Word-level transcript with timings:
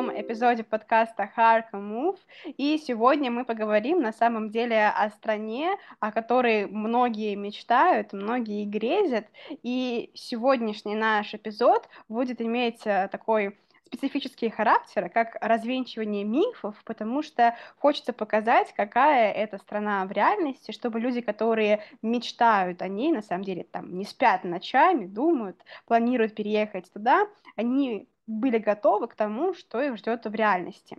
новом 0.00 0.18
эпизоде 0.18 0.64
подкаста 0.64 1.30
Harka 1.36 1.74
Move. 1.74 2.16
И 2.56 2.78
сегодня 2.78 3.30
мы 3.30 3.44
поговорим 3.44 4.00
на 4.00 4.12
самом 4.12 4.50
деле 4.50 4.88
о 4.88 5.10
стране, 5.10 5.76
о 5.98 6.10
которой 6.10 6.66
многие 6.66 7.34
мечтают, 7.34 8.14
многие 8.14 8.64
грезят. 8.64 9.26
И 9.62 10.10
сегодняшний 10.14 10.94
наш 10.94 11.34
эпизод 11.34 11.86
будет 12.08 12.40
иметь 12.40 12.80
э, 12.86 13.10
такой 13.12 13.58
специфические 13.84 14.50
характеры, 14.50 15.10
как 15.10 15.36
развенчивание 15.42 16.24
мифов, 16.24 16.80
потому 16.84 17.22
что 17.22 17.54
хочется 17.76 18.14
показать, 18.14 18.72
какая 18.74 19.32
это 19.32 19.58
страна 19.58 20.06
в 20.06 20.12
реальности, 20.12 20.70
чтобы 20.70 20.98
люди, 21.00 21.20
которые 21.20 21.82
мечтают 22.00 22.80
о 22.80 22.88
ней, 22.88 23.12
на 23.12 23.20
самом 23.20 23.44
деле 23.44 23.64
там 23.64 23.98
не 23.98 24.06
спят 24.06 24.44
ночами, 24.44 25.04
думают, 25.04 25.62
планируют 25.86 26.34
переехать 26.34 26.90
туда, 26.90 27.26
они 27.56 28.08
были 28.30 28.58
готовы 28.58 29.08
к 29.08 29.14
тому, 29.14 29.54
что 29.54 29.80
их 29.80 29.96
ждет 29.96 30.24
в 30.24 30.34
реальности. 30.34 30.96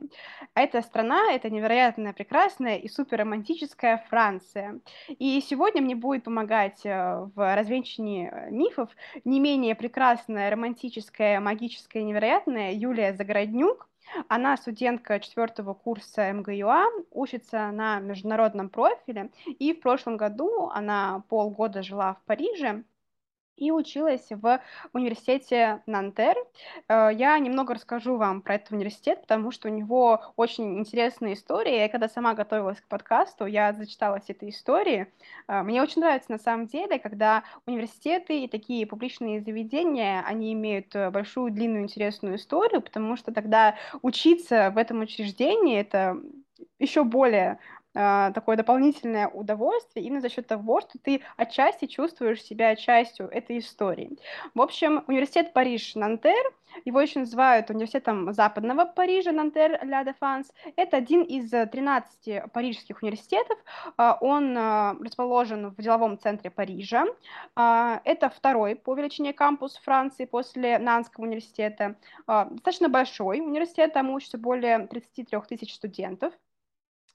Эта 0.54 0.82
страна— 0.82 1.32
это 1.34 1.50
невероятно 1.50 2.14
прекрасная 2.14 2.78
и 2.78 2.88
суперромантическая 2.88 4.06
Франция. 4.10 4.80
И 5.08 5.42
сегодня 5.42 5.82
мне 5.82 5.96
будет 5.96 6.26
помогать 6.26 6.86
э, 6.86 7.28
в 7.36 7.56
развенчании 7.56 8.30
э, 8.30 8.52
мифов 8.52 8.90
не 9.24 9.40
менее 9.40 9.76
прекрасная, 9.76 10.52
романтическая, 10.52 11.40
магическая 11.40 12.04
невероятная 12.04 12.74
Юлия 12.74 13.14
Загороднюк, 13.14 13.88
она 14.28 14.58
студентка 14.58 15.20
четвертого 15.20 15.74
курса 15.74 16.34
МГЮА, 16.34 16.86
учится 17.12 17.72
на 17.72 18.00
международном 18.00 18.70
профиле, 18.70 19.30
и 19.46 19.74
в 19.74 19.80
прошлом 19.80 20.18
году 20.18 20.70
она 20.74 21.24
полгода 21.30 21.82
жила 21.82 22.16
в 22.16 22.22
Париже, 22.26 22.84
и 23.58 23.72
училась 23.72 24.28
в 24.30 24.60
университете 24.94 25.82
Нантер. 25.86 26.36
Э, 26.88 27.10
я 27.14 27.38
немного 27.40 27.76
расскажу 27.76 28.18
вам 28.18 28.42
про 28.42 28.56
этот 28.56 28.72
университет, 28.72 29.22
потому 29.22 29.52
что 29.52 29.70
у 29.70 29.72
него 29.72 30.22
очень 30.36 30.80
интересная 30.80 31.34
история. 31.34 31.82
Я 31.82 31.90
когда 31.90 32.10
сама 32.10 32.34
готовилась 32.34 32.82
к 32.82 32.88
подкасту, 32.88 33.46
я 33.46 33.74
зачиталась 33.74 34.30
этой 34.30 34.50
истории. 34.50 35.14
Э, 35.48 35.64
мне 35.64 35.82
очень 35.82 36.02
нравится 36.02 36.32
на 36.32 36.40
самом 36.40 36.68
деле, 36.68 37.00
когда 37.00 37.44
университеты 37.66 38.44
и 38.44 38.48
такие 38.48 38.88
публичные 38.88 39.42
заведения, 39.42 40.24
они 40.26 40.54
имеют 40.54 40.96
э, 40.96 41.10
большую, 41.12 41.52
длинную, 41.52 41.84
интересную 41.84 42.36
историю, 42.36 42.82
потому 42.82 43.16
что 43.16 43.32
тогда 43.34 43.76
учиться 44.02 44.72
в 44.74 44.78
этом 44.78 45.02
учреждении— 45.02 45.80
это 45.80 46.18
еще 46.80 47.04
более 47.04 47.60
такое 47.94 48.56
дополнительное 48.58 49.28
удовольствие 49.28 50.06
именно 50.06 50.22
за 50.22 50.30
счет 50.30 50.48
того, 50.48 50.82
что 50.82 50.98
ты 51.00 51.22
отчасти 51.38 51.86
чувствуешь 51.86 52.42
себя 52.42 52.76
частью 52.76 53.28
этой 53.28 53.60
истории. 53.60 54.18
В 54.54 54.62
общем, 54.62 55.04
университет 55.08 55.54
Париж-Нантер, 55.54 56.54
его 56.86 57.02
еще 57.02 57.20
называют 57.20 57.70
университетом 57.70 58.34
Западного 58.34 58.86
Парижа, 58.86 59.32
Нантер 59.32 59.80
Ля 59.84 60.04
Дефанс. 60.04 60.52
Это 60.76 60.98
один 60.98 61.24
из 61.24 61.50
13 61.50 62.52
парижских 62.52 63.02
университетов. 63.02 63.58
А, 63.98 64.18
он 64.22 64.56
а, 64.58 64.96
расположен 65.00 65.70
в 65.70 65.82
деловом 65.82 66.18
центре 66.18 66.50
Парижа. 66.50 67.06
Это 67.56 68.30
второй 68.30 68.76
по 68.76 68.96
величине 68.96 69.34
кампус 69.34 69.78
Франции 69.78 70.26
после 70.26 70.80
Нанского 70.80 71.26
университета. 71.26 71.96
Достаточно 72.28 72.90
большой 72.90 73.40
университет, 73.42 73.94
там 73.94 74.10
учатся 74.10 74.38
более 74.38 74.88
33 74.88 75.40
тысяч 75.50 75.76
студентов 75.76 76.34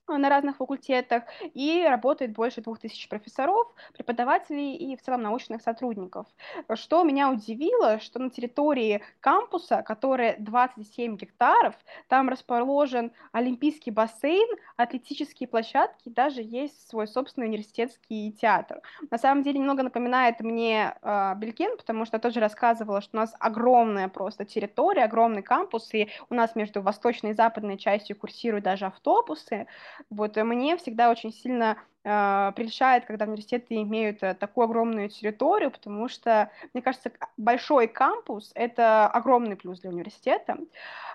на 0.08 0.28
разных 0.28 0.56
факультетах, 0.56 1.24
и 1.54 1.84
работает 1.88 2.32
больше 2.32 2.60
двух 2.60 2.78
тысяч 2.78 3.08
профессоров, 3.08 3.66
преподавателей 3.94 4.76
и 4.76 4.96
в 4.96 5.02
целом 5.02 5.22
научных 5.22 5.62
сотрудников. 5.62 6.26
Что 6.74 7.02
меня 7.02 7.30
удивило, 7.30 7.98
что 7.98 8.18
на 8.18 8.30
территории 8.30 9.02
кампуса, 9.20 9.82
который 9.82 10.36
27 10.38 11.16
гектаров, 11.16 11.74
там 12.08 12.28
расположен 12.28 13.12
олимпийский 13.32 13.90
бассейн, 13.90 14.48
атлетические 14.76 15.48
площадки, 15.48 16.08
даже 16.08 16.42
есть 16.42 16.88
свой 16.88 17.08
собственный 17.08 17.48
университетский 17.48 18.32
театр. 18.32 18.80
На 19.10 19.18
самом 19.18 19.42
деле 19.42 19.58
немного 19.58 19.82
напоминает 19.82 20.40
мне 20.40 20.94
э, 21.02 21.34
Бельгин, 21.36 21.76
потому 21.76 22.04
что 22.04 22.16
я 22.16 22.20
тоже 22.20 22.40
рассказывала, 22.40 23.00
что 23.00 23.16
у 23.16 23.20
нас 23.20 23.34
огромная 23.38 24.08
просто 24.08 24.44
территория, 24.44 25.04
огромный 25.04 25.42
кампус, 25.42 25.92
и 25.94 26.08
у 26.30 26.34
нас 26.34 26.54
между 26.54 26.82
восточной 26.82 27.30
и 27.30 27.34
западной 27.34 27.78
частью 27.78 28.16
курсируют 28.16 28.64
даже 28.64 28.86
автобусы, 28.86 29.66
вот 30.10 30.36
мне 30.36 30.76
всегда 30.76 31.10
очень 31.10 31.32
сильно 31.32 31.78
э, 32.04 32.52
прельщает, 32.54 33.04
когда 33.04 33.24
университеты 33.24 33.74
имеют 33.82 34.22
э, 34.22 34.34
такую 34.34 34.64
огромную 34.64 35.08
территорию, 35.08 35.70
потому 35.70 36.08
что, 36.08 36.50
мне 36.72 36.82
кажется, 36.82 37.10
большой 37.36 37.88
кампус— 37.88 38.52
это 38.54 39.06
огромный 39.06 39.56
плюс 39.56 39.80
для 39.80 39.90
университета. 39.90 40.58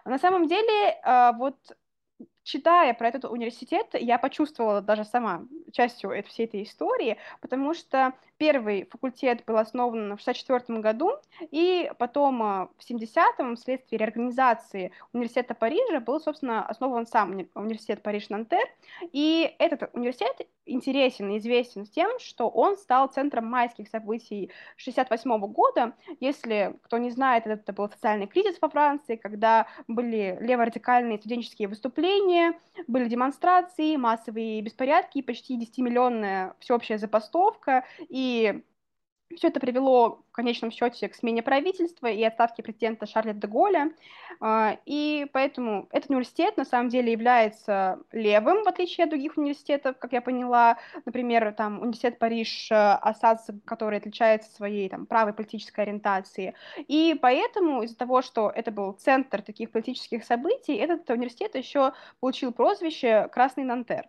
На 0.05 0.19
самом 0.19 0.47
деле, 0.47 0.99
э, 1.03 1.31
вот 1.37 1.55
читая 2.43 2.93
про 2.93 3.07
этот 3.07 3.25
университет, 3.25 3.87
я 3.93 4.17
почувствовала 4.17 4.81
даже 4.81 5.05
сама 5.05 5.43
частью 5.71 6.11
этой, 6.11 6.29
всей 6.29 6.45
этой 6.45 6.63
истории, 6.63 7.17
потому 7.39 7.73
что 7.73 8.13
первый 8.37 8.85
факультет 8.89 9.43
был 9.45 9.57
основан 9.57 10.17
в 10.17 10.21
1964 10.21 10.79
году, 10.79 11.11
и 11.51 11.91
потом 11.99 12.41
э, 12.41 12.67
в 12.77 12.89
70-м, 12.89 13.55
вследствие 13.55 13.99
реорганизации 13.99 14.91
университета 15.13 15.53
Парижа, 15.53 15.99
был, 15.99 16.19
собственно, 16.19 16.65
основан 16.65 17.05
сам 17.05 17.47
университет 17.53 18.01
Париж-Нантер, 18.01 18.67
и 19.11 19.55
этот 19.59 19.91
университет 19.93 20.47
интересен 20.65 21.29
и 21.29 21.37
известен 21.37 21.85
тем, 21.85 22.17
что 22.19 22.49
он 22.49 22.77
стал 22.77 23.07
центром 23.07 23.45
майских 23.45 23.87
событий 23.89 24.51
68 24.77 25.37
года. 25.51 25.93
Если 26.19 26.75
кто 26.83 26.97
не 26.97 27.11
знает, 27.11 27.45
это 27.45 27.73
был 27.73 27.89
социальный 27.89 28.27
кризис 28.27 28.57
во 28.61 28.69
Франции, 28.69 29.17
когда 29.17 29.67
были 29.87 30.37
леворадикальные 30.39 31.19
студенческие 31.19 31.67
выступления, 31.67 32.30
были 32.87 33.07
демонстрации, 33.07 33.95
массовые 33.95 34.61
беспорядки, 34.61 35.21
почти 35.21 35.57
10-миллионная 35.57 36.53
всеобщая 36.59 36.97
забастовка, 36.97 37.85
и 38.09 38.63
все 39.35 39.47
это 39.47 39.59
привело 39.59 40.21
в 40.31 40.33
конечном 40.33 40.71
счете 40.71 41.09
к 41.09 41.15
смене 41.15 41.43
правительства 41.43 42.07
и 42.07 42.23
отставке 42.23 42.63
президента 42.63 43.05
Шарля 43.05 43.33
де 43.33 43.47
Голля. 43.47 43.91
А, 44.39 44.77
и 44.85 45.27
поэтому 45.33 45.87
этот 45.91 46.09
университет 46.09 46.57
на 46.57 46.65
самом 46.65 46.89
деле 46.89 47.11
является 47.11 47.99
левым, 48.11 48.63
в 48.63 48.67
отличие 48.67 49.03
от 49.05 49.09
других 49.09 49.37
университетов, 49.37 49.97
как 49.99 50.13
я 50.13 50.21
поняла. 50.21 50.77
Например, 51.05 51.53
там 51.53 51.81
университет 51.81 52.19
Париж 52.19 52.71
э, 52.71 52.75
Ассас, 52.75 53.49
который 53.65 53.99
отличается 53.99 54.53
своей 54.53 54.89
там, 54.89 55.05
правой 55.05 55.33
политической 55.33 55.81
ориентацией. 55.81 56.53
И 56.87 57.17
поэтому 57.21 57.83
из-за 57.83 57.97
того, 57.97 58.21
что 58.21 58.51
это 58.53 58.71
был 58.71 58.93
центр 58.93 59.41
таких 59.41 59.71
политических 59.71 60.23
событий, 60.23 60.75
этот 60.75 61.09
университет 61.09 61.55
еще 61.55 61.93
получил 62.19 62.51
прозвище 62.51 63.27
«Красный 63.31 63.63
Нантер». 63.63 64.07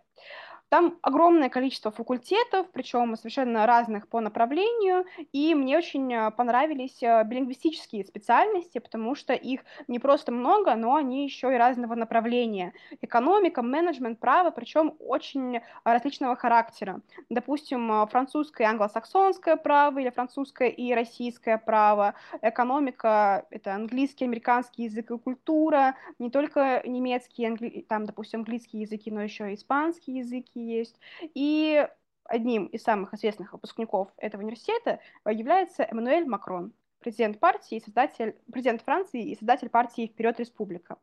Там 0.73 0.97
огромное 1.03 1.49
количество 1.49 1.91
факультетов, 1.91 2.65
причем 2.73 3.15
совершенно 3.15 3.67
разных 3.67 4.07
по 4.07 4.19
направлению, 4.21 5.05
и 5.31 5.53
мне 5.53 5.77
очень 5.77 6.11
э, 6.11 6.31
понравились 6.31 7.03
э, 7.03 7.23
билингвистические 7.25 8.03
специальности, 8.03 8.79
потому 8.79 9.13
что 9.13 9.33
их 9.33 9.61
не 9.87 9.99
просто 9.99 10.31
много, 10.31 10.73
но 10.73 10.95
они 10.95 11.25
еще 11.25 11.53
и 11.53 11.57
разного 11.57 11.93
направления. 11.93 12.73
Экономика, 13.01 13.61
менеджмент, 13.61 14.19
право, 14.19 14.49
причем 14.49 14.95
очень 14.97 15.61
различного 15.83 16.35
характера. 16.35 17.01
Допустим, 17.29 17.91
э, 17.91 18.07
французское 18.07 18.65
и 18.65 18.69
англосаксонское 18.71 19.57
право 19.57 19.99
или 19.99 20.09
французское 20.09 20.69
и 20.69 20.91
российское 20.95 21.59
право. 21.59 22.15
Экономика— 22.41 23.45
это 23.51 23.75
английский, 23.75 24.25
американский 24.25 24.85
язык 24.85 25.11
и 25.11 25.19
культура, 25.19 25.93
не 26.17 26.31
только 26.31 26.81
немецкий, 26.83 27.45
англи... 27.45 27.85
там, 27.87 28.05
допустим, 28.07 28.39
английские 28.39 28.81
языки, 28.81 29.11
но 29.11 29.21
еще 29.21 29.51
и 29.51 29.53
испанские 29.53 30.17
языки, 30.17 30.62
есть. 30.63 30.99
И 31.33 31.87
одним 32.25 32.65
из 32.67 32.83
самых 32.83 33.13
известных 33.13 33.53
выпускников 33.53 34.09
этого 34.17 34.41
университета 34.41 34.99
является 35.25 35.83
Эммануэль 35.83 36.25
Макрон, 36.25 36.73
президент 36.99 37.39
партии, 37.39 37.81
создатель, 37.83 38.35
президент 38.51 38.81
Франции 38.81 39.29
и 39.29 39.35
создатель 39.35 39.69
партии 39.69 40.07
«Вперед, 40.07 40.39
Республика». 40.39 40.97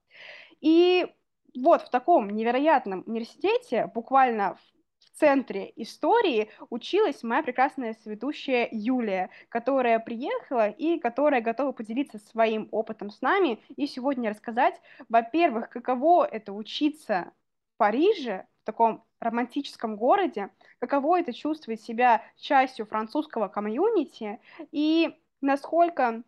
И 0.60 1.06
вот 1.54 1.82
в 1.82 1.90
таком 1.90 2.30
невероятном 2.30 3.04
университете, 3.06 3.90
буквально 3.94 4.54
в 4.54 5.18
центре 5.18 5.72
истории 5.76 6.50
училась 6.70 7.22
моя 7.22 7.42
прекрасная 7.42 7.94
сведущая 8.02 8.68
Юлия, 8.70 9.30
которая 9.48 9.98
приехала 9.98 10.68
и 10.68 10.98
которая 10.98 11.40
готова 11.40 11.72
поделиться 11.72 12.18
своим 12.18 12.68
опытом 12.70 13.10
с 13.10 13.20
нами 13.20 13.60
и 13.76 13.86
сегодня 13.86 14.30
рассказать, 14.30 14.80
во-первых, 15.08 15.68
каково 15.68 16.24
это 16.24 16.52
учиться 16.52 17.32
в 17.74 17.78
Париже, 17.78 18.46
в 18.62 18.64
таком 18.64 19.04
романтическом 19.20 19.96
городе, 19.96 20.50
каково 20.78 21.20
это 21.20 21.32
чувствовать 21.32 21.80
себя 21.80 22.22
частью 22.36 22.86
французского 22.86 23.48
комьюнити 23.48 24.40
и 24.72 25.16
насколько 25.40 26.22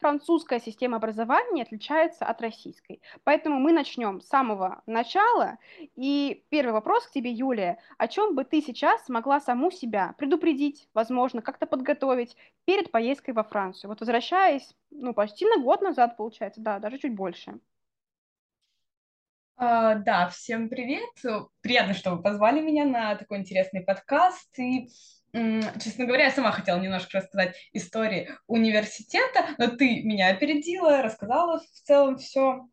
французская 0.00 0.58
система 0.60 0.96
образования 0.96 1.62
отличается 1.62 2.24
от 2.24 2.40
российской. 2.40 3.00
Поэтому 3.22 3.60
мы 3.60 3.72
начнем 3.72 4.20
с 4.20 4.28
самого 4.28 4.82
начала. 4.86 5.58
И 5.94 6.44
первый 6.48 6.72
вопрос 6.72 7.06
к 7.06 7.12
тебе, 7.12 7.30
Юлия. 7.30 7.78
О 7.98 8.08
чем 8.08 8.34
бы 8.34 8.44
ты 8.44 8.62
сейчас 8.62 9.08
могла 9.08 9.40
саму 9.40 9.70
себя 9.70 10.14
предупредить, 10.18 10.88
возможно, 10.94 11.42
как-то 11.42 11.66
подготовить 11.66 12.36
перед 12.64 12.90
поездкой 12.90 13.34
во 13.34 13.44
Францию? 13.44 13.90
Вот 13.90 14.00
возвращаясь, 14.00 14.74
ну, 14.90 15.12
почти 15.12 15.46
на 15.46 15.62
год 15.62 15.82
назад, 15.82 16.16
получается, 16.16 16.60
да, 16.60 16.78
даже 16.78 16.98
чуть 16.98 17.14
больше. 17.14 17.60
А, 19.62 19.96
да, 19.96 20.30
всем 20.30 20.70
привет. 20.70 21.10
Приятно, 21.60 21.92
что 21.92 22.12
вы 22.12 22.22
позвали 22.22 22.62
меня 22.62 22.86
на 22.86 23.14
такой 23.16 23.40
интересный 23.40 23.82
подкаст. 23.82 24.58
И, 24.58 24.88
честно 25.34 26.06
говоря, 26.06 26.24
я 26.24 26.30
сама 26.30 26.50
хотела 26.50 26.80
немножко 26.80 27.18
рассказать 27.18 27.54
истории 27.74 28.30
университета, 28.46 29.44
но 29.58 29.66
ты 29.66 30.02
меня 30.02 30.30
опередила, 30.30 31.02
рассказала 31.02 31.60
в 31.60 31.86
целом 31.86 32.16
все. 32.16 32.68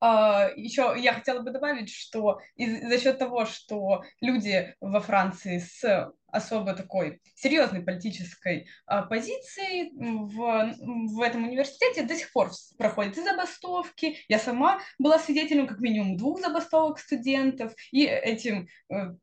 А, 0.00 0.50
Еще 0.56 0.94
я 0.98 1.12
хотела 1.12 1.40
бы 1.40 1.50
добавить, 1.50 1.90
что 1.90 2.40
из- 2.56 2.88
за 2.88 2.98
счет 2.98 3.18
того, 3.18 3.46
что 3.46 4.04
люди 4.20 4.74
во 4.80 5.00
Франции 5.00 5.58
с 5.58 6.12
особо 6.30 6.74
такой 6.74 7.20
серьезной 7.34 7.82
политической 7.82 8.68
а, 8.86 9.02
позицией 9.02 9.92
в, 9.96 10.74
в 11.14 11.20
этом 11.22 11.44
университете 11.44 12.02
до 12.02 12.14
сих 12.14 12.30
пор 12.32 12.50
проходят 12.76 13.16
и 13.16 13.22
забастовки. 13.22 14.18
Я 14.28 14.38
сама 14.38 14.80
была 14.98 15.18
свидетелем 15.18 15.66
как 15.66 15.80
минимум 15.80 16.16
двух 16.16 16.40
забастовок 16.40 16.98
студентов, 16.98 17.72
и 17.92 18.04
этим 18.04 18.68
э, 18.90 19.14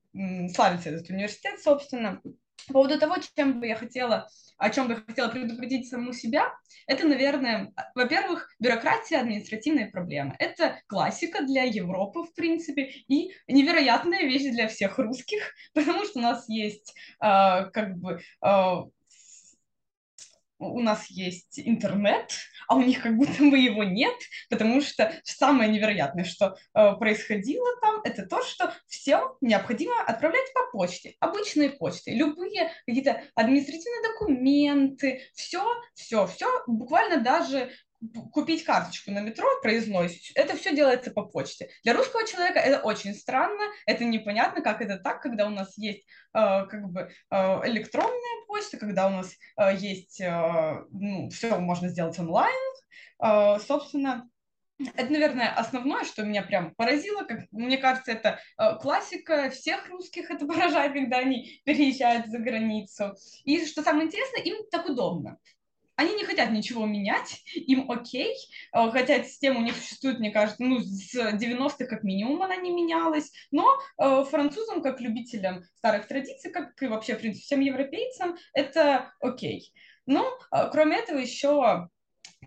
славится 0.53 0.89
этот 0.89 1.09
университет, 1.09 1.61
собственно. 1.61 2.21
По 2.67 2.73
поводу 2.73 2.99
того, 2.99 3.15
чем 3.35 3.59
бы 3.59 3.67
я 3.67 3.75
хотела, 3.75 4.27
о 4.57 4.69
чем 4.69 4.87
бы 4.87 4.93
я 4.93 4.99
хотела 5.01 5.29
предупредить 5.29 5.87
саму 5.87 6.13
себя, 6.13 6.53
это, 6.87 7.07
наверное, 7.07 7.73
во-первых, 7.93 8.49
бюрократия, 8.59 9.19
административные 9.19 9.87
проблемы. 9.87 10.35
Это 10.39 10.79
классика 10.87 11.43
для 11.43 11.63
Европы, 11.63 12.23
в 12.23 12.33
принципе, 12.33 12.83
и 13.07 13.31
невероятная 13.47 14.21
вещь 14.21 14.51
для 14.51 14.67
всех 14.67 14.97
русских, 14.97 15.53
потому 15.73 16.05
что 16.05 16.19
у 16.19 16.21
нас 16.21 16.47
есть 16.49 16.95
э, 17.21 17.69
как 17.71 17.97
бы 17.97 18.19
э, 18.43 18.75
у 20.59 20.81
нас 20.81 21.07
есть 21.09 21.59
интернет, 21.59 22.31
а 22.67 22.75
у 22.75 22.81
них 22.81 23.01
как 23.01 23.15
будто 23.15 23.43
бы 23.43 23.57
его 23.57 23.83
нет, 23.83 24.15
потому 24.49 24.81
что 24.81 25.13
самое 25.23 25.69
невероятное, 25.71 26.23
что 26.23 26.55
э, 26.73 26.93
происходило 26.93 27.67
там, 27.81 28.01
это 28.03 28.25
то, 28.25 28.41
что 28.43 28.73
все 28.87 29.37
необходимо 29.41 30.01
отправлять 30.01 30.53
по 30.53 30.71
почте, 30.71 31.15
обычные 31.19 31.71
почты, 31.71 32.15
любые 32.15 32.71
какие-то 32.85 33.21
административные 33.35 34.11
документы, 34.13 35.21
все, 35.33 35.65
все, 35.93 36.27
все, 36.27 36.47
буквально 36.67 37.21
даже 37.21 37.71
купить 38.31 38.63
карточку 38.63 39.11
на 39.11 39.19
метро 39.19 39.47
проездной, 39.61 40.09
это 40.35 40.55
все 40.55 40.75
делается 40.75 41.11
по 41.11 41.23
почте. 41.23 41.69
Для 41.83 41.93
русского 41.93 42.27
человека 42.27 42.59
это 42.59 42.79
очень 42.81 43.13
странно, 43.13 43.63
это 43.85 44.03
непонятно, 44.03 44.61
как 44.61 44.81
это 44.81 44.97
так, 44.97 45.21
когда 45.21 45.47
у 45.47 45.49
нас 45.49 45.77
есть 45.77 46.05
э, 46.33 46.65
как 46.65 46.91
бы 46.91 47.09
э, 47.31 47.35
электронная 47.67 48.45
почта, 48.47 48.77
когда 48.77 49.07
у 49.07 49.11
нас 49.11 49.33
э, 49.57 49.75
есть, 49.77 50.21
э, 50.21 50.83
ну, 50.91 51.29
все 51.29 51.57
можно 51.57 51.87
сделать 51.87 52.19
онлайн, 52.19 52.53
э, 53.23 53.59
собственно, 53.65 54.29
это, 54.77 55.09
наверное, 55.09 55.53
основное, 55.53 56.03
что 56.03 56.23
меня 56.23 56.43
прям 56.43 56.75
поразило. 56.75 57.23
Как, 57.23 57.45
мне 57.51 57.77
кажется, 57.77 58.11
это 58.11 58.39
э, 58.57 58.77
классика 58.81 59.49
всех 59.49 59.87
русских, 59.87 60.29
это 60.29 60.45
поражает, 60.45 60.91
когда 60.91 61.19
они 61.19 61.61
переезжают 61.63 62.27
за 62.27 62.39
границу. 62.39 63.15
И 63.45 63.65
что 63.65 63.83
самое 63.83 64.07
интересное, 64.07 64.41
им 64.41 64.57
так 64.69 64.89
удобно 64.89 65.37
они 65.95 66.13
не 66.15 66.25
хотят 66.25 66.51
ничего 66.51 66.85
менять, 66.85 67.41
им 67.53 67.89
окей, 67.89 68.33
э, 68.73 68.91
хотя 68.91 69.23
система 69.23 69.59
у 69.59 69.63
них 69.63 69.75
существует, 69.75 70.19
мне 70.19 70.31
кажется, 70.31 70.61
ну, 70.61 70.79
с 70.79 71.15
90-х 71.15 71.85
как 71.85 72.03
минимум 72.03 72.41
она 72.41 72.55
не 72.55 72.71
менялась, 72.71 73.31
но 73.51 73.77
э, 73.97 74.23
французам, 74.25 74.81
как 74.81 74.99
любителям 74.99 75.63
старых 75.77 76.07
традиций, 76.07 76.51
как 76.51 76.81
и 76.81 76.87
вообще, 76.87 77.15
в 77.15 77.19
принципе, 77.19 77.45
всем 77.45 77.59
европейцам, 77.61 78.35
это 78.53 79.13
окей. 79.19 79.71
Ну, 80.05 80.25
э, 80.51 80.69
кроме 80.71 80.97
этого, 80.97 81.17
еще 81.17 81.89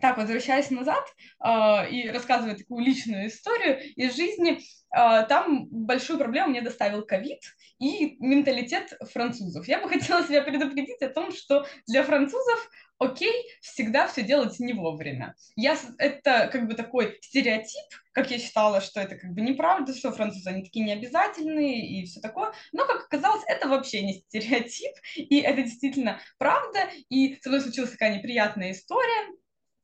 так, 0.01 0.17
возвращаясь 0.19 0.71
назад 0.71 1.05
э, 1.45 1.91
и 1.91 2.09
рассказывая 2.09 2.57
такую 2.57 2.85
личную 2.85 3.29
историю 3.29 3.81
из 3.95 4.17
жизни, 4.17 4.59
э, 4.59 5.27
там 5.29 5.67
большую 5.71 6.19
проблему 6.19 6.51
мне 6.51 6.63
доставил 6.63 7.05
ковид 7.05 7.41
и 7.79 8.17
менталитет 8.21 8.93
французов. 9.13 9.67
Я 9.69 9.81
бы 9.81 9.89
хотела 9.91 10.25
себя 10.25 10.43
предупредить 10.43 11.03
о 11.03 11.09
том, 11.09 11.33
что 11.33 11.67
для 11.87 12.03
французов 12.03 12.69
окей 12.99 13.33
всегда 13.61 14.07
все 14.09 14.23
делать 14.23 14.59
не 14.59 14.73
вовремя. 14.73 15.35
Я, 15.57 15.79
это 15.99 16.49
как 16.53 16.67
бы 16.67 16.75
такой 16.75 17.19
стереотип, 17.23 17.85
как 18.13 18.31
я 18.31 18.39
считала, 18.39 18.81
что 18.81 19.01
это 19.01 19.17
как 19.17 19.33
бы 19.33 19.41
неправда, 19.41 19.95
что 19.95 20.13
французы, 20.13 20.51
они 20.51 20.65
такие 20.65 20.85
необязательные 20.85 21.87
и 21.87 22.05
все 22.07 22.21
такое. 22.21 22.53
Но, 22.73 22.87
как 22.87 23.05
оказалось, 23.05 23.45
это 23.47 23.69
вообще 23.69 24.03
не 24.03 24.15
стереотип, 24.15 24.93
и 25.17 25.41
это 25.41 25.63
действительно 25.63 26.21
правда. 26.39 26.91
И 27.09 27.39
со 27.41 27.49
мной 27.49 27.61
случилась 27.61 27.93
такая 27.93 28.17
неприятная 28.17 28.73
история 28.73 29.33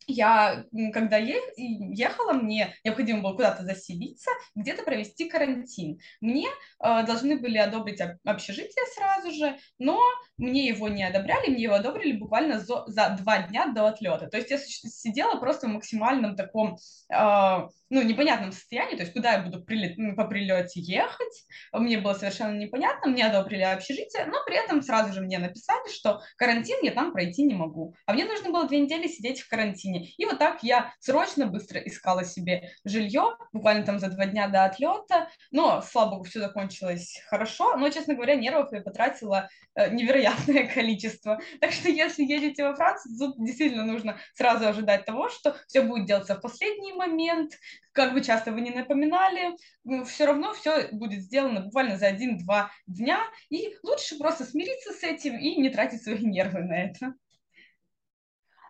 я, 0.06 0.65
когда 0.93 1.17
ехала, 1.17 2.33
мне 2.33 2.75
необходимо 2.85 3.23
было 3.23 3.33
куда-то 3.33 3.65
заселиться, 3.65 4.31
где-то 4.55 4.83
провести 4.83 5.29
карантин. 5.29 5.99
Мне 6.21 6.49
э, 6.49 7.05
должны 7.05 7.39
были 7.39 7.59
одобрить 7.59 8.01
общежитие 8.25 8.85
сразу 8.95 9.31
же, 9.33 9.59
но 9.79 10.01
мне 10.37 10.67
его 10.67 10.89
не 10.89 11.05
одобряли, 11.05 11.51
мне 11.51 11.65
его 11.65 11.75
одобрили 11.75 12.17
буквально 12.17 12.61
за, 12.61 12.85
за 12.87 13.17
два 13.21 13.43
дня 13.43 13.67
до 13.67 13.87
отлета. 13.87 14.29
То 14.29 14.37
есть 14.37 14.51
я 14.51 14.59
сидела 14.59 15.39
просто 15.39 15.67
в 15.67 15.71
максимальном 15.71 16.37
таком, 16.37 16.77
э, 17.12 17.69
ну, 17.91 18.03
непонятном 18.03 18.53
состоянии, 18.53 18.97
то 18.97 19.03
есть 19.03 19.12
куда 19.12 19.35
я 19.35 19.43
буду 19.43 19.62
прилет, 19.62 19.97
по 20.17 20.27
прилете 20.27 20.81
ехать, 20.81 21.45
мне 21.73 21.99
было 21.99 22.15
совершенно 22.15 22.56
непонятно, 22.56 23.11
мне 23.11 23.27
одобрили 23.27 23.62
общежитие, 23.62 24.27
но 24.27 24.45
при 24.45 24.56
этом 24.56 24.83
сразу 24.83 25.12
же 25.12 25.21
мне 25.21 25.39
написали, 25.39 25.93
что 25.93 26.21
карантин 26.37 26.79
я 26.83 26.93
там 26.93 27.12
пройти 27.12 27.43
не 27.45 27.55
могу. 27.55 27.95
А 28.06 28.12
мне 28.12 28.25
нужно 28.25 28.51
было 28.51 28.67
две 28.67 28.81
недели 28.81 29.06
сидеть 29.06 29.41
в 29.41 29.49
карантине. 29.49 29.94
И 29.99 30.25
вот 30.25 30.38
так 30.38 30.62
я 30.62 30.93
срочно 31.00 31.46
быстро 31.46 31.81
искала 31.81 32.25
себе 32.25 32.70
жилье, 32.85 33.37
буквально 33.52 33.85
там 33.85 33.99
за 33.99 34.08
два 34.08 34.26
дня 34.26 34.49
до 34.49 34.64
отлета, 34.64 35.29
но, 35.50 35.82
слава 35.82 36.11
богу, 36.11 36.25
все 36.25 36.41
закончилось 36.41 37.20
хорошо, 37.29 37.76
но, 37.76 37.88
честно 37.91 38.14
говоря, 38.14 38.35
нервов 38.35 38.73
я 38.73 38.81
потратила 38.81 39.49
э, 39.75 39.91
невероятное 39.91 40.67
количество. 40.75 41.41
Так 41.61 41.73
что 41.73 41.88
если 41.88 42.25
едете 42.25 42.64
во 42.64 42.75
Францию, 42.75 43.17
тут 43.19 43.44
действительно 43.44 43.85
нужно 43.85 44.19
сразу 44.35 44.67
ожидать 44.67 45.05
того, 45.05 45.29
что 45.29 45.56
все 45.69 45.82
будет 45.82 46.06
делаться 46.06 46.37
в 46.37 46.41
последний 46.41 46.93
момент, 46.93 47.52
как 47.93 48.12
бы 48.12 48.20
часто 48.20 48.52
вы 48.52 48.61
не 48.61 48.70
напоминали, 48.70 49.56
все 50.05 50.26
равно 50.26 50.52
все 50.52 50.88
будет 50.93 51.23
сделано 51.23 51.61
буквально 51.61 51.96
за 51.96 52.06
один-два 52.08 52.70
дня, 52.87 53.20
и 53.50 53.76
лучше 53.82 54.19
просто 54.19 54.44
смириться 54.44 54.93
с 54.93 55.02
этим 55.02 55.38
и 55.38 55.56
не 55.56 55.70
тратить 55.70 56.02
свои 56.02 56.19
нервы 56.25 56.61
на 56.61 56.75
это. 56.75 57.14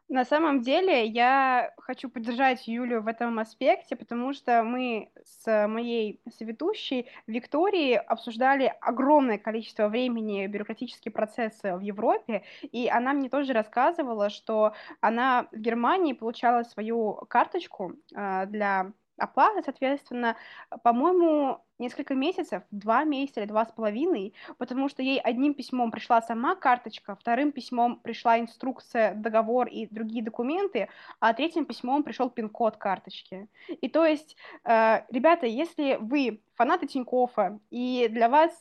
На 0.09 0.25
самом 0.27 0.61
деле 0.61 1.07
я 1.07 1.73
хочу 1.79 2.11
поддержать 2.11 2.69
Юлю 2.69 3.01
в 3.01 3.07
этом 3.07 3.39
аспекте, 3.39 3.97
потому 3.97 4.35
что 4.35 4.63
мы 4.63 5.11
с 5.25 5.67
моей 5.67 6.21
соведущей 6.31 7.09
Викторией 7.27 7.97
обсуждали 7.97 8.73
огромное 8.83 9.39
количество 9.39 9.89
времени 9.89 10.47
бюрократические 10.47 11.11
процессы 11.11 11.75
в 11.75 11.81
Европе, 11.81 12.45
и 12.61 12.87
она 12.89 13.15
мне 13.15 13.31
тоже 13.31 13.55
рассказывала, 13.55 14.29
что 14.29 14.75
она 15.01 15.49
в 15.53 15.57
Германии 15.57 16.13
получала 16.13 16.65
свою 16.65 17.15
карточку 17.29 17.95
э, 18.15 18.47
для 18.47 18.93
оплаты, 19.17 19.63
соответственно, 19.65 20.37
по-моему, 20.83 21.65
несколько 21.79 22.15
месяцев, 22.15 22.63
два 22.71 23.05
месяца 23.05 23.41
или 23.41 23.49
два 23.49 23.65
с 23.65 23.73
половиной, 23.73 24.35
потому 24.59 24.89
что 24.89 25.03
ей 25.03 25.19
одним 25.19 25.55
письмом 25.55 25.91
пришла 25.91 26.23
сама 26.23 26.55
карточка, 26.55 27.17
вторым 27.17 27.53
письмом 27.53 28.01
пришла 28.01 28.39
инструкция, 28.39 29.15
договор 29.15 29.69
и 29.69 29.87
другие 29.87 30.25
документы, 30.25 30.89
а 31.21 31.33
третьим 31.35 31.65
письмом 31.65 32.03
пришел 32.03 32.31
пин-код 32.31 32.77
карточки. 32.77 33.49
И 33.69 33.89
то 33.89 34.05
есть, 34.05 34.37
э, 34.65 35.03
ребята, 35.11 35.47
если 35.47 35.97
вы 36.01 36.43
фанаты 36.55 36.87
Тинькоффа, 36.87 37.59
и 37.71 38.09
для 38.11 38.29
вас 38.29 38.53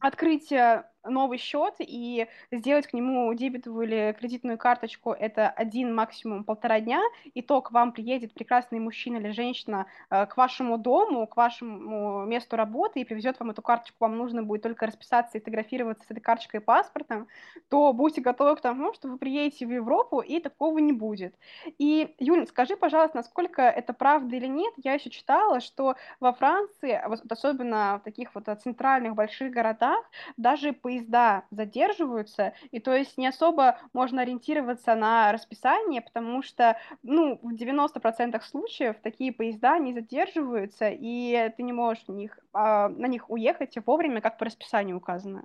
открытие 0.00 0.84
новый 1.08 1.38
счет 1.38 1.74
и 1.78 2.26
сделать 2.50 2.86
к 2.86 2.92
нему 2.92 3.32
дебетовую 3.34 3.86
или 3.86 4.16
кредитную 4.18 4.58
карточку 4.58 5.12
это 5.12 5.48
один 5.48 5.94
максимум 5.94 6.44
полтора 6.44 6.80
дня, 6.80 7.00
и 7.34 7.42
то 7.42 7.60
к 7.60 7.72
вам 7.72 7.92
приедет 7.92 8.34
прекрасный 8.34 8.78
мужчина 8.78 9.16
или 9.16 9.30
женщина 9.30 9.86
э, 10.10 10.26
к 10.26 10.36
вашему 10.36 10.78
дому, 10.78 11.26
к 11.26 11.36
вашему 11.36 12.24
месту 12.24 12.56
работы 12.56 13.00
и 13.00 13.04
привезет 13.04 13.38
вам 13.40 13.50
эту 13.50 13.62
карточку, 13.62 13.96
вам 14.00 14.16
нужно 14.16 14.42
будет 14.42 14.62
только 14.62 14.86
расписаться 14.86 15.38
и 15.38 15.40
фотографироваться 15.40 16.06
с 16.06 16.10
этой 16.10 16.20
карточкой 16.20 16.60
и 16.60 16.62
паспортом, 16.62 17.28
то 17.68 17.92
будьте 17.92 18.20
готовы 18.20 18.56
к 18.56 18.60
тому, 18.60 18.92
что 18.94 19.08
вы 19.08 19.18
приедете 19.18 19.66
в 19.66 19.70
Европу, 19.70 20.20
и 20.20 20.40
такого 20.40 20.78
не 20.78 20.92
будет. 20.92 21.34
И, 21.78 22.14
Юль, 22.18 22.46
скажи, 22.46 22.76
пожалуйста, 22.76 23.18
насколько 23.18 23.62
это 23.62 23.92
правда 23.92 24.36
или 24.36 24.46
нет, 24.46 24.72
я 24.76 24.94
еще 24.94 25.10
читала, 25.10 25.60
что 25.60 25.96
во 26.20 26.32
Франции, 26.32 26.92
особенно 26.92 27.98
в 28.00 28.04
таких 28.04 28.34
вот 28.34 28.44
центральных 28.62 29.14
больших 29.14 29.52
городах, 29.52 30.04
даже 30.36 30.72
по 30.72 30.95
поезда 30.96 31.44
задерживаются, 31.50 32.54
и 32.70 32.80
то 32.80 32.94
есть 32.94 33.18
не 33.18 33.26
особо 33.26 33.78
можно 33.92 34.22
ориентироваться 34.22 34.94
на 34.94 35.32
расписание, 35.32 36.00
потому 36.00 36.42
что, 36.42 36.78
ну, 37.02 37.38
в 37.42 37.54
90% 37.54 38.42
случаев 38.44 38.96
такие 39.02 39.32
поезда 39.32 39.78
не 39.78 39.92
задерживаются, 39.92 40.88
и 40.90 41.52
ты 41.56 41.62
не 41.62 41.72
можешь 41.72 42.04
в 42.06 42.12
них, 42.12 42.38
а, 42.52 42.88
на 42.88 43.06
них 43.06 43.30
уехать 43.30 43.76
вовремя, 43.84 44.20
как 44.20 44.38
по 44.38 44.44
расписанию 44.44 44.96
указано. 44.96 45.44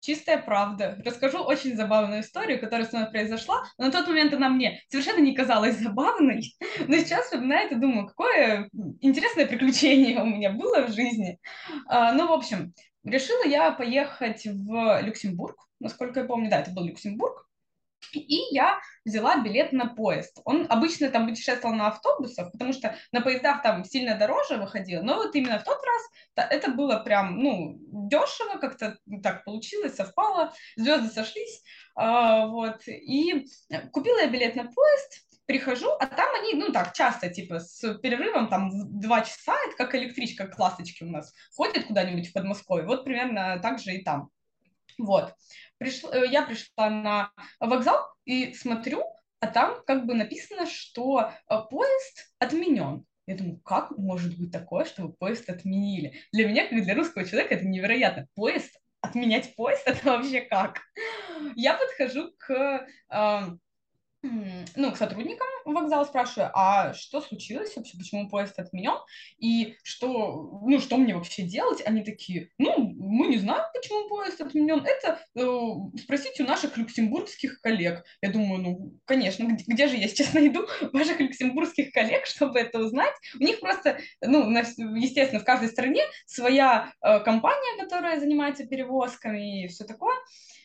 чистая 0.00 0.38
правда. 0.38 1.00
Расскажу 1.04 1.38
очень 1.38 1.76
забавную 1.76 2.22
историю, 2.22 2.60
которая 2.60 2.86
со 2.86 2.96
мной 2.96 3.10
произошла. 3.10 3.62
Но 3.78 3.86
на 3.86 3.92
тот 3.92 4.08
момент 4.08 4.34
она 4.34 4.48
мне 4.48 4.80
совершенно 4.88 5.20
не 5.20 5.32
казалась 5.32 5.76
забавной. 5.78 6.42
Но 6.88 6.96
сейчас 6.96 7.26
вспоминаю 7.26 7.70
и 7.70 7.76
думаю, 7.76 8.08
какое 8.08 8.68
интересное 9.00 9.46
приключение 9.46 10.20
у 10.20 10.26
меня 10.26 10.50
было 10.50 10.88
в 10.88 10.92
жизни. 10.92 11.38
А, 11.86 12.12
ну, 12.14 12.26
в 12.26 12.32
общем, 12.32 12.74
решила 13.04 13.44
я 13.44 13.70
поехать 13.72 14.44
в 14.44 15.00
Люксембург. 15.02 15.56
Насколько 15.80 16.20
я 16.20 16.26
помню, 16.26 16.50
да, 16.50 16.60
это 16.60 16.70
был 16.70 16.84
Люксембург. 16.84 17.48
И 18.12 18.54
я 18.54 18.80
взяла 19.04 19.42
билет 19.42 19.72
на 19.72 19.86
поезд. 19.86 20.40
Он 20.44 20.66
обычно 20.68 21.08
там 21.08 21.28
путешествовал 21.28 21.74
на 21.74 21.88
автобусах, 21.88 22.52
потому 22.52 22.72
что 22.72 22.96
на 23.10 23.20
поездах 23.20 23.62
там 23.62 23.84
сильно 23.84 24.16
дороже 24.16 24.56
выходило, 24.56 25.02
но 25.02 25.16
вот 25.16 25.34
именно 25.34 25.58
в 25.58 25.64
тот 25.64 25.78
раз 25.82 26.48
это 26.50 26.70
было 26.72 26.98
прям, 26.98 27.38
ну, 27.38 27.78
дешево, 27.80 28.58
как-то 28.58 28.98
так 29.22 29.44
получилось, 29.44 29.94
совпало, 29.94 30.52
звезды 30.76 31.08
сошлись, 31.08 31.62
а, 31.94 32.46
вот, 32.46 32.86
и 32.86 33.46
купила 33.92 34.20
я 34.20 34.28
билет 34.28 34.56
на 34.56 34.64
поезд, 34.64 35.26
прихожу, 35.52 35.90
а 36.00 36.06
там 36.06 36.34
они, 36.34 36.54
ну 36.54 36.72
так, 36.72 36.94
часто, 36.94 37.28
типа, 37.28 37.60
с 37.60 37.94
перерывом 37.98 38.48
там 38.48 38.70
в 38.70 39.00
два 39.00 39.20
часа, 39.20 39.54
это 39.66 39.76
как 39.76 39.94
электричка, 39.94 40.46
как 40.46 40.58
ласточки 40.58 41.04
у 41.04 41.10
нас, 41.10 41.34
ходят 41.54 41.84
куда-нибудь 41.84 42.30
в 42.30 42.32
Подмосковье, 42.32 42.86
вот 42.86 43.04
примерно 43.04 43.58
так 43.60 43.78
же 43.78 43.92
и 43.92 44.02
там. 44.02 44.30
Вот. 44.98 45.34
Пришла, 45.76 46.14
э, 46.14 46.26
я 46.26 46.42
пришла 46.42 46.88
на 46.88 47.32
вокзал 47.60 47.98
и 48.24 48.54
смотрю, 48.54 49.04
а 49.40 49.46
там 49.46 49.82
как 49.86 50.06
бы 50.06 50.14
написано, 50.14 50.66
что 50.66 51.30
э, 51.50 51.56
поезд 51.70 52.34
отменен. 52.38 53.04
Я 53.26 53.36
думаю, 53.36 53.60
как 53.60 53.90
может 53.98 54.38
быть 54.38 54.52
такое, 54.52 54.86
чтобы 54.86 55.12
поезд 55.12 55.50
отменили? 55.50 56.14
Для 56.32 56.48
меня, 56.48 56.66
как 56.66 56.82
для 56.82 56.94
русского 56.94 57.26
человека, 57.26 57.56
это 57.56 57.66
невероятно. 57.66 58.26
Поезд, 58.34 58.80
отменять 59.02 59.54
поезд, 59.54 59.82
это 59.86 60.12
вообще 60.12 60.40
как? 60.40 60.80
Я 61.56 61.74
подхожу 61.74 62.32
к 62.38 62.86
э, 63.10 63.58
ну, 64.22 64.92
к 64.92 64.96
сотрудникам 64.96 65.46
вокзала 65.64 66.04
спрашиваю, 66.04 66.50
а 66.54 66.94
что 66.94 67.20
случилось 67.20 67.74
вообще, 67.76 67.98
почему 67.98 68.28
поезд 68.28 68.58
отменен, 68.58 68.98
и 69.38 69.76
что, 69.82 70.60
ну, 70.64 70.78
что 70.78 70.96
мне 70.96 71.14
вообще 71.14 71.42
делать? 71.42 71.82
Они 71.84 72.04
такие, 72.04 72.50
ну, 72.58 72.78
мы 72.78 73.26
не 73.26 73.38
знаем, 73.38 73.64
почему 73.74 74.08
поезд 74.08 74.40
отменен, 74.40 74.84
это 74.84 75.20
э, 75.34 75.98
спросите 75.98 76.44
у 76.44 76.46
наших 76.46 76.76
люксембургских 76.76 77.60
коллег. 77.60 78.04
Я 78.22 78.30
думаю, 78.30 78.60
ну, 78.60 78.98
конечно, 79.04 79.44
где, 79.44 79.64
где 79.66 79.88
же 79.88 79.96
я 79.96 80.08
сейчас 80.08 80.32
найду 80.34 80.66
ваших 80.92 81.18
люксембургских 81.20 81.92
коллег, 81.92 82.26
чтобы 82.26 82.60
это 82.60 82.78
узнать? 82.78 83.14
У 83.38 83.42
них 83.42 83.60
просто, 83.60 83.98
ну, 84.20 84.48
на, 84.48 84.60
естественно, 84.60 85.40
в 85.40 85.44
каждой 85.44 85.68
стране 85.68 86.02
своя 86.26 86.92
э, 87.02 87.20
компания, 87.20 87.82
которая 87.82 88.20
занимается 88.20 88.66
перевозками 88.66 89.64
и 89.64 89.68
все 89.68 89.84
такое, 89.84 90.14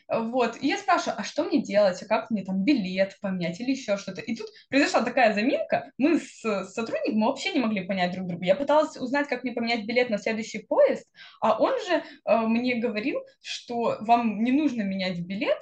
вот, 0.10 0.58
и 0.62 0.68
я 0.68 0.78
спрашиваю, 0.78 1.20
а 1.20 1.24
что 1.24 1.44
мне 1.44 1.62
делать, 1.62 2.02
а 2.02 2.06
как 2.06 2.30
мне 2.30 2.44
там 2.44 2.64
билет 2.64 3.18
поменять 3.22 3.60
или 3.60 3.72
еще 3.72 3.98
что-то. 3.98 4.22
И 4.22 4.36
тут 4.36 4.48
произошла 4.70 5.02
такая 5.02 5.34
заминка, 5.34 5.92
мы 5.98 6.20
с 6.20 6.42
сотрудником 6.66 7.26
вообще 7.26 7.52
не 7.52 7.60
могли 7.60 7.86
понять 7.86 8.14
друг 8.14 8.28
друга. 8.28 8.46
Я 8.46 8.56
пыталась 8.56 8.96
узнать, 8.98 9.28
как 9.28 9.44
мне 9.44 9.54
поменять 9.54 9.86
билет 9.86 10.10
на 10.10 10.18
следующий 10.18 10.60
поезд, 10.60 11.06
а 11.42 11.60
он 11.60 11.74
же 11.88 12.04
э, 12.26 12.38
мне 12.48 12.76
говорил, 12.76 13.20
что 13.42 13.98
вам 14.02 14.44
не 14.44 14.52
нужно 14.52 14.84
менять 14.84 15.20
билет, 15.20 15.60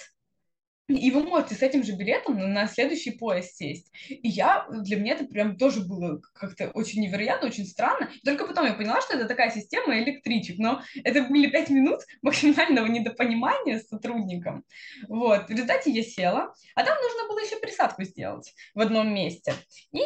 и 0.87 1.11
вы 1.11 1.23
можете 1.23 1.55
с 1.55 1.63
этим 1.63 1.83
же 1.83 1.93
билетом 1.93 2.37
на 2.53 2.67
следующий 2.67 3.11
поезд 3.11 3.55
сесть. 3.55 3.91
И 4.09 4.27
я, 4.27 4.67
для 4.69 4.97
меня 4.97 5.13
это 5.13 5.25
прям 5.25 5.57
тоже 5.57 5.81
было 5.81 6.21
как-то 6.33 6.69
очень 6.71 7.01
невероятно, 7.01 7.47
очень 7.47 7.65
странно. 7.65 8.11
Только 8.23 8.45
потом 8.45 8.65
я 8.65 8.73
поняла, 8.73 9.01
что 9.01 9.15
это 9.15 9.27
такая 9.27 9.49
система 9.49 9.97
электричек. 9.97 10.59
Но 10.59 10.83
это 11.03 11.23
были 11.23 11.49
пять 11.49 11.69
минут 11.69 12.01
максимального 12.21 12.85
недопонимания 12.85 13.79
с 13.79 13.87
сотрудником. 13.87 14.63
Вот. 15.07 15.47
В 15.47 15.49
результате 15.49 15.91
я 15.91 16.03
села, 16.03 16.53
а 16.75 16.83
там 16.83 16.95
нужно 17.01 17.27
было 17.27 17.39
еще 17.39 17.59
пересадку 17.59 18.03
сделать 18.03 18.53
в 18.75 18.79
одном 18.79 19.13
месте. 19.13 19.53
И 19.91 20.03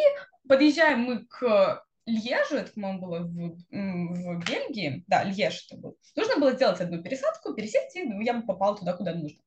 подъезжаем 0.48 1.02
мы 1.02 1.26
к 1.26 1.84
Льежу, 2.06 2.56
это, 2.56 2.72
по-моему, 2.72 3.00
было 3.00 3.20
в, 3.20 3.58
в 3.70 4.50
Бельгии, 4.50 5.04
да, 5.08 5.24
Льеж 5.24 5.68
это 5.68 5.80
был. 5.80 5.98
Нужно 6.16 6.38
было 6.38 6.54
сделать 6.54 6.82
одну 6.82 7.04
пересадку, 7.04 7.54
пересесть, 7.54 7.96
и 7.96 8.10
я 8.24 8.42
попала 8.42 8.76
туда, 8.76 8.94
куда 8.94 9.14
нужно. 9.14 9.40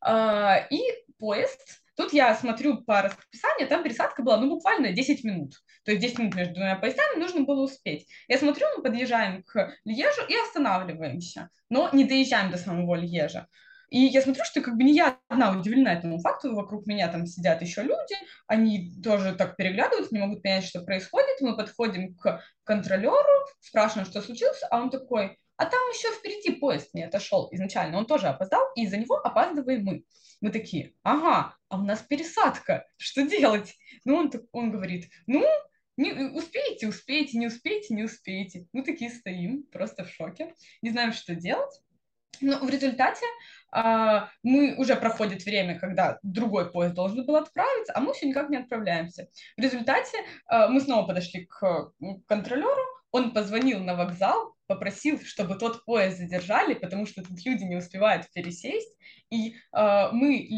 А, 0.00 0.56
и 0.70 0.80
поезд, 1.18 1.60
тут 1.96 2.12
я 2.12 2.34
смотрю 2.34 2.82
по 2.82 3.02
расписанию, 3.02 3.68
там 3.68 3.82
пересадка 3.82 4.22
была, 4.22 4.38
ну, 4.38 4.48
буквально 4.48 4.92
10 4.92 5.24
минут. 5.24 5.54
То 5.84 5.92
есть 5.92 6.02
10 6.02 6.18
минут 6.18 6.34
между 6.34 6.54
двумя 6.54 6.76
поездами 6.76 7.20
нужно 7.20 7.42
было 7.42 7.62
успеть. 7.62 8.06
Я 8.28 8.38
смотрю, 8.38 8.66
мы 8.76 8.82
подъезжаем 8.82 9.42
к 9.42 9.74
Льежу 9.84 10.22
и 10.28 10.34
останавливаемся, 10.36 11.50
но 11.68 11.90
не 11.92 12.04
доезжаем 12.04 12.50
до 12.50 12.58
самого 12.58 12.94
Льежа. 12.94 13.46
И 13.90 13.98
я 14.04 14.22
смотрю, 14.22 14.44
что 14.44 14.60
как 14.60 14.76
бы 14.76 14.84
не 14.84 14.94
я 14.94 15.18
одна 15.28 15.50
удивлена 15.50 15.92
этому 15.92 16.20
факту, 16.20 16.54
вокруг 16.54 16.86
меня 16.86 17.08
там 17.08 17.26
сидят 17.26 17.60
еще 17.60 17.82
люди, 17.82 18.14
они 18.46 18.92
тоже 19.02 19.34
так 19.34 19.56
переглядываются, 19.56 20.14
не 20.14 20.20
могут 20.20 20.42
понять, 20.42 20.64
что 20.64 20.82
происходит. 20.82 21.40
Мы 21.40 21.56
подходим 21.56 22.14
к 22.14 22.40
контролеру, 22.62 23.46
спрашиваем, 23.58 24.06
что 24.06 24.22
случилось, 24.22 24.62
а 24.70 24.80
он 24.80 24.90
такой, 24.90 25.38
а 25.60 25.66
там 25.66 25.80
еще 25.90 26.10
впереди 26.10 26.52
поезд 26.52 26.94
не 26.94 27.02
отошел 27.02 27.48
изначально, 27.52 27.98
он 27.98 28.06
тоже 28.06 28.28
опоздал, 28.28 28.62
и 28.76 28.84
из-за 28.84 28.96
него 28.96 29.16
опаздываем 29.16 29.84
мы. 29.84 30.04
Мы 30.40 30.50
такие, 30.50 30.94
ага, 31.02 31.54
а 31.68 31.78
у 31.78 31.82
нас 31.82 32.00
пересадка, 32.00 32.86
что 32.96 33.26
делать? 33.26 33.74
Ну, 34.06 34.16
он, 34.16 34.32
он 34.52 34.70
говорит, 34.70 35.10
ну, 35.26 35.44
не, 35.98 36.12
успеете, 36.12 36.88
успеете, 36.88 37.36
не 37.36 37.46
успеете, 37.46 37.92
не 37.92 38.04
успеете. 38.04 38.68
Мы 38.72 38.82
такие 38.82 39.10
стоим, 39.10 39.64
просто 39.64 40.06
в 40.06 40.10
шоке, 40.10 40.54
не 40.80 40.92
знаем, 40.92 41.12
что 41.12 41.34
делать. 41.34 41.78
Но 42.40 42.58
в 42.60 42.70
результате 42.70 43.26
э, 43.76 44.20
мы 44.42 44.76
уже 44.78 44.96
проходит 44.96 45.44
время, 45.44 45.78
когда 45.78 46.18
другой 46.22 46.72
поезд 46.72 46.94
должен 46.94 47.26
был 47.26 47.36
отправиться, 47.36 47.92
а 47.94 48.00
мы 48.00 48.14
все 48.14 48.26
никак 48.26 48.48
не 48.48 48.56
отправляемся. 48.56 49.28
В 49.58 49.60
результате 49.60 50.16
э, 50.50 50.68
мы 50.68 50.80
снова 50.80 51.06
подошли 51.06 51.44
к 51.44 51.92
контролеру, 52.26 52.80
он 53.10 53.34
позвонил 53.34 53.80
на 53.80 53.94
вокзал, 53.94 54.56
попросил, 54.70 55.18
чтобы 55.24 55.56
тот 55.56 55.84
поезд 55.84 56.18
задержали, 56.18 56.74
потому 56.74 57.04
что 57.04 57.22
тут 57.24 57.44
люди 57.44 57.64
не 57.64 57.74
успевают 57.74 58.30
пересесть. 58.32 58.94
И 59.28 59.56
э, 59.72 60.08
мы 60.12 60.48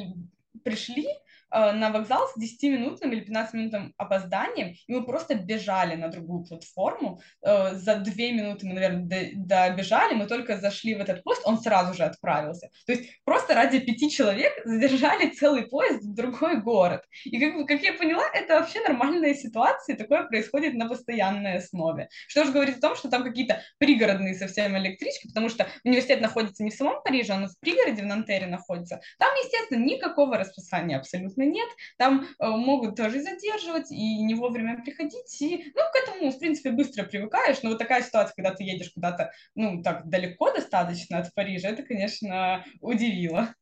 пришли, 0.62 1.07
на 1.52 1.90
вокзал 1.90 2.28
с 2.28 2.37
10-минутным 2.37 3.12
или 3.12 3.25
15-минутным 3.25 3.92
опозданием, 3.97 4.75
и 4.87 4.92
мы 4.92 5.04
просто 5.04 5.35
бежали 5.35 5.94
на 5.97 6.09
другую 6.09 6.44
платформу. 6.44 7.21
Э, 7.42 7.75
за 7.75 7.97
2 7.97 8.14
минуты 8.32 8.66
мы, 8.66 8.75
наверное, 8.75 9.32
добежали, 9.35 10.14
мы 10.14 10.26
только 10.26 10.59
зашли 10.59 10.94
в 10.94 11.00
этот 11.00 11.23
поезд, 11.23 11.42
он 11.44 11.59
сразу 11.59 11.94
же 11.94 12.04
отправился. 12.04 12.71
То 12.87 12.92
есть 12.92 13.11
просто 13.25 13.54
ради 13.54 13.80
пяти 13.80 14.11
человек 14.11 14.52
задержали 14.64 15.30
целый 15.30 15.62
поезд 15.68 16.02
в 16.02 16.14
другой 16.14 16.61
город. 16.61 17.02
И 17.25 17.38
как, 17.38 17.66
как 17.66 17.82
я 17.82 17.92
поняла, 17.92 18.25
это 18.32 18.61
вообще 18.61 18.80
нормальная 18.80 19.35
ситуация, 19.35 19.97
такое 19.97 20.25
происходит 20.25 20.75
на 20.75 20.88
постоянной 20.88 21.59
основе. 21.59 22.09
Что 22.28 22.44
же 22.44 22.52
говорит 22.52 22.78
о 22.78 22.80
том, 22.80 22.97
что 22.97 23.09
там 23.09 23.25
какие-то 23.25 23.62
пригородные 23.78 24.35
совсем 24.35 24.76
электрички, 24.76 25.28
потому 25.28 25.49
что 25.49 25.66
университет 25.85 26.21
находится 26.21 26.62
не 26.62 26.71
в 26.71 26.75
самом 26.75 27.02
Париже, 27.02 27.35
он 27.35 27.47
в 27.47 27.59
пригороде 27.61 28.02
в 28.02 28.06
Нантере 28.06 28.47
находится. 28.47 29.00
Там, 29.18 29.35
естественно, 29.44 29.85
никакого 29.85 30.38
расписания 30.38 30.99
абсолютно 30.99 31.41
конечно, 31.42 31.52
нет. 31.52 31.68
Там 31.99 32.26
э, 32.38 32.49
могут 32.49 32.96
тоже 32.96 33.20
задерживать 33.20 33.90
и 33.90 34.22
не 34.22 34.34
вовремя 34.34 34.80
приходить. 34.82 35.40
И, 35.40 35.72
ну, 35.75 35.82
к 35.92 35.96
этому, 35.96 36.30
в 36.30 36.38
принципе, 36.38 36.70
быстро 36.70 37.04
привыкаешь. 37.04 37.62
Но 37.62 37.70
вот 37.70 37.78
такая 37.78 38.02
ситуация, 38.02 38.34
когда 38.34 38.54
ты 38.54 38.64
едешь 38.64 38.92
куда-то, 38.92 39.32
ну, 39.54 39.82
так 39.82 40.08
далеко 40.08 40.52
достаточно 40.52 41.18
от 41.18 41.34
Парижа, 41.34 41.68
это, 41.68 41.82
конечно, 41.82 42.64
удивило. 42.80 43.54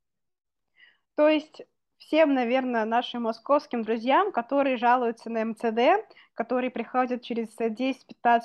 То 1.16 1.28
есть 1.28 1.62
всем, 1.98 2.34
наверное, 2.34 2.84
нашим 2.84 3.22
московским 3.22 3.82
друзьям, 3.82 4.32
которые 4.32 4.76
жалуются 4.76 5.28
на 5.28 5.44
МЦД, 5.44 6.06
которые 6.34 6.70
приходят 6.70 7.22
через 7.22 7.54
10-15 7.58 7.94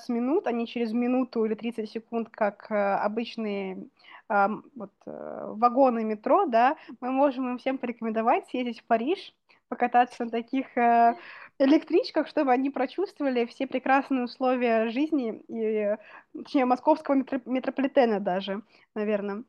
минут, 0.09 0.47
а 0.47 0.51
не 0.51 0.67
через 0.67 0.91
минуту 0.91 1.45
или 1.45 1.55
30 1.55 1.89
секунд, 1.89 2.29
как 2.31 2.69
э, 2.69 2.75
обычные 2.75 3.87
вот, 4.29 4.91
э, 5.05 5.53
вагоны 5.55 6.03
метро, 6.03 6.45
да, 6.45 6.77
мы 6.99 7.11
можем 7.11 7.49
им 7.49 7.57
всем 7.57 7.77
порекомендовать 7.77 8.47
съездить 8.47 8.81
в 8.81 8.85
Париж, 8.85 9.33
покататься 9.67 10.25
на 10.25 10.29
таких 10.31 10.77
э, 10.77 11.15
электричках, 11.59 12.27
чтобы 12.27 12.51
они 12.51 12.69
прочувствовали 12.69 13.45
все 13.45 13.67
прекрасные 13.67 14.23
условия 14.25 14.89
жизни, 14.89 15.41
и, 15.47 15.95
точнее, 16.37 16.65
московского 16.65 17.15
метро 17.15 17.39
метрополитена 17.45 18.19
даже, 18.19 18.61
наверное. 18.95 19.43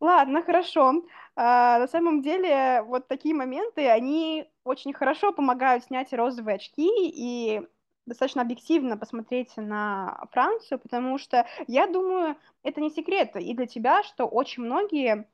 Ладно, 0.00 0.42
хорошо. 0.42 1.04
А, 1.34 1.78
на 1.78 1.88
самом 1.88 2.22
деле, 2.22 2.82
вот 2.82 3.08
такие 3.08 3.34
моменты, 3.34 3.88
они 3.88 4.48
очень 4.64 4.92
хорошо 4.92 5.32
помогают 5.32 5.84
снять 5.84 6.12
розовые 6.12 6.56
очки 6.56 6.88
и 7.08 7.62
достаточно 8.06 8.42
объективно 8.42 8.96
посмотреть 8.96 9.56
на 9.56 10.26
Францию, 10.32 10.78
потому 10.78 11.18
что 11.18 11.46
я 11.66 11.86
думаю, 11.86 12.36
это 12.62 12.80
не 12.80 12.90
секрет 12.90 13.36
и 13.36 13.54
для 13.54 13.66
тебя, 13.66 14.02
что 14.02 14.26
очень 14.26 14.62
многие 14.62 15.26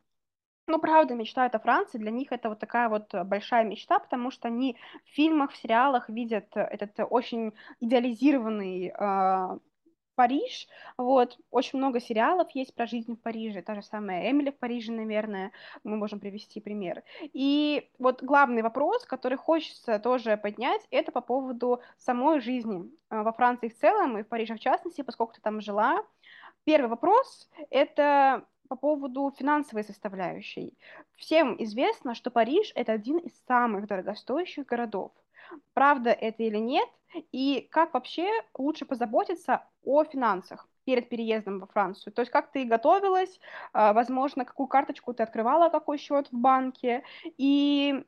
ну, 0.68 0.78
правда, 0.78 1.14
мечтают 1.14 1.54
о 1.54 1.60
Франции, 1.60 1.96
для 1.98 2.10
них 2.10 2.30
это 2.30 2.50
вот 2.50 2.58
такая 2.58 2.90
вот 2.90 3.12
большая 3.24 3.64
мечта, 3.64 3.98
потому 3.98 4.30
что 4.30 4.48
они 4.48 4.76
в 5.06 5.08
фильмах, 5.08 5.52
в 5.52 5.56
сериалах 5.56 6.10
видят 6.10 6.48
этот 6.54 6.92
очень 7.08 7.54
идеализированный 7.80 8.88
э, 8.88 9.58
Париж, 10.18 10.66
вот, 10.96 11.38
очень 11.52 11.78
много 11.78 12.00
сериалов 12.00 12.50
есть 12.50 12.74
про 12.74 12.88
жизнь 12.88 13.14
в 13.14 13.20
Париже, 13.20 13.62
та 13.62 13.76
же 13.76 13.82
самая 13.82 14.28
Эмили 14.28 14.50
в 14.50 14.58
Париже, 14.58 14.90
наверное, 14.90 15.52
мы 15.84 15.96
можем 15.96 16.18
привести 16.18 16.60
пример. 16.60 17.04
И 17.32 17.88
вот 18.00 18.24
главный 18.24 18.62
вопрос, 18.62 19.04
который 19.04 19.38
хочется 19.38 20.00
тоже 20.00 20.36
поднять, 20.36 20.84
это 20.90 21.12
по 21.12 21.20
поводу 21.20 21.80
самой 21.98 22.40
жизни 22.40 22.90
а, 23.10 23.22
во 23.22 23.32
Франции 23.32 23.68
в 23.68 23.78
целом 23.78 24.18
и 24.18 24.24
в 24.24 24.26
Париже 24.26 24.56
в 24.56 24.58
частности, 24.58 25.02
поскольку 25.02 25.34
ты 25.34 25.40
там 25.40 25.60
жила. 25.60 26.04
Первый 26.64 26.88
вопрос– 26.88 27.48
это 27.70 28.44
по 28.68 28.74
поводу 28.74 29.32
финансовой 29.38 29.84
составляющей. 29.84 30.76
Всем 31.14 31.54
известно, 31.62 32.16
что 32.16 32.32
Париж– 32.32 32.72
это 32.74 32.90
один 32.90 33.18
из 33.18 33.32
самых 33.46 33.86
дорогостоящих 33.86 34.66
городов. 34.66 35.12
Правда 35.74 36.10
это 36.10 36.42
или 36.42 36.58
нет, 36.58 36.88
и 37.32 37.68
как 37.70 37.94
вообще 37.94 38.28
лучше 38.56 38.84
позаботиться 38.84 39.64
о 39.84 40.04
финансах 40.04 40.68
перед 40.84 41.08
переездом 41.08 41.60
во 41.60 41.66
Францию? 41.66 42.12
То 42.12 42.22
есть 42.22 42.30
как 42.32 42.50
ты 42.52 42.64
готовилась, 42.64 43.40
а, 43.72 43.92
возможно, 43.92 44.44
какую 44.44 44.66
карточку 44.66 45.14
ты 45.14 45.22
открывала, 45.22 45.68
какой 45.68 45.98
счет 45.98 46.28
в 46.30 46.36
банке, 46.36 47.02
и 47.36 48.04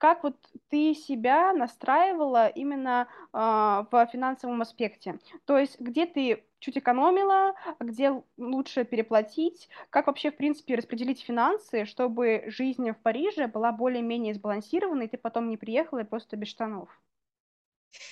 как 0.00 0.24
вот 0.24 0.36
ты 0.70 0.94
себя 0.94 1.52
настраивала 1.52 2.48
именно 2.48 3.06
э, 3.32 3.36
в 3.36 4.08
финансовом 4.12 4.62
аспекте? 4.62 5.20
То 5.44 5.58
есть 5.58 5.78
где 5.78 6.06
ты 6.06 6.44
чуть 6.58 6.78
экономила, 6.78 7.54
где 7.78 8.22
лучше 8.38 8.84
переплатить, 8.84 9.68
как 9.90 10.06
вообще, 10.06 10.30
в 10.30 10.36
принципе, 10.36 10.74
распределить 10.74 11.20
финансы, 11.22 11.84
чтобы 11.84 12.44
жизнь 12.46 12.90
в 12.90 12.98
Париже 12.98 13.46
была 13.46 13.72
более-менее 13.72 14.34
сбалансированной, 14.34 15.06
и 15.06 15.08
ты 15.08 15.18
потом 15.18 15.48
не 15.50 15.56
приехала 15.58 16.00
и 16.00 16.04
просто 16.04 16.36
без 16.36 16.48
штанов? 16.48 16.88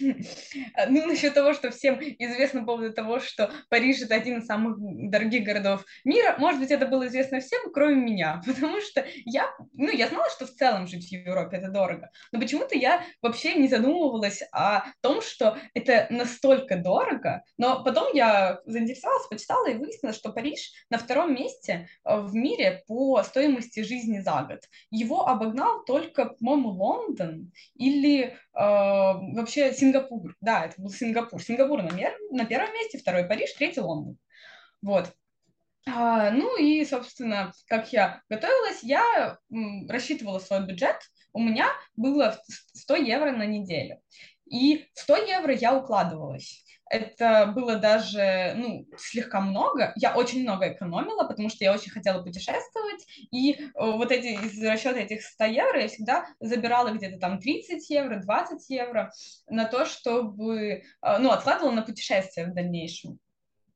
Ну, 0.00 1.06
насчет 1.06 1.35
того, 1.35 1.52
что 1.54 1.70
всем 1.70 1.99
известно 2.00 2.61
по 2.61 2.66
поводу 2.66 2.92
того, 2.92 3.20
что 3.20 3.50
Париж 3.68 4.02
это 4.02 4.14
один 4.14 4.38
из 4.38 4.47
самых 4.47 4.76
дорогих 4.78 5.44
городов 5.44 5.85
мира, 6.04 6.37
может 6.38 6.61
быть, 6.61 6.70
это 6.70 6.87
было 6.87 7.06
известно 7.06 7.40
всем, 7.40 7.73
кроме 7.73 7.97
меня, 7.97 8.42
потому 8.47 8.80
что 8.80 9.04
я, 9.25 9.49
ну, 9.75 9.90
я 9.90 10.08
знала, 10.08 10.28
что 10.30 10.47
в 10.47 10.50
целом 10.50 10.87
жить 10.87 11.08
в 11.08 11.12
Европе 11.12 11.58
это 11.58 11.68
дорого, 11.68 12.11
но 12.32 12.40
почему-то 12.40 12.76
я 12.76 13.02
вообще 13.23 13.54
не 13.54 13.68
задумывалась 13.68 14.42
о 14.52 14.85
том, 15.00 15.23
что 15.23 15.58
это 15.75 16.06
настолько 16.11 16.76
дорого, 16.76 17.42
но 17.56 17.82
потом 17.82 18.14
я 18.14 18.61
заинтересовалась, 18.66 19.26
почитала 19.28 19.68
и 19.68 19.75
выяснила, 19.75 20.14
что 20.14 20.32
Париж 20.32 20.73
на 20.90 20.99
втором 20.99 21.35
месте 21.35 21.88
э, 22.04 22.20
в 22.20 22.35
мире 22.35 22.82
по 22.87 23.23
стоимости 23.23 23.80
жизни 23.80 24.20
за 24.20 24.42
год. 24.49 24.61
Его 24.90 25.26
обогнал 25.26 25.85
только, 25.85 26.26
по-моему, 26.26 26.70
Лондон 26.70 27.52
или 27.75 28.25
э, 28.25 28.32
вообще 28.54 29.67
Сингапур. 29.72 30.37
Да, 30.40 30.66
это 30.66 30.80
был 30.80 30.90
Сингапур. 30.90 31.42
Сингапур 31.42 31.82
на, 31.82 31.90
мер, 31.90 32.16
на 32.30 32.44
первом 32.44 32.72
месте, 32.75 32.98
второй 32.98 33.25
Париж, 33.25 33.52
третий 33.52 33.80
Лондон. 33.80 34.18
Вот. 34.82 35.12
А, 35.87 36.30
ну 36.30 36.58
и, 36.58 36.84
собственно, 36.84 37.52
как 37.66 37.92
я 37.92 38.22
готовилась, 38.28 38.82
я 38.82 39.38
м, 39.50 39.88
рассчитывала 39.88 40.38
свой 40.38 40.66
бюджет. 40.66 40.96
У 41.32 41.40
меня 41.40 41.68
было 41.96 42.38
100 42.75 42.96
евро 42.96 43.32
на 43.32 43.46
неделю. 43.46 44.00
И 44.46 44.87
100 44.94 45.16
евро 45.16 45.54
я 45.54 45.76
укладывалась 45.76 46.64
это 46.90 47.52
было 47.54 47.76
даже, 47.76 48.54
ну, 48.57 48.87
слегка 48.97 49.40
много. 49.40 49.92
Я 49.97 50.14
очень 50.14 50.42
много 50.42 50.73
экономила, 50.73 51.26
потому 51.26 51.49
что 51.49 51.64
я 51.64 51.73
очень 51.73 51.90
хотела 51.90 52.23
путешествовать, 52.23 53.07
и 53.30 53.54
э, 53.54 53.68
вот 53.75 54.11
эти, 54.12 54.28
из 54.28 54.62
расчета 54.62 54.99
этих 54.99 55.23
100 55.23 55.45
евро 55.45 55.80
я 55.80 55.88
всегда 55.88 56.26
забирала 56.40 56.90
где-то 56.90 57.18
там 57.18 57.38
30 57.40 57.88
евро, 57.90 58.21
20 58.21 58.71
евро 58.71 59.12
на 59.49 59.64
то, 59.64 59.85
чтобы, 59.85 60.59
э, 60.59 60.83
ну, 61.18 61.30
откладывала 61.30 61.73
на 61.73 61.83
путешествия 61.83 62.47
в 62.47 62.54
дальнейшем. 62.54 63.18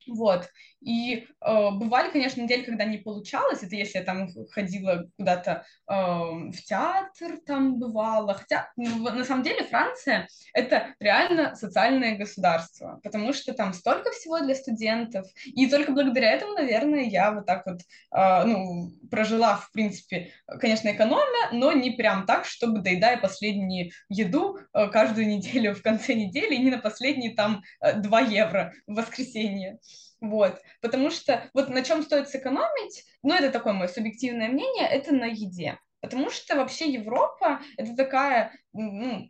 Вот. 0.06 0.48
И 0.84 1.26
э, 1.40 1.70
бывали, 1.70 2.10
конечно, 2.10 2.42
недели, 2.42 2.62
когда 2.62 2.84
не 2.84 2.98
получалось. 2.98 3.62
Это 3.62 3.76
если 3.76 3.98
я 3.98 4.04
там 4.04 4.28
ходила 4.50 5.04
куда-то 5.16 5.64
э, 5.88 5.94
в 5.94 6.56
театр, 6.64 7.38
там 7.46 7.78
бывало. 7.78 8.34
Хотя, 8.34 8.70
ну, 8.76 8.98
на 8.98 9.24
самом 9.24 9.42
деле, 9.42 9.64
Франция— 9.64 10.28
это 10.54 10.94
реально 10.98 11.54
социальное 11.54 12.16
государство, 12.16 13.00
потому 13.02 13.32
что 13.32 13.54
там 13.54 13.72
столько 13.72 14.10
всего 14.10 14.40
для 14.40 14.54
студентов. 14.54 15.26
И 15.44 15.68
только 15.68 15.92
благодаря 15.92 16.32
этому, 16.32 16.54
наверное, 16.54 17.04
я 17.04 17.32
вот 17.32 17.46
так 17.46 17.64
вот, 17.66 17.80
э, 18.14 18.44
ну, 18.44 18.90
прожила, 19.10 19.56
в 19.56 19.70
принципе, 19.72 20.32
конечно, 20.60 20.88
экономия, 20.90 21.52
но 21.52 21.72
не 21.72 21.92
прям 21.92 22.26
так, 22.26 22.44
чтобы 22.44 22.80
доедая 22.80 23.18
последнюю 23.18 23.92
еду 24.08 24.58
э, 24.72 24.88
каждую 24.88 25.28
неделю 25.28 25.74
в 25.74 25.82
конце 25.82 26.14
недели, 26.14 26.54
и 26.54 26.62
не 26.62 26.70
на 26.70 26.78
последние 26.78 27.34
там 27.34 27.62
э, 27.80 28.00
2 28.00 28.20
евро 28.20 28.72
в 28.86 28.94
воскресенье. 28.94 29.78
Вот, 30.22 30.62
потому 30.80 31.10
что 31.10 31.50
вот 31.52 31.68
на 31.68 31.82
чем 31.82 32.04
стоит 32.04 32.28
сэкономить, 32.28 33.04
ну, 33.24 33.34
это 33.34 33.50
такое 33.50 33.72
мое 33.72 33.88
субъективное 33.88 34.48
мнение, 34.48 34.86
это 34.86 35.12
на 35.12 35.24
еде. 35.24 35.80
Потому 36.00 36.30
что 36.30 36.54
вообще 36.54 36.92
Европа— 36.92 37.60
это 37.76 37.96
такая, 37.96 38.52
ну, 38.72 39.28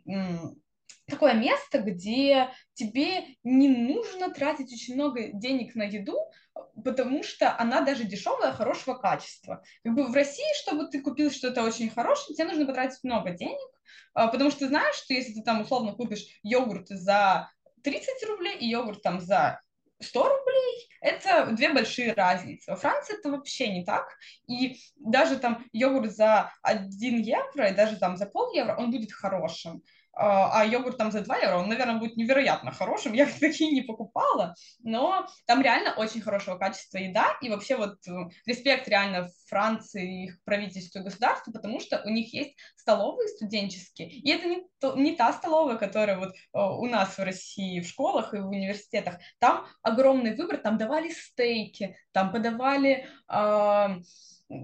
такое 1.07 1.33
место, 1.33 1.79
где 1.79 2.51
тебе 2.75 3.25
не 3.43 3.69
нужно 3.69 4.31
тратить 4.31 4.71
очень 4.71 4.93
много 4.93 5.29
денег 5.33 5.73
на 5.73 5.81
еду, 5.81 6.19
потому 6.83 7.23
что 7.23 7.57
она 7.57 7.81
даже 7.81 8.03
дешевая, 8.03 8.51
хорошего 8.51 8.93
качества. 8.93 9.63
Как 9.83 9.95
бы 9.95 10.05
в 10.05 10.13
России, 10.13 10.61
чтобы 10.61 10.89
ты 10.89 11.01
купил 11.01 11.31
что-то 11.31 11.63
очень 11.63 11.89
хорошее, 11.89 12.35
тебе 12.35 12.49
нужно 12.49 12.67
потратить 12.67 13.03
много 13.03 13.31
денег, 13.31 13.67
а, 14.13 14.27
потому 14.27 14.51
что 14.51 14.59
ты 14.59 14.67
знаешь, 14.67 14.95
что 14.95 15.15
если 15.15 15.33
ты 15.33 15.41
там 15.41 15.61
условно 15.61 15.93
купишь 15.93 16.27
йогурт 16.43 16.89
за 16.89 17.49
30 17.83 18.23
рублей 18.27 18.57
и 18.59 18.67
йогурт 18.67 19.01
там 19.01 19.19
за 19.19 19.59
100 20.03 20.23
рублей– 20.23 20.89
это 21.01 21.47
две 21.47 21.73
большие 21.73 22.13
разницы. 22.13 22.71
Во 22.71 22.77
Франции 22.77 23.17
это 23.17 23.31
вообще 23.31 23.69
не 23.69 23.83
так. 23.83 24.05
И 24.47 24.79
даже 24.97 25.37
там 25.37 25.65
йогурт 25.73 26.11
за 26.11 26.51
1 26.61 27.21
евро, 27.21 27.69
и 27.69 27.75
даже 27.75 27.97
там 27.97 28.17
за 28.17 28.25
пол 28.25 28.53
евро, 28.53 28.75
он 28.77 28.91
будет 28.91 29.11
хорошим. 29.11 29.81
А, 30.15 30.61
а 30.61 30.65
йогурт 30.65 30.97
там 30.97 31.11
за 31.11 31.21
2 31.21 31.37
евро, 31.37 31.57
он, 31.57 31.69
наверное, 31.69 31.97
будет 31.97 32.17
невероятно 32.17 32.71
хорошим. 32.71 33.13
Я 33.13 33.25
такие 33.39 33.71
не 33.71 33.81
покупала, 33.81 34.55
но 34.83 35.27
там 35.45 35.61
реально 35.61 35.93
очень 35.95 36.21
хорошего 36.21 36.57
качества 36.57 36.99
еда, 36.99 37.35
и 37.41 37.49
вообще 37.49 37.75
вот 37.75 37.97
э, 38.07 38.11
респект 38.45 38.87
реально 38.87 39.29
Франции, 39.47 40.25
их 40.25 40.43
правительству 40.43 40.99
и 40.99 41.03
государству, 41.03 41.51
потому 41.51 41.79
что 41.79 42.01
у 42.05 42.09
них 42.09 42.33
есть 42.33 42.55
столовые 42.75 43.27
студенческие, 43.27 44.09
и 44.09 44.29
это 44.29 44.47
не, 44.47 44.63
то, 44.79 44.95
не 44.95 45.15
та 45.15 45.33
столовая, 45.33 45.77
которая 45.77 46.17
вот 46.17 46.29
э, 46.29 46.33
у 46.53 46.85
нас 46.85 47.17
в 47.17 47.23
России 47.23 47.79
в 47.79 47.87
школах 47.87 48.33
и 48.33 48.39
в 48.39 48.49
университетах. 48.49 49.15
Там 49.39 49.65
огромный 49.81 50.35
выбор, 50.35 50.57
там 50.57 50.77
давали 50.77 51.09
стейки, 51.09 51.97
там 52.11 52.31
подавали... 52.31 53.07
Э, 53.27 53.97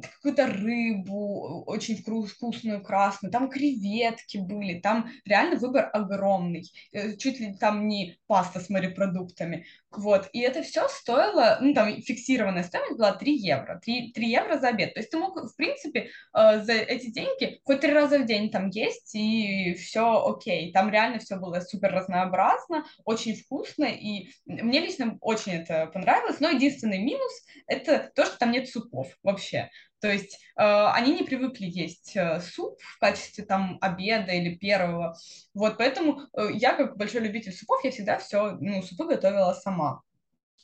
какую-то 0.02 0.48
рыбу 0.48 1.64
очень 1.66 1.98
вкусную, 1.98 2.84
красную, 2.84 3.32
там 3.32 3.50
креветки 3.50 4.38
были, 4.38 4.80
там 4.80 5.10
реально 5.26 5.58
выбор 5.58 5.90
огромный, 5.94 6.72
э, 6.92 7.16
чуть 7.18 7.40
ли 7.40 7.54
там 7.54 7.88
не 7.88 8.18
паста 8.28 8.60
с 8.60 8.70
морепродуктами, 8.70 9.66
вот, 9.92 10.30
и 10.34 10.42
это 10.42 10.62
все 10.62 10.88
стоило, 10.88 11.58
ну, 11.62 11.74
там 11.74 12.02
фиксированная 12.02 12.64
стоимость 12.64 12.98
была 12.98 13.14
3 13.14 13.36
евро, 13.36 13.80
3, 13.84 14.12
3 14.12 14.30
евро 14.30 14.58
за 14.58 14.70
обед, 14.70 14.94
то 14.94 15.00
есть 15.00 15.12
ты 15.12 15.18
мог, 15.18 15.36
в 15.36 15.56
принципе, 15.56 16.10
э, 16.34 16.62
за 16.62 16.74
эти 16.74 17.10
деньги 17.10 17.60
хоть 17.64 17.80
три 17.80 17.92
раза 17.92 18.20
в 18.20 18.26
день 18.26 18.52
там 18.52 18.70
есть, 18.70 19.16
и 19.16 19.74
все 19.76 20.24
окей, 20.26 20.72
там 20.72 20.90
реально 20.90 21.20
все 21.20 21.38
было 21.38 21.60
супер 21.60 21.92
разнообразно, 21.92 22.86
очень 23.06 23.36
вкусно, 23.36 23.86
и 23.86 24.30
мне 24.46 24.80
лично 24.80 25.18
очень 25.22 25.54
это 25.54 25.88
понравилось, 25.88 26.40
но 26.40 26.50
единственный 26.50 27.00
минус— 27.00 27.32
это 27.68 28.12
то, 28.16 28.26
что 28.26 28.38
там 28.38 28.52
нет 28.52 28.70
супов 28.70 29.08
вообще, 29.24 29.70
то 30.00 30.12
есть 30.12 30.40
э, 30.56 30.62
они 30.64 31.14
не 31.14 31.24
привыкли 31.24 31.66
есть 31.66 32.16
э, 32.16 32.40
суп 32.42 32.80
в 32.82 33.00
качестве 33.00 33.44
там 33.44 33.78
обеда 33.82 34.32
или 34.32 34.56
первого. 34.56 35.18
Вот 35.54 35.78
поэтому 35.78 36.22
э, 36.38 36.50
я, 36.54 36.74
как 36.74 36.98
большой 36.98 37.22
любитель 37.22 37.52
супов, 37.52 37.84
я 37.84 37.92
всегда 37.92 38.18
все, 38.18 38.58
ну, 38.60 38.82
супы 38.82 39.06
готовила 39.06 39.54
сама. 39.54 40.02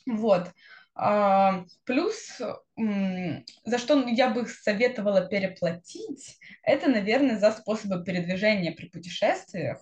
Вот. 0.06 0.50
А, 0.98 1.64
плюс, 1.84 2.40
за 2.78 3.78
что 3.78 4.08
я 4.08 4.30
бы 4.30 4.46
советовала 4.46 5.26
переплатить, 5.26 6.38
это, 6.62 6.88
наверное, 6.88 7.38
за 7.38 7.52
способы 7.52 8.02
передвижения 8.02 8.72
при 8.72 8.86
путешествиях, 8.86 9.78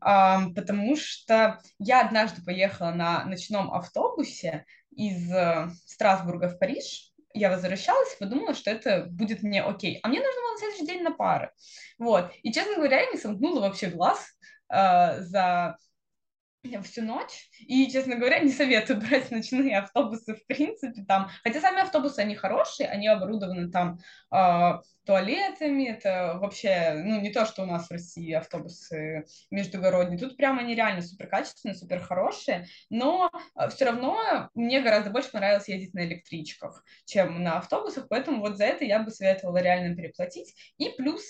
а, 0.00 0.48
потому 0.54 0.96
что 0.96 1.60
я 1.78 2.00
однажды 2.00 2.42
поехала 2.42 2.92
на 2.92 3.26
ночном 3.26 3.70
автобусе 3.74 4.64
из 4.90 5.30
э, 5.30 5.70
Страсбурга 5.84 6.48
в 6.48 6.58
Париж, 6.58 7.12
я 7.38 7.50
возвращалась 7.50 8.14
и 8.14 8.18
подумала, 8.18 8.54
что 8.54 8.70
это 8.70 9.06
будет 9.10 9.42
мне 9.42 9.62
окей. 9.62 9.98
А 10.02 10.08
мне 10.08 10.20
нужно 10.20 10.40
было 10.42 10.52
на 10.52 10.58
следующий 10.58 10.86
день 10.86 11.02
на 11.02 11.12
пары. 11.12 11.52
Вот. 11.98 12.30
И, 12.42 12.52
честно 12.52 12.76
говоря, 12.76 13.00
я 13.00 13.10
не 13.10 13.18
сомкнула 13.18 13.60
вообще 13.60 13.88
глаз 13.88 14.26
э, 14.72 15.20
за 15.20 15.78
всю 16.82 17.02
ночь. 17.02 17.48
И, 17.60 17.90
честно 17.90 18.16
говоря, 18.16 18.38
не 18.40 18.50
советую 18.50 19.00
брать 19.08 19.30
ночные 19.30 19.78
автобусы 19.78 20.34
в 20.34 20.46
принципе 20.46 21.02
там. 21.06 21.30
Хотя 21.42 21.60
сами 21.60 21.80
автобусы, 21.80 22.20
они 22.20 22.34
хорошие, 22.34 22.88
они 22.88 23.08
оборудованы 23.08 23.70
там 23.70 23.98
э, 24.32 24.80
туалетами. 25.04 25.88
Это 25.88 26.38
вообще, 26.40 27.02
ну, 27.04 27.20
не 27.20 27.32
то, 27.32 27.46
что 27.46 27.62
у 27.62 27.66
нас 27.66 27.88
в 27.88 27.92
России 27.92 28.32
автобусы 28.32 29.24
междугородние. 29.50 30.18
Тут 30.18 30.36
прямо 30.36 30.60
они 30.60 30.74
реально 30.74 31.02
супер 31.02 31.28
качественные, 31.28 31.74
супер 31.74 32.00
хорошие. 32.00 32.66
Но 32.90 33.30
э, 33.32 33.68
все 33.70 33.86
равно 33.86 34.50
мне 34.54 34.80
гораздо 34.80 35.10
больше 35.10 35.30
понравилось 35.30 35.68
ездить 35.68 35.94
на 35.94 36.04
электричках, 36.04 36.84
чем 37.04 37.42
на 37.42 37.58
автобусах. 37.58 38.08
Поэтому 38.08 38.40
вот 38.40 38.56
за 38.56 38.64
это 38.64 38.84
я 38.84 39.02
бы 39.02 39.10
советовала 39.10 39.58
реально 39.58 39.96
переплатить. 39.96 40.54
И 40.78 40.90
плюс 40.90 41.22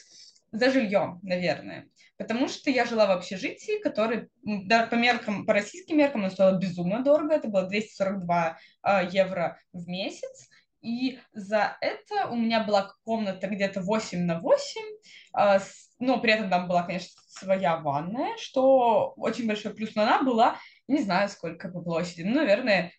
за 0.52 0.70
жильем, 0.70 1.20
наверное. 1.22 1.88
Потому 2.16 2.48
что 2.48 2.70
я 2.70 2.84
жила 2.84 3.06
в 3.06 3.10
общежитии, 3.10 3.80
который 3.80 4.28
да, 4.42 4.86
по 4.86 4.94
меркам, 4.94 5.46
по 5.46 5.52
российским 5.52 5.98
меркам, 5.98 6.22
оно 6.22 6.30
стоило 6.30 6.58
безумно 6.58 7.02
дорого, 7.02 7.34
это 7.34 7.48
было 7.48 7.68
242 7.68 8.48
э, 8.48 8.54
а, 8.82 9.02
евро 9.02 9.58
в 9.72 9.86
месяц, 9.88 10.48
и 10.80 11.18
за 11.32 11.76
это 11.80 12.28
у 12.28 12.36
меня 12.36 12.62
была 12.62 12.94
комната 13.04 13.48
где-то 13.48 13.80
8 13.82 14.20
на 14.24 14.40
8, 14.40 14.80
э, 15.36 15.58
с, 15.58 15.94
но 15.98 16.20
при 16.20 16.32
этом 16.32 16.50
там 16.50 16.68
была, 16.68 16.84
конечно, 16.84 17.20
своя 17.28 17.76
ванная, 17.76 18.36
что 18.38 19.12
очень 19.16 19.46
большой 19.46 19.74
плюс, 19.74 19.94
но 19.94 20.02
она 20.02 20.22
была, 20.22 20.56
не 20.86 21.02
знаю, 21.02 21.28
сколько 21.28 21.68
по 21.68 21.82
площади, 21.82 22.22
ну, 22.22 22.36
наверное, 22.36 22.92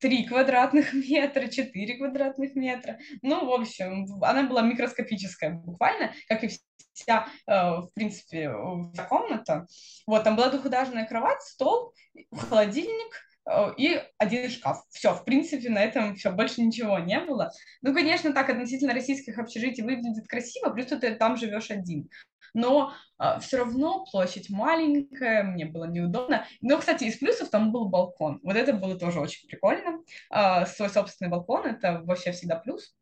3 0.00 0.24
квадратных 0.24 0.92
метра, 1.10 1.48
4 1.48 1.96
квадратных 1.98 2.54
метра. 2.54 2.98
Ну, 3.22 3.46
в 3.46 3.52
общем, 3.52 4.06
она 4.22 4.44
была 4.44 4.62
микроскопическая 4.62 5.50
буквально, 5.50 6.12
как 6.28 6.44
и 6.44 6.50
вся, 6.98 7.26
э, 7.46 7.52
в 7.52 7.90
принципе, 7.94 8.52
вся 8.92 9.04
комната. 9.04 9.66
Вот, 10.06 10.24
там 10.24 10.36
была 10.36 10.50
двухэтажная 10.50 11.06
кровать, 11.06 11.42
стол, 11.42 11.94
холодильник, 12.36 13.14
э, 13.48 13.74
и 13.76 14.02
один 14.18 14.50
шкаф. 14.50 14.84
Все, 14.90 15.14
в 15.14 15.24
принципе, 15.24 15.70
на 15.70 15.78
этом 15.78 16.16
все, 16.16 16.32
больше 16.32 16.62
ничего 16.62 16.98
не 16.98 17.20
было. 17.20 17.50
Ну, 17.82 17.94
конечно, 17.94 18.32
так 18.32 18.50
относительно 18.50 18.94
российских 18.94 19.38
общежитий 19.38 19.84
выглядит 19.84 20.26
красиво, 20.28 20.70
плюс 20.70 20.86
ты 20.86 21.14
там 21.14 21.36
живешь 21.36 21.70
один. 21.70 22.08
Но 22.54 22.92
э, 23.18 23.38
все 23.40 23.58
равно 23.58 24.04
площадь 24.10 24.50
маленькая, 24.50 25.42
мне 25.42 25.66
было 25.66 25.84
неудобно. 25.84 26.46
Но, 26.60 26.78
кстати, 26.78 27.04
из 27.04 27.18
плюсов 27.18 27.50
там 27.50 27.72
был 27.72 27.88
балкон. 27.88 28.40
Вот 28.42 28.56
это 28.56 28.72
было 28.72 28.98
тоже 28.98 29.20
очень 29.20 29.46
прикольно. 29.48 30.00
Э, 30.32 30.66
свой 30.66 30.88
собственный 30.88 31.30
балкон, 31.30 31.66
это 31.66 32.02
вообще 32.04 32.32
всегда 32.32 32.56
плюс. 32.56 32.94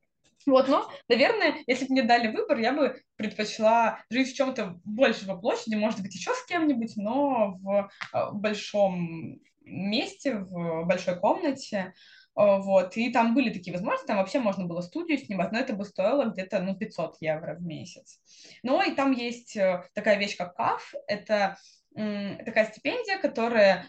Вот, 0.47 0.69
но, 0.69 0.89
наверное, 1.09 1.57
если 1.67 1.87
бы 1.87 1.93
мне 1.93 2.03
дали 2.05 2.29
выбор, 2.29 2.59
я 2.59 2.73
бы 2.73 3.03
предпочла 3.17 4.01
жить 4.11 4.33
в 4.33 4.37
чем-то 4.37 4.79
больше 4.85 5.27
по 5.27 5.37
площади, 5.37 5.75
может 5.75 6.01
быть, 6.01 6.15
еще 6.15 6.33
с 6.33 6.45
кем-нибудь, 6.47 6.97
но 6.97 7.59
в 7.61 7.91
а, 8.13 8.31
большом 8.31 9.41
месте, 9.63 10.37
в 10.37 10.85
большой 10.85 11.19
комнате. 11.19 11.95
А, 12.37 12.59
вот, 12.59 12.97
и 12.97 13.11
там 13.11 13.35
были 13.35 13.51
такие 13.51 13.73
возможности, 13.73 14.07
там 14.07 14.19
вообще 14.19 14.39
можно 14.39 14.67
было 14.67 14.83
студию 14.83 15.19
снимать, 15.19 15.51
но 15.51 15.59
это 15.59 15.73
бы 15.73 15.85
стоило 15.85 16.27
где-то, 16.27 16.61
ну, 16.61 16.77
500 16.77 17.17
евро 17.21 17.57
в 17.57 17.63
месяц. 17.63 18.21
Ну, 18.63 18.81
и 18.83 18.95
там 18.95 19.11
есть 19.13 19.57
э, 19.57 19.83
такая 19.95 20.19
вещь, 20.19 20.37
как 20.37 20.55
КАФ, 20.55 20.95
это 21.09 21.57
такая 21.97 22.67
стипендия, 22.67 23.19
которая, 23.19 23.87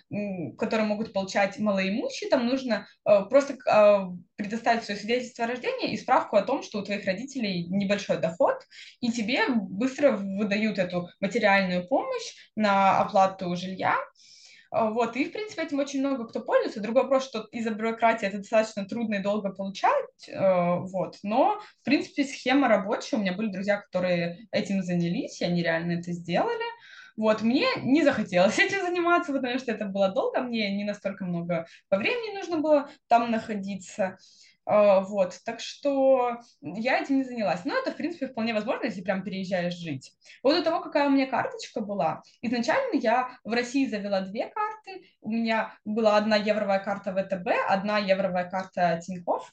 которую 0.58 0.88
могут 0.88 1.14
получать 1.14 1.60
малоимущие, 1.60 2.30
там 2.30 2.46
нужно 2.46 2.88
э, 3.06 3.26
просто 3.30 3.58
а, 3.68 4.10
предоставить 4.36 4.84
свое 4.84 5.00
свидетельство 5.00 5.46
о 5.46 5.48
рождении 5.48 5.92
и 5.92 5.98
справку 5.98 6.38
о 6.38 6.42
том, 6.42 6.64
что 6.64 6.80
у 6.80 6.84
твоих 6.84 7.06
родителей 7.06 7.68
небольшой 7.68 8.18
доход, 8.18 8.56
и 9.02 9.12
тебе 9.12 9.48
быстро 9.50 10.12
выдают 10.12 10.80
эту 10.80 11.10
материальную 11.20 11.88
помощь 11.88 12.34
на 12.56 13.00
оплату 13.00 13.56
жилья, 13.56 13.98
а, 14.72 14.90
вот, 14.90 15.16
и, 15.16 15.26
в 15.26 15.32
принципе, 15.32 15.64
этим 15.64 15.80
очень 15.80 16.00
много 16.00 16.28
кто 16.28 16.42
пользуется. 16.42 16.82
Другой 16.82 17.04
вопрос, 17.04 17.26
что 17.26 17.48
из-за 17.52 17.72
бюрократии 17.72 18.28
это 18.28 18.40
достаточно 18.40 18.86
трудно 18.86 19.16
и 19.16 19.24
долго 19.24 19.52
получать, 19.52 20.28
э, 20.28 20.76
вот, 20.80 21.18
но, 21.24 21.60
в 21.82 21.86
принципе, 21.86 22.26
схема 22.26 22.68
рабочая. 22.68 23.18
У 23.18 23.20
меня 23.20 23.34
были 23.34 23.50
друзья, 23.50 23.78
которые 23.78 24.48
этим 24.52 24.84
занялись, 24.84 25.42
и 25.42 25.46
они 25.46 25.64
реально 25.64 26.00
это 26.00 26.12
сделали. 26.12 26.66
Вот, 27.18 27.42
мне 27.42 27.66
не 27.82 28.04
захотелось 28.04 28.60
этим 28.60 28.82
заниматься, 28.82 29.34
потому 29.34 29.58
что 29.58 29.72
это 29.72 29.86
было 29.86 30.10
долго, 30.10 30.42
мне 30.42 30.74
не 30.76 30.86
настолько 30.86 31.26
много 31.26 31.68
по 31.90 31.98
времени 31.98 32.38
нужно 32.38 32.60
было 32.60 32.90
там 33.08 33.32
находиться. 33.32 34.18
Uh, 34.70 35.06
вот, 35.06 35.40
так 35.46 35.62
что 35.62 36.42
я 36.62 37.00
этим 37.00 37.20
не 37.20 37.24
занялась. 37.24 37.64
Но 37.64 37.74
это, 37.74 37.92
в 37.92 37.96
принципе, 37.96 38.28
вполне 38.28 38.54
возможно, 38.54 38.84
если 38.84 39.02
прям 39.02 39.24
переезжаешь 39.24 39.76
жить. 39.76 40.12
Вот 40.44 40.58
до 40.58 40.62
того, 40.62 40.82
какая 40.82 41.08
у 41.08 41.10
меня 41.10 41.26
карточка 41.26 41.80
была, 41.80 42.22
изначально 42.42 43.00
я 43.00 43.30
в 43.46 43.54
России 43.54 43.86
завела 43.86 44.20
две 44.20 44.48
карты. 44.50 45.08
У 45.22 45.32
меня 45.32 45.74
была 45.86 46.18
одна 46.18 46.36
евровая 46.36 46.80
карта 46.80 47.14
ВТБ, 47.14 47.48
одна 47.70 47.98
евровая 47.98 48.50
карта 48.50 49.00
Тинькофф. 49.02 49.50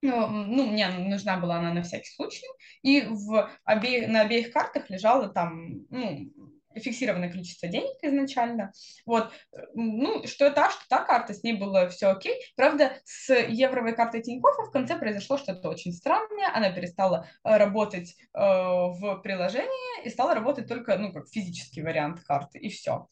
Ну, 0.00 0.26
ну, 0.26 0.66
мне 0.66 0.88
нужна 0.88 1.36
была 1.36 1.58
она 1.58 1.74
на 1.74 1.82
всякий 1.82 2.10
случай. 2.10 2.46
И 2.80 3.02
в 3.02 3.50
обе... 3.66 4.06
на 4.06 4.22
обеих 4.22 4.50
картах 4.50 4.88
лежала 4.88 5.28
там, 5.28 5.86
ну, 5.90 6.32
фиксированное 6.74 7.30
количество 7.30 7.68
денег 7.68 7.96
изначально. 8.02 8.72
Вот, 9.06 9.32
ну, 9.74 10.26
что 10.26 10.50
та, 10.50 10.70
что 10.70 10.82
та 10.88 11.04
карта, 11.04 11.34
с 11.34 11.42
ней 11.42 11.54
было 11.54 11.88
все 11.88 12.08
окей. 12.08 12.34
Правда, 12.56 12.92
с 13.04 13.32
евровой 13.34 13.94
картой 13.94 14.22
Тинькоффа 14.22 14.64
в 14.64 14.70
конце 14.70 14.96
произошло 14.96 15.38
что-то 15.38 15.68
очень 15.68 15.92
странное. 15.92 16.50
Она 16.54 16.70
перестала 16.70 17.26
э, 17.44 17.56
работать 17.56 18.14
э, 18.34 18.38
в 18.38 19.20
приложении 19.22 20.04
и 20.04 20.10
стала 20.10 20.34
работать 20.34 20.68
только, 20.68 20.96
ну, 20.98 21.12
как 21.12 21.28
физический 21.28 21.82
вариант 21.82 22.20
карты, 22.24 22.58
и 22.58 22.68
все. 22.68 23.08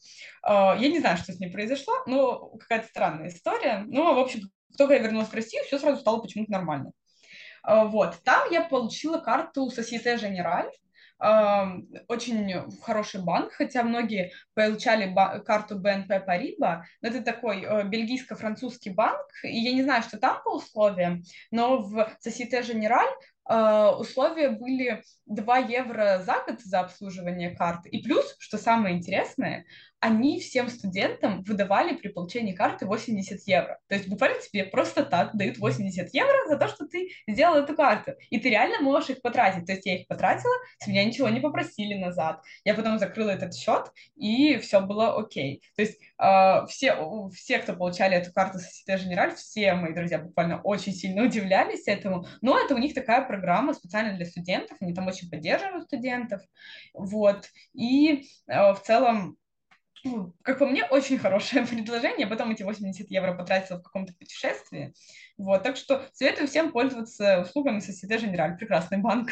Э, 0.47 0.75
я 0.77 0.89
не 0.89 0.99
знаю, 0.99 1.17
что 1.17 1.33
с 1.33 1.39
ней 1.39 1.51
произошло, 1.51 1.93
но 2.07 2.49
какая-то 2.57 2.87
странная 2.87 3.29
история. 3.29 3.83
Ну, 3.87 4.13
в 4.15 4.19
общем, 4.19 4.49
только 4.77 4.93
я 4.93 4.99
вернулась 4.99 5.29
в 5.29 5.33
Россию, 5.33 5.63
все 5.65 5.79
сразу 5.79 5.99
стало 5.99 6.21
почему-то 6.21 6.51
нормально. 6.51 6.91
Э, 7.67 7.85
вот, 7.85 8.19
там 8.23 8.49
я 8.51 8.63
получила 8.63 9.19
карту 9.19 9.69
Societe 9.69 10.17
Generale, 10.17 10.71
очень 12.07 12.71
хороший 12.81 13.21
банк, 13.21 13.51
хотя 13.53 13.83
многие 13.83 14.31
получали 14.55 15.13
карту 15.45 15.79
BNP 15.79 16.25
Paribas, 16.25 16.81
но 17.01 17.09
это 17.09 17.21
такой 17.21 17.61
э, 17.63 17.83
бельгийско-французский 17.83 18.89
банк, 18.89 19.21
и 19.43 19.55
я 19.55 19.71
не 19.73 19.83
знаю, 19.83 20.01
что 20.01 20.17
там 20.17 20.41
по 20.43 20.55
условиям, 20.55 21.23
но 21.51 21.77
в 21.77 22.09
Societe 22.25 22.63
Generale 22.63 23.13
э, 23.47 23.95
условия 23.99 24.49
были 24.49 25.03
2 25.27 25.57
евро 25.59 26.23
за 26.25 26.43
год 26.47 26.59
за 26.61 26.79
обслуживание 26.79 27.51
карты. 27.55 27.89
И 27.89 28.01
плюс, 28.01 28.35
что 28.39 28.57
самое 28.57 28.97
интересное, 28.97 29.65
они 30.01 30.39
всем 30.39 30.67
студентам 30.67 31.43
выдавали 31.43 31.95
при 31.95 32.07
получении 32.07 32.53
карты 32.53 32.87
80 32.87 33.47
евро. 33.47 33.79
То 33.87 33.95
есть 33.95 34.09
буквально 34.09 34.41
тебе 34.41 34.65
просто 34.65 35.05
так 35.05 35.37
дают 35.37 35.59
80 35.59 36.11
евро 36.11 36.47
за 36.47 36.57
то, 36.57 36.67
что 36.67 36.87
ты 36.87 37.11
сделал 37.27 37.57
эту 37.57 37.75
карту. 37.75 38.13
И 38.31 38.39
ты 38.39 38.49
реально 38.49 38.81
можешь 38.81 39.11
их 39.11 39.21
потратить. 39.21 39.67
То 39.67 39.73
есть 39.73 39.85
я 39.85 39.99
их 39.99 40.07
потратила, 40.07 40.53
с 40.79 40.87
меня 40.87 41.05
ничего 41.05 41.29
не 41.29 41.39
попросили 41.39 41.93
назад. 41.93 42.41
Я 42.65 42.73
потом 42.73 42.97
закрыла 42.97 43.29
этот 43.29 43.55
счет, 43.55 43.91
и 44.15 44.57
все 44.57 44.81
было 44.81 45.15
окей. 45.19 45.61
То 45.75 45.83
есть 45.83 45.99
э, 46.17 46.65
все, 46.67 47.29
все, 47.35 47.59
кто 47.59 47.75
получали 47.75 48.17
эту 48.17 48.33
карту 48.33 48.57
Societe 48.57 48.97
Generale, 48.97 49.35
все 49.35 49.75
мои 49.75 49.93
друзья 49.93 50.17
буквально 50.17 50.61
очень 50.63 50.93
сильно 50.93 51.23
удивлялись 51.23 51.87
этому. 51.87 52.25
Но 52.41 52.57
это 52.59 52.73
у 52.73 52.79
них 52.79 52.95
такая 52.95 53.23
программа 53.23 53.75
специально 53.75 54.17
для 54.17 54.25
студентов, 54.25 54.77
они 54.81 54.95
там 54.95 55.05
очень 55.05 55.29
поддерживают 55.29 55.85
студентов. 55.85 56.41
Вот. 56.95 57.49
И 57.73 58.25
э, 58.47 58.73
в 58.73 58.81
целом 58.83 59.37
как 60.43 60.59
по 60.59 60.65
мне, 60.65 60.85
очень 60.85 61.17
хорошее 61.17 61.65
предложение. 61.69 62.27
Потом 62.27 62.51
эти 62.51 62.63
80 62.63 63.09
евро 63.09 63.33
потратила 63.33 63.77
в 63.77 63.83
каком-то 63.83 64.13
путешествии. 64.13 64.93
Вот, 65.37 65.63
так 65.63 65.77
что 65.77 66.05
советую 66.13 66.47
всем 66.47 66.71
пользоваться 66.71 67.41
услугами 67.41 67.79
Societe 67.79 68.19
Generale. 68.19 68.57
Прекрасный 68.57 68.97
банк 68.97 69.31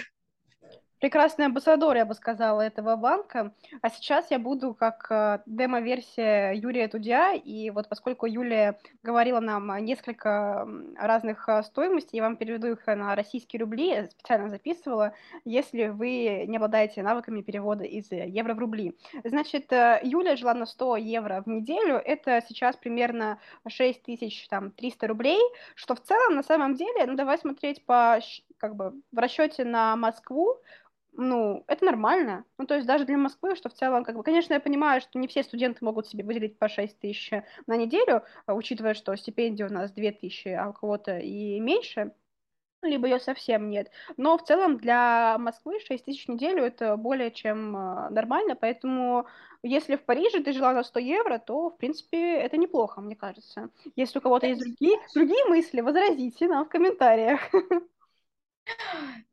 прекрасный 0.99 1.45
амбассадор, 1.45 1.95
я 1.95 2.05
бы 2.05 2.13
сказала, 2.13 2.61
этого 2.61 2.95
банка. 2.95 3.53
А 3.81 3.89
сейчас 3.89 4.31
я 4.31 4.39
буду 4.39 4.73
как 4.73 5.07
э, 5.09 5.39
демо-версия 5.45 6.51
Юрия 6.53 6.87
Тудя, 6.87 7.33
и 7.33 7.69
вот 7.69 7.89
поскольку 7.89 8.25
Юлия 8.25 8.77
говорила 9.03 9.39
нам 9.39 9.75
несколько 9.83 10.67
разных 10.97 11.47
э, 11.47 11.63
стоимостей, 11.63 12.17
я 12.17 12.23
вам 12.23 12.35
переведу 12.37 12.67
их 12.67 12.85
на 12.87 13.15
российские 13.15 13.61
рубли, 13.61 14.07
специально 14.11 14.49
записывала, 14.49 15.13
если 15.45 15.87
вы 15.87 16.45
не 16.47 16.57
обладаете 16.57 17.01
навыками 17.01 17.41
перевода 17.41 17.83
из 17.83 18.11
евро 18.11 18.53
в 18.53 18.59
рубли. 18.59 18.97
Значит, 19.23 19.71
э, 19.71 19.99
Юлия 20.03 20.35
жила 20.35 20.53
на 20.53 20.65
100 20.65 20.97
евро 20.97 21.41
в 21.45 21.47
неделю, 21.47 21.95
это 21.95 22.43
сейчас 22.47 22.75
примерно 22.75 23.39
6300 23.67 25.07
рублей, 25.07 25.39
что 25.75 25.95
в 25.95 26.01
целом, 26.01 26.35
на 26.35 26.43
самом 26.43 26.75
деле, 26.75 27.05
ну 27.05 27.15
давай 27.15 27.37
смотреть 27.37 27.85
по 27.85 28.19
как 28.59 28.75
бы 28.75 28.93
в 29.11 29.17
расчете 29.17 29.63
на 29.63 29.95
Москву, 29.95 30.57
ну, 31.13 31.63
это 31.67 31.85
нормально. 31.85 32.45
Ну, 32.57 32.65
то 32.65 32.75
есть 32.75 32.87
даже 32.87 33.05
для 33.05 33.17
Москвы, 33.17 33.55
что 33.55 33.69
в 33.69 33.73
целом, 33.73 34.03
как 34.05 34.15
бы, 34.15 34.23
конечно, 34.23 34.53
я 34.53 34.59
понимаю, 34.59 35.01
что 35.01 35.19
не 35.19 35.27
все 35.27 35.43
студенты 35.43 35.83
могут 35.83 36.07
себе 36.07 36.23
выделить 36.23 36.57
по 36.57 36.69
6 36.69 36.99
тысяч 36.99 37.31
на 37.67 37.75
неделю, 37.75 38.23
а, 38.45 38.53
учитывая, 38.53 38.93
что 38.93 39.15
стипендия 39.15 39.67
у 39.67 39.71
нас 39.73 39.91
2 39.91 40.11
тысячи, 40.11 40.49
а 40.49 40.69
у 40.69 40.73
кого-то 40.73 41.17
и 41.19 41.59
меньше. 41.59 42.13
либо 42.83 43.07
ее 43.07 43.19
совсем 43.19 43.69
нет. 43.69 43.91
Но 44.17 44.37
в 44.37 44.43
целом 44.43 44.77
для 44.77 45.37
Москвы 45.39 45.79
6 45.81 46.05
тысяч 46.05 46.27
в 46.27 46.29
неделю 46.31 46.63
это 46.63 46.97
более 46.97 47.31
чем 47.31 47.75
э, 47.77 48.09
нормально, 48.11 48.55
поэтому 48.55 49.27
если 49.63 49.97
в 49.97 50.05
Париже 50.05 50.41
ты 50.43 50.53
жила 50.53 50.73
за 50.75 50.83
100 50.83 50.99
евро, 50.99 51.39
то, 51.39 51.69
в 51.71 51.77
принципе, 51.77 52.35
это 52.39 52.57
неплохо, 52.57 53.01
мне 53.01 53.15
кажется. 53.17 53.69
Если 53.97 54.19
у 54.19 54.21
кого-то 54.21 54.47
есть 54.47 54.61
другие, 54.61 54.97
другие 55.13 55.45
мысли, 55.45 55.81
возразите 55.81 56.47
нам 56.47 56.65
в 56.65 56.69
комментариях. 56.69 57.41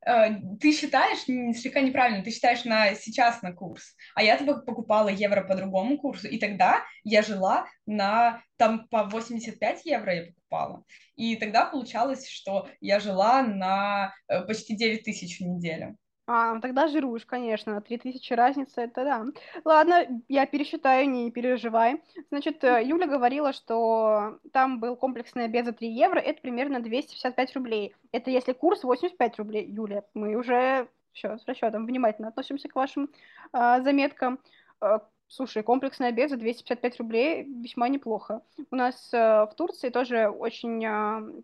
Э, 0.07 0.31
ты 0.61 0.72
считаешь 0.72 1.25
слегка 1.59 1.81
неправильно, 1.81 2.22
ты 2.22 2.31
считаешь 2.31 2.64
на 2.64 2.94
сейчас 2.94 3.42
на 3.42 3.53
курс, 3.53 3.94
а 4.14 4.22
я 4.22 4.37
типа 4.37 4.55
покупала 4.55 5.09
евро 5.09 5.42
по 5.42 5.55
другому 5.55 5.99
курсу, 5.99 6.29
и 6.29 6.38
тогда 6.38 6.85
я 7.05 7.22
жила 7.22 7.66
на, 7.87 8.42
там 8.57 8.87
по 8.88 9.05
85 9.05 9.85
евро 9.85 10.14
я 10.14 10.27
покупала, 10.27 10.85
и 11.16 11.37
тогда 11.37 11.66
получалось, 11.66 12.29
что 12.29 12.68
я 12.81 13.01
жила 13.01 13.42
на 13.42 14.14
э, 14.29 14.42
почти 14.42 14.77
9 14.77 15.03
тысяч 15.05 15.38
в 15.38 15.42
неделю. 15.42 15.96
А, 16.27 16.55
ну 16.55 16.61
тогда 16.61 16.89
жируешь, 16.89 17.25
конечно. 17.25 17.81
Три 17.81 17.99
тысячи 17.99 18.33
разница, 18.33 18.83
это 18.83 19.05
да. 19.05 19.25
Ладно, 19.65 20.07
я 20.29 20.47
пересчитаю, 20.47 21.09
не 21.09 21.31
переживай. 21.31 22.03
Значит, 22.31 22.65
э, 22.65 22.83
Юля 22.85 23.07
говорила, 23.07 23.53
что 23.53 24.39
там 24.53 24.81
был 24.81 24.97
комплексный 24.97 25.45
обед 25.45 25.67
за 25.67 25.73
3 25.73 25.89
евро, 25.89 26.19
это 26.19 26.41
примерно 26.43 26.81
255 26.81 27.55
рублей. 27.55 27.95
Это 28.11 28.31
если 28.31 28.53
курс 28.53 28.83
85 28.83 29.39
рублей, 29.39 29.67
Юля. 29.67 30.03
Мы 30.15 30.35
уже 30.35 30.89
все 31.12 31.39
с 31.39 31.47
расчетом 31.47 31.87
внимательно 31.87 32.29
относимся 32.29 32.69
к 32.69 32.75
вашим 32.75 33.09
э, 33.53 33.83
заметкам. 33.83 34.41
Э, 34.81 34.99
слушай, 35.29 35.62
комплексный 35.62 36.09
обед 36.09 36.31
за 36.31 36.37
255 36.37 36.99
рублей 36.99 37.45
весьма 37.45 37.89
неплохо. 37.89 38.43
У 38.71 38.77
нас 38.77 39.12
э, 39.12 39.19
в 39.19 39.55
Турции 39.57 39.91
тоже 39.91 40.29
очень 40.29 40.85
э, 40.85 41.43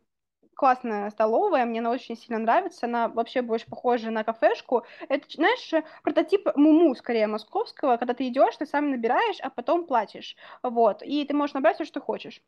классная 0.55 1.11
столовая, 1.11 1.65
мне 1.67 1.81
она 1.81 1.91
очень 1.91 2.17
сильно 2.17 2.39
нравится, 2.39 2.87
она 2.87 3.09
вообще 3.09 3.43
больше 3.43 3.67
похожа 3.67 4.11
на 4.11 4.25
кафешку. 4.25 4.85
Это, 5.09 5.27
знаешь, 5.31 5.73
прототип 6.03 6.49
муму, 6.57 6.95
скорее, 6.95 7.27
московского, 7.27 7.97
когда 7.97 8.15
ты 8.15 8.29
идешь, 8.29 8.57
ты 8.57 8.67
сам 8.67 8.91
набираешь, 8.91 9.41
а 9.41 9.51
потом 9.51 9.87
платишь, 9.87 10.37
вот, 10.63 11.03
и 11.03 11.25
ты 11.25 11.35
можешь 11.35 11.55
набрать 11.55 11.77
все, 11.77 11.85
что 11.85 12.01
хочешь. 12.01 12.43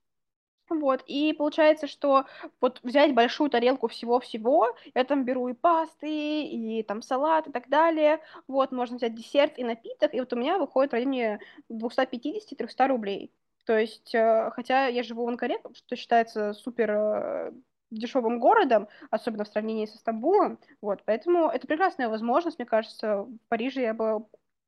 Вот, 0.70 1.02
и 1.06 1.34
получается, 1.34 1.86
что 1.86 2.24
вот 2.60 2.80
взять 2.82 3.14
большую 3.14 3.50
тарелку 3.50 3.88
всего-всего, 3.88 4.74
я 4.94 5.04
там 5.04 5.24
беру 5.24 5.48
и 5.48 5.52
пасты, 5.52 6.42
и 6.42 6.82
там 6.82 7.02
салат, 7.02 7.46
и 7.48 7.52
так 7.52 7.68
далее, 7.68 8.20
вот, 8.48 8.72
можно 8.72 8.96
взять 8.96 9.14
десерт 9.14 9.58
и 9.58 9.64
напиток, 9.64 10.14
и 10.14 10.20
вот 10.20 10.32
у 10.32 10.36
меня 10.36 10.58
выходит 10.58 10.92
в 10.92 10.94
районе 10.94 11.38
250-300 11.68 12.88
рублей. 12.88 13.30
То 13.66 13.78
есть, 13.78 14.14
э, 14.14 14.50
хотя 14.54 14.86
я 14.86 15.02
живу 15.02 15.24
в 15.24 15.28
Анкаре, 15.28 15.58
что 15.74 15.96
считается 15.96 16.52
супер 16.54 16.90
э, 16.90 17.52
дешевым 17.98 18.38
городом, 18.38 18.88
особенно 19.10 19.44
в 19.44 19.48
сравнении 19.48 19.86
со 19.86 19.98
Стамбулом. 19.98 20.58
Вот, 20.80 21.02
поэтому 21.04 21.48
это 21.48 21.66
прекрасная 21.66 22.08
возможность, 22.08 22.58
мне 22.58 22.66
кажется, 22.66 23.22
в 23.22 23.38
Париже 23.48 23.82
я 23.82 23.94
бы 23.94 24.26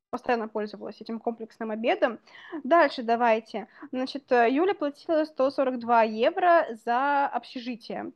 постоянно 0.09 0.47
пользовалась 0.47 1.01
этим 1.01 1.19
комплексным 1.19 1.71
обедом. 1.71 2.19
Дальше 2.63 3.03
давайте. 3.03 3.67
Значит, 3.91 4.31
Юля 4.31 4.73
платила 4.73 5.25
142 5.25 6.03
евро 6.03 6.65
за 6.85 7.27
общежитие. 7.27 8.11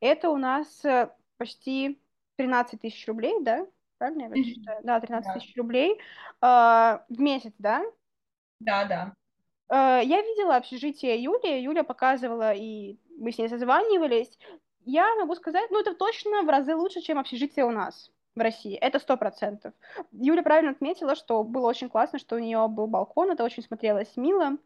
Это 0.00 0.30
у 0.30 0.36
нас 0.36 0.84
э, 0.84 1.10
почти 1.36 2.00
13 2.36 2.80
тысяч 2.80 3.06
рублей, 3.06 3.34
да? 3.42 3.66
Правильно 3.98 4.34
я 4.34 4.44
считаю? 4.44 4.80
Да, 4.82 5.00
13 5.00 5.26
да. 5.26 5.34
тысяч 5.34 5.56
рублей 5.56 5.92
э, 5.92 5.96
в 6.40 7.20
месяц, 7.20 7.52
да? 7.58 7.84
Да, 8.60 8.84
да. 8.84 9.14
Э, 9.68 10.00
я 10.02 10.22
видела 10.22 10.56
общежитие 10.56 11.22
Юли, 11.22 11.62
Юля 11.62 11.84
показывала, 11.84 12.52
и 12.52 12.98
мы 13.18 13.32
с 13.32 13.38
ней 13.38 13.48
созванивались. 13.48 14.38
Я 14.84 15.14
могу 15.16 15.34
сказать, 15.34 15.70
ну, 15.70 15.80
это 15.80 15.94
точно 15.94 16.42
в 16.42 16.48
разы 16.48 16.74
лучше, 16.74 17.00
чем 17.00 17.18
общежитие 17.18 17.64
у 17.64 17.70
нас 17.70 18.10
в 18.34 18.40
России. 18.40 18.76
Это 18.76 18.98
сто 18.98 19.16
процентов. 19.16 19.72
Юля 20.12 20.42
правильно 20.42 20.72
отметила, 20.72 21.14
что 21.14 21.42
было 21.44 21.68
очень 21.68 21.88
классно, 21.88 22.18
что 22.18 22.36
у 22.36 22.40
нее 22.40 22.66
был 22.68 22.86
балкон, 22.86 23.30
это 23.30 23.44
очень 23.44 23.62
смотрелось 23.62 24.16
мило 24.16 24.58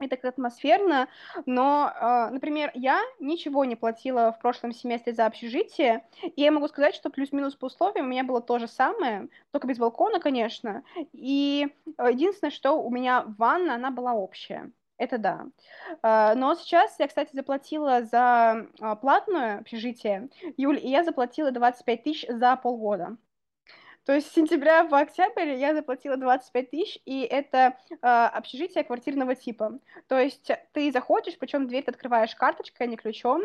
и 0.00 0.08
так 0.08 0.24
атмосферно, 0.24 1.08
но, 1.46 1.92
э, 1.94 2.30
например, 2.30 2.70
я 2.74 3.00
ничего 3.18 3.64
не 3.64 3.76
платила 3.76 4.32
в 4.32 4.38
прошлом 4.40 4.72
семестре 4.72 5.12
за 5.12 5.26
общежитие, 5.26 6.04
и 6.22 6.42
я 6.42 6.50
могу 6.50 6.68
сказать, 6.68 6.94
что 6.94 7.10
плюс-минус 7.10 7.54
по 7.54 7.66
условиям 7.66 8.06
у 8.06 8.08
меня 8.08 8.24
было 8.24 8.40
то 8.40 8.58
же 8.58 8.66
самое, 8.68 9.28
только 9.50 9.66
без 9.66 9.78
балкона, 9.78 10.20
конечно, 10.20 10.82
и 11.12 11.68
э, 11.98 12.10
единственное, 12.10 12.50
что 12.50 12.82
у 12.82 12.90
меня 12.90 13.24
ванна, 13.38 13.74
она 13.74 13.90
была 13.90 14.14
общая. 14.14 14.70
Это 14.96 15.18
да. 15.18 15.46
Э, 16.02 16.34
но 16.34 16.54
сейчас 16.54 16.98
я, 16.98 17.08
кстати, 17.08 17.34
заплатила 17.34 18.02
за 18.02 18.66
платное 19.00 19.58
общежитие, 19.58 20.28
Юль, 20.56 20.78
и 20.78 20.88
я 20.88 21.04
заплатила 21.04 21.50
25 21.50 22.02
тысяч 22.02 22.26
за 22.28 22.56
полгода. 22.56 23.16
То 24.04 24.14
есть 24.14 24.28
с 24.28 24.34
сентября 24.34 24.84
по 24.84 24.98
октябрь 24.98 25.50
я 25.50 25.74
заплатила 25.74 26.16
25 26.16 26.70
тысяч, 26.70 26.98
и 27.04 27.20
это 27.22 27.76
э, 27.90 27.96
общежитие 28.00 28.82
квартирного 28.82 29.34
типа. 29.34 29.78
То 30.08 30.18
есть 30.18 30.50
ты 30.72 30.90
заходишь, 30.90 31.38
причем 31.38 31.66
дверь 31.66 31.84
ты 31.84 31.90
открываешь 31.90 32.34
карточкой, 32.34 32.86
а 32.86 32.90
не 32.90 32.96
ключом. 32.96 33.42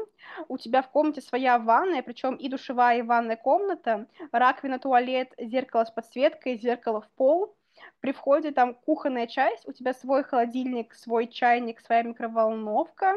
У 0.48 0.58
тебя 0.58 0.82
в 0.82 0.90
комнате 0.90 1.22
своя 1.22 1.60
ванная, 1.60 2.02
причем 2.04 2.36
и 2.36 2.48
душевая, 2.48 3.00
и 3.00 3.02
ванная 3.02 3.36
комната, 3.36 4.08
раковина, 4.32 4.80
туалет, 4.80 5.34
зеркало 5.38 5.84
с 5.84 5.92
подсветкой, 5.92 6.58
зеркало 6.58 7.02
в 7.02 7.10
пол. 7.10 7.54
При 8.00 8.14
входе 8.14 8.52
там 8.52 8.74
кухонная 8.74 9.28
часть, 9.28 9.68
у 9.68 9.74
тебя 9.74 9.94
свой 9.94 10.24
холодильник, 10.24 10.94
свой 10.94 11.28
чайник, 11.28 11.82
своя 11.82 12.04
микроволновка, 12.04 13.16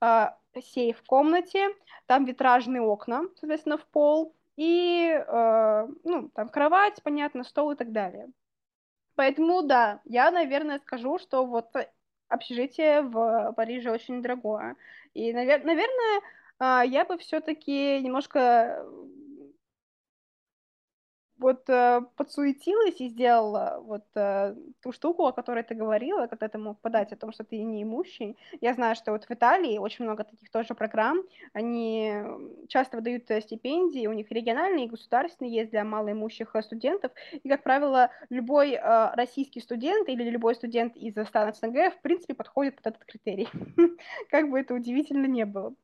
э, 0.00 0.28
сейф 0.62 0.98
в 0.98 1.04
комнате, 1.04 1.68
там 2.06 2.24
витражные 2.24 2.80
окна, 2.80 3.24
соответственно, 3.34 3.76
в 3.76 3.86
пол, 3.86 4.32
и, 4.56 5.08
э, 5.10 5.88
ну, 6.04 6.28
там, 6.34 6.48
кровать, 6.48 7.02
понятно, 7.02 7.44
стол 7.44 7.72
и 7.72 7.76
так 7.76 7.92
далее. 7.92 8.28
Поэтому, 9.14 9.62
да, 9.62 10.00
я, 10.04 10.30
наверное, 10.30 10.78
скажу, 10.80 11.18
что 11.18 11.46
вот 11.46 11.70
общежитие 12.28 13.02
в 13.02 13.52
Париже 13.56 13.90
очень 13.90 14.22
дорогое. 14.22 14.76
И, 15.14 15.32
навер- 15.32 15.64
наверное, 15.64 16.20
э, 16.60 16.88
я 16.88 17.04
бы 17.04 17.18
все-таки 17.18 18.00
немножко 18.02 18.84
вот 21.38 21.68
э, 21.68 22.00
подсуетилась 22.16 23.00
и 23.00 23.08
сделала 23.08 23.80
вот 23.82 24.04
э, 24.14 24.54
ту 24.82 24.92
штуку, 24.92 25.26
о 25.26 25.32
которой 25.32 25.62
ты 25.62 25.74
говорила, 25.74 26.26
когда 26.26 26.48
ты 26.48 26.58
мог 26.58 26.80
подать 26.80 27.12
о 27.12 27.16
том, 27.16 27.32
что 27.32 27.44
ты 27.44 27.62
не 27.62 27.82
имущий. 27.82 28.36
Я 28.60 28.74
знаю, 28.74 28.96
что 28.96 29.12
вот 29.12 29.24
в 29.24 29.30
Италии 29.30 29.78
очень 29.78 30.04
много 30.04 30.24
таких 30.24 30.50
тоже 30.50 30.74
программ. 30.74 31.22
Они 31.52 32.14
часто 32.68 32.96
выдают 32.96 33.30
э, 33.30 33.40
стипендии, 33.40 34.06
у 34.06 34.12
них 34.12 34.30
региональные 34.30 34.86
и 34.86 34.88
государственные 34.88 35.54
есть 35.54 35.70
для 35.70 35.84
малоимущих 35.84 36.54
э, 36.54 36.62
студентов. 36.62 37.12
И, 37.32 37.48
как 37.48 37.62
правило, 37.62 38.10
любой 38.30 38.72
э, 38.72 39.10
российский 39.14 39.60
студент 39.60 40.08
или 40.08 40.30
любой 40.30 40.54
студент 40.54 40.96
из 40.96 41.12
стран 41.26 41.54
СНГ, 41.54 41.94
в 41.94 42.00
принципе, 42.02 42.34
подходит 42.34 42.76
под 42.76 42.86
этот 42.86 43.04
критерий. 43.04 43.48
Как 44.30 44.50
бы 44.50 44.60
это 44.60 44.74
удивительно 44.74 45.26
не 45.26 45.44
было. 45.44 45.74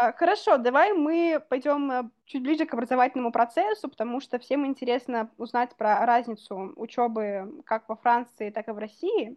А, 0.00 0.12
хорошо, 0.12 0.56
давай 0.56 0.92
мы 0.92 1.42
пойдем 1.48 1.90
э, 1.90 2.10
чуть 2.24 2.42
ближе 2.42 2.64
к 2.64 2.74
образовательному 2.74 3.32
процессу, 3.32 3.88
потому 3.88 4.20
что 4.20 4.38
всем 4.38 4.66
интересно 4.66 5.30
узнать 5.36 5.76
про 5.76 6.06
разницу 6.06 6.72
учебы 6.76 7.62
как 7.66 7.88
во 7.88 7.96
Франции, 7.96 8.50
так 8.50 8.68
и 8.68 8.72
в 8.72 8.78
России. 8.78 9.36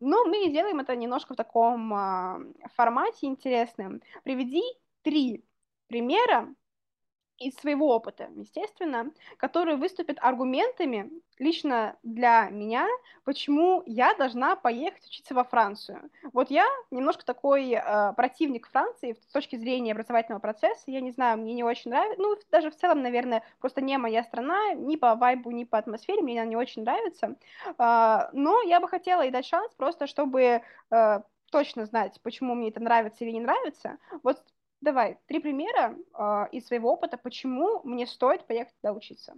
Но 0.00 0.24
мы 0.24 0.48
сделаем 0.48 0.80
это 0.80 0.94
немножко 0.96 1.34
в 1.34 1.36
таком 1.36 1.94
а, 1.94 2.40
формате 2.74 3.26
интересным. 3.26 4.02
Приведи 4.22 4.62
три 5.02 5.44
примера 5.88 6.48
из 7.38 7.54
своего 7.54 7.94
опыта, 7.94 8.28
естественно, 8.34 9.10
которые 9.36 9.76
выступят 9.76 10.18
аргументами 10.20 11.10
лично 11.38 11.96
для 12.02 12.48
меня, 12.50 12.86
почему 13.24 13.82
я 13.86 14.14
должна 14.14 14.56
поехать 14.56 15.06
учиться 15.06 15.34
во 15.34 15.44
Францию. 15.44 16.10
Вот 16.32 16.50
я 16.50 16.66
немножко 16.90 17.24
такой 17.24 17.72
э, 17.72 18.12
противник 18.14 18.68
Франции 18.68 19.12
с 19.12 19.32
точки 19.32 19.56
зрения 19.56 19.92
образовательного 19.92 20.40
процесса. 20.40 20.84
Я 20.86 21.00
не 21.00 21.12
знаю, 21.12 21.38
мне 21.38 21.54
не 21.54 21.62
очень 21.62 21.90
нравится. 21.90 22.20
Ну, 22.20 22.36
даже 22.50 22.70
в 22.70 22.76
целом, 22.76 23.02
наверное, 23.02 23.44
просто 23.60 23.80
не 23.80 23.96
моя 23.98 24.22
страна, 24.24 24.74
ни 24.74 24.96
по 24.96 25.14
вайбу, 25.14 25.50
ни 25.50 25.64
по 25.64 25.78
атмосфере 25.78 26.22
мне 26.22 26.40
она 26.40 26.48
не 26.48 26.56
очень 26.56 26.82
нравится. 26.82 27.36
Э, 27.78 28.28
но 28.32 28.62
я 28.62 28.80
бы 28.80 28.88
хотела 28.88 29.24
и 29.24 29.30
дать 29.30 29.46
шанс 29.46 29.72
просто, 29.74 30.06
чтобы 30.06 30.62
э, 30.90 31.20
точно 31.50 31.86
знать, 31.86 32.20
почему 32.22 32.54
мне 32.54 32.68
это 32.68 32.80
нравится 32.80 33.24
или 33.24 33.32
не 33.32 33.40
нравится. 33.40 33.98
Вот 34.22 34.42
Давай, 34.80 35.18
три 35.26 35.40
примера 35.40 35.96
э, 35.96 36.46
из 36.52 36.66
своего 36.66 36.92
опыта, 36.92 37.16
почему 37.16 37.82
мне 37.82 38.06
стоит 38.06 38.46
поехать 38.46 38.74
туда 38.80 38.92
учиться. 38.92 39.34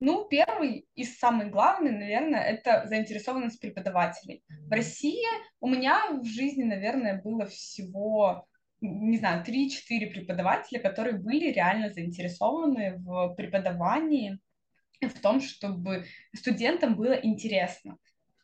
Ну, 0.00 0.26
первый 0.26 0.86
и 0.94 1.04
самый 1.04 1.48
главный, 1.48 1.92
наверное, 1.92 2.42
это 2.42 2.86
заинтересованность 2.86 3.60
преподавателей. 3.60 4.44
В 4.48 4.70
России 4.70 5.24
у 5.60 5.68
меня 5.68 6.10
в 6.10 6.24
жизни, 6.24 6.64
наверное, 6.64 7.22
было 7.22 7.46
всего, 7.46 8.46
не 8.82 9.16
знаю, 9.16 9.42
3-4 9.42 10.10
преподавателя, 10.10 10.80
которые 10.80 11.16
были 11.16 11.50
реально 11.50 11.90
заинтересованы 11.90 12.98
в 12.98 13.34
преподавании, 13.36 14.38
в 15.00 15.20
том, 15.20 15.40
чтобы 15.40 16.04
студентам 16.34 16.96
было 16.96 17.14
интересно. 17.14 17.96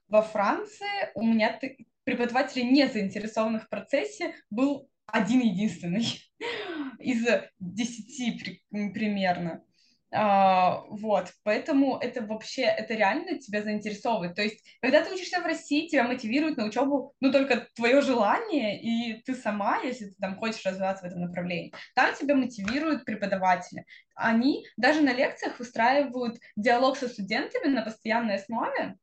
Во 0.09 0.23
Франции 0.23 1.11
у 1.15 1.23
меня 1.23 1.61
преподавателей, 2.05 2.71
не 2.71 2.87
заинтересованных 2.87 3.65
в 3.65 3.69
процессе, 3.69 4.35
был 4.51 4.90
один 5.13 5.41
единственный 5.41 6.07
из 6.99 7.27
десяти 7.59 8.61
примерно. 8.71 9.63
А, 10.13 10.83
вот, 10.89 11.33
поэтому 11.45 11.97
это 11.99 12.23
вообще, 12.23 12.63
это 12.63 12.95
реально 12.95 13.39
тебя 13.39 13.63
заинтересовывает. 13.63 14.35
То 14.35 14.43
есть, 14.43 14.61
когда 14.83 15.05
ты 15.05 15.15
учишься 15.15 15.41
в 15.41 15.47
России, 15.47 15.87
тебя 15.87 16.03
мотивирует 16.03 16.57
на 16.57 16.65
учебу, 16.65 17.15
ну, 17.21 17.31
только 17.31 17.69
твое 17.77 18.01
желание, 18.01 18.81
и 18.81 19.23
ты 19.23 19.35
сама, 19.37 19.79
если 19.83 20.07
ты 20.07 20.15
там 20.21 20.37
хочешь 20.37 20.65
развиваться 20.67 21.05
в 21.05 21.07
этом 21.07 21.21
направлении. 21.21 21.73
Там 21.95 22.15
тебя 22.17 22.35
мотивируют 22.35 23.05
преподаватели. 23.05 23.85
Они 24.17 24.67
даже 24.77 25.01
на 25.01 25.13
лекциях 25.13 25.61
выстраивают 25.61 26.39
диалог 26.57 26.97
со 26.97 27.09
студентами 27.09 27.73
на 27.73 27.83
постоянной 27.83 28.35
основе, 28.35 28.97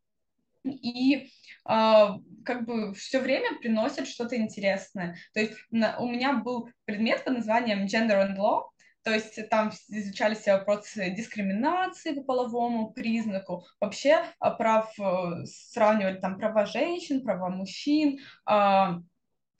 и 0.66 1.32
как 1.68 2.66
бы 2.66 2.94
все 2.94 3.20
время 3.20 3.60
приносят 3.60 4.08
что-то 4.08 4.38
интересное. 4.38 5.18
То 5.34 5.42
есть 5.42 5.54
на, 5.70 5.98
у 6.00 6.08
меня 6.08 6.34
был 6.34 6.70
предмет 6.86 7.24
под 7.26 7.36
названием 7.36 7.86
Gender 7.86 8.26
and 8.26 8.38
Law, 8.38 8.70
то 9.04 9.14
есть 9.14 9.40
там 9.50 9.72
изучались 9.90 10.46
вопросы 10.48 11.12
дискриминации 11.12 12.14
по 12.14 12.24
половому 12.24 12.92
признаку, 12.92 13.66
вообще 13.80 14.22
а, 14.40 14.52
прав, 14.52 14.92
э, 15.00 15.46
сравнивали 15.46 16.18
там 16.18 16.38
права 16.38 16.66
женщин, 16.66 17.24
права 17.24 17.48
мужчин, 17.50 18.20
а, 18.46 19.00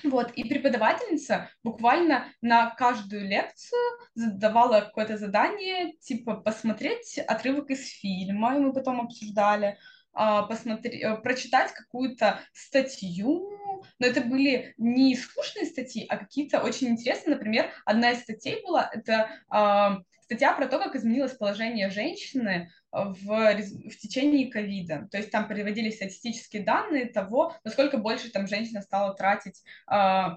вот, 0.04 0.32
и 0.34 0.44
преподавательница 0.44 1.50
буквально 1.64 2.26
на 2.42 2.72
каждую 2.72 3.28
лекцию 3.28 3.80
задавала 4.16 4.82
какое-то 4.82 5.18
задание, 5.18 5.94
типа 6.02 6.36
посмотреть 6.36 7.18
отрывок 7.18 7.70
из 7.72 7.90
фильма, 7.90 8.58
и 8.58 8.60
мы 8.60 8.74
потом 8.74 9.00
обсуждали, 9.00 9.78
а, 10.20 10.42
посмотреть, 10.42 11.04
э, 11.04 11.16
прочитать 11.18 11.72
какую-то 11.74 12.40
статью, 12.52 13.52
но 14.00 14.08
это 14.08 14.22
были 14.22 14.74
не 14.78 15.16
скучные 15.16 15.68
статьи, 15.68 16.08
а 16.10 16.18
какие-то 16.18 16.60
очень 16.62 16.88
интересные. 16.88 17.36
Например, 17.36 17.70
одна 17.86 18.12
из 18.12 18.22
статей 18.22 18.64
была, 18.64 18.90
это 18.92 19.30
э, 19.54 20.04
статья 20.24 20.54
про 20.54 20.68
то, 20.68 20.80
как 20.80 20.96
изменилось 20.96 21.34
положение 21.34 21.92
женщины 21.92 22.72
в, 22.92 23.26
в 23.26 23.98
течение 23.98 24.50
ковида. 24.50 25.08
То 25.12 25.18
есть 25.18 25.30
там 25.30 25.48
приводились 25.48 25.98
статистические 25.98 26.64
данные 26.64 27.06
того, 27.06 27.54
насколько 27.64 28.00
больше 28.00 28.32
там 28.32 28.48
женщина 28.48 28.82
стала 28.82 29.14
тратить 29.14 29.62
э, 29.92 30.30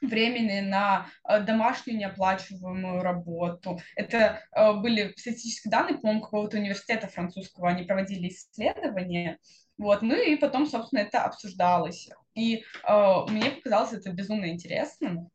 времени 0.00 0.60
на 0.60 1.06
домашнюю 1.24 1.98
неоплачиваемую 1.98 3.02
работу. 3.02 3.80
Это 3.94 4.40
э, 4.52 4.72
были 4.74 5.14
статистические 5.16 5.70
данные, 5.70 5.98
по-моему, 5.98 6.22
какого-то 6.22 6.56
университета 6.58 7.08
французского, 7.08 7.68
они 7.68 7.84
проводили 7.84 8.28
исследования. 8.28 9.38
Вот, 9.78 10.02
ну 10.02 10.14
и 10.14 10.36
потом, 10.36 10.66
собственно, 10.66 11.00
это 11.00 11.22
обсуждалось. 11.22 12.08
И 12.34 12.56
э, 12.56 13.14
мне 13.28 13.50
показалось 13.50 13.92
это 13.92 14.12
безумно 14.12 14.50
интересным. 14.50 15.30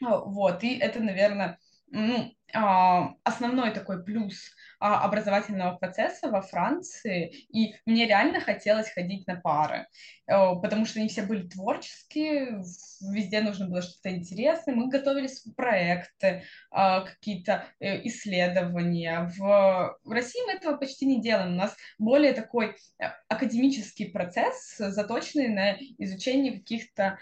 Вот, 0.00 0.62
и 0.64 0.76
это, 0.76 1.00
наверное, 1.00 1.58
ну, 1.86 2.34
а, 2.52 3.14
основной 3.24 3.70
такой 3.70 4.04
плюс 4.04 4.50
образовательного 4.84 5.76
процесса 5.76 6.28
во 6.28 6.42
Франции, 6.42 7.46
и 7.48 7.74
мне 7.86 8.06
реально 8.06 8.40
хотелось 8.40 8.90
ходить 8.90 9.26
на 9.26 9.36
пары, 9.36 9.86
э, 10.26 10.34
потому 10.60 10.84
что 10.84 11.00
они 11.00 11.08
все 11.08 11.22
были 11.22 11.48
творческие, 11.48 12.62
везде 13.00 13.40
нужно 13.40 13.66
было 13.66 13.80
что-то 13.80 14.14
интересное, 14.14 14.74
мы 14.74 14.88
готовились 14.88 15.46
проекты, 15.56 16.42
а, 16.70 17.00
какие-то 17.00 17.64
э, 17.80 18.06
исследования. 18.06 19.30
В 19.36 19.96
России 20.06 20.40
мы 20.46 20.52
этого 20.52 20.76
почти 20.76 21.06
не 21.06 21.22
делаем, 21.22 21.54
у 21.54 21.56
нас 21.56 21.74
более 21.98 22.34
такой 22.34 22.76
э, 22.98 23.06
академический 23.28 24.10
процесс, 24.10 24.76
заточенный 24.76 25.48
на 25.48 25.76
изучение 25.98 26.58
каких-то 26.58 27.18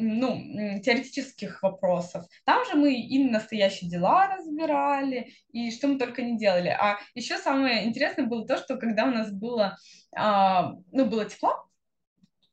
ну, 0.00 0.80
теоретических 0.82 1.62
вопросов. 1.62 2.26
Там 2.44 2.64
же 2.66 2.74
мы 2.74 2.94
и 2.94 3.28
настоящие 3.28 3.90
дела 3.90 4.34
разбирали, 4.34 5.32
и 5.52 5.70
что 5.70 5.88
мы 5.88 5.98
только 5.98 6.22
не 6.22 6.38
делали. 6.38 6.68
А 6.68 6.98
еще 7.14 7.38
самое 7.38 7.86
интересное 7.86 8.26
было 8.26 8.46
то, 8.46 8.56
что 8.56 8.76
когда 8.76 9.04
у 9.04 9.10
нас 9.10 9.30
было, 9.30 9.76
а, 10.16 10.74
ну, 10.90 11.06
было 11.06 11.24
тепло, 11.24 11.70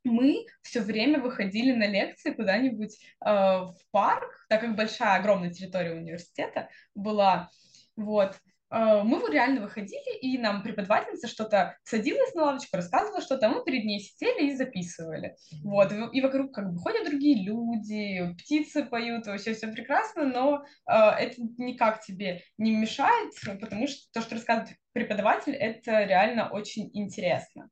мы 0.04 0.46
все 0.62 0.82
время 0.82 1.20
выходили 1.20 1.74
на 1.74 1.86
лекции 1.86 2.32
куда-нибудь 2.32 2.98
э, 3.26 3.30
в 3.30 3.78
парк, 3.92 4.46
так 4.48 4.62
как 4.62 4.76
большая, 4.76 5.20
огромная 5.20 5.52
территория 5.52 5.92
университета 5.92 6.70
была, 6.96 7.50
вот, 7.98 8.40
мы 8.70 9.32
реально 9.32 9.62
выходили, 9.62 10.18
и 10.20 10.38
нам 10.38 10.62
преподавательница 10.64 11.28
что-то 11.28 11.78
садилась 11.84 12.34
на 12.34 12.44
лавочку, 12.44 12.76
рассказывала 12.76 13.22
что-то, 13.22 13.48
а 13.48 13.50
мы 13.50 13.64
перед 13.64 13.86
ней 13.86 14.00
сидели 14.00 14.52
и 14.52 14.56
записывали. 14.56 15.36
Вот, 15.64 15.92
и 16.12 16.22
вокруг 16.22 16.54
как 16.54 16.74
бы 16.74 16.80
ходят 16.80 17.06
другие 17.06 17.44
люди, 17.44 18.34
птицы 18.38 18.84
поют, 18.86 19.28
вообще 19.28 19.54
все 19.54 19.68
прекрасно, 19.68 20.26
но 20.26 20.64
э, 20.86 20.94
это 20.94 21.36
никак 21.58 22.02
тебе 22.02 22.42
не 22.58 22.76
мешает, 22.76 23.34
потому 23.60 23.88
что 23.88 24.02
то, 24.14 24.22
что 24.22 24.36
рассказывает 24.36 24.76
преподаватель, 24.94 25.54
это 25.54 26.04
реально 26.04 26.50
очень 26.50 26.90
интересно. 26.94 27.70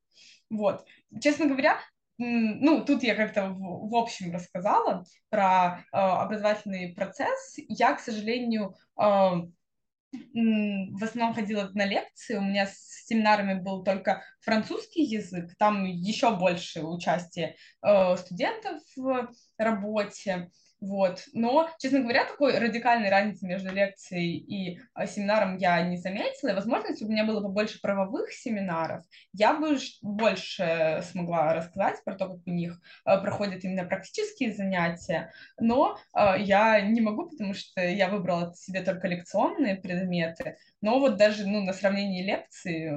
Вот, 0.48 0.84
честно 1.20 1.46
говоря, 1.46 1.80
ну, 2.18 2.82
тут 2.84 3.02
я 3.02 3.14
как-то 3.14 3.50
в, 3.50 3.90
в 3.90 3.94
общем 3.94 4.32
рассказала 4.32 5.04
про 5.28 5.84
э, 5.92 5.96
образовательный 5.96 6.94
процесс. 6.94 7.56
Я, 7.68 7.94
к 7.94 8.00
сожалению, 8.00 8.74
э, 8.98 9.30
в 10.12 11.04
основном 11.04 11.34
ходила 11.34 11.70
на 11.74 11.84
лекции, 11.84 12.36
у 12.36 12.40
меня 12.42 12.66
с 12.66 13.06
семинарами 13.06 13.60
был 13.60 13.84
только 13.84 14.22
французский 14.40 15.02
язык, 15.02 15.50
там 15.58 15.84
еще 15.84 16.36
больше 16.36 16.82
участия 16.82 17.56
э, 17.82 18.16
студентов 18.16 18.82
в 18.96 19.30
работе, 19.58 20.50
вот. 20.80 21.24
Но, 21.32 21.70
честно 21.78 22.00
говоря, 22.00 22.26
такой 22.26 22.58
радикальной 22.58 23.08
разницы 23.08 23.46
между 23.46 23.72
лекцией 23.72 24.36
и 24.36 24.78
а, 24.92 25.06
семинаром 25.06 25.56
я 25.56 25.80
не 25.82 25.96
заметила. 25.96 26.50
И, 26.50 26.54
возможно, 26.54 26.88
если 26.88 27.04
бы 27.04 27.08
у 27.08 27.12
меня 27.12 27.24
было 27.24 27.40
побольше 27.40 27.80
правовых 27.80 28.32
семинаров, 28.32 29.02
я 29.32 29.54
бы 29.54 29.78
больше 30.02 31.02
смогла 31.10 31.54
рассказать 31.54 32.04
про 32.04 32.14
то, 32.14 32.28
как 32.28 32.46
у 32.46 32.50
них 32.50 32.78
а, 33.04 33.18
проходят 33.18 33.64
именно 33.64 33.84
практические 33.84 34.52
занятия. 34.52 35.32
Но 35.58 35.98
а, 36.12 36.36
я 36.36 36.82
не 36.82 37.00
могу, 37.00 37.30
потому 37.30 37.54
что 37.54 37.80
я 37.80 38.08
выбрала 38.10 38.54
себе 38.54 38.82
только 38.82 39.08
лекционные 39.08 39.76
предметы. 39.76 40.58
Но 40.80 40.98
вот 40.98 41.16
даже 41.16 41.46
ну, 41.46 41.64
на 41.64 41.72
сравнении 41.72 42.22
лекции 42.22 42.92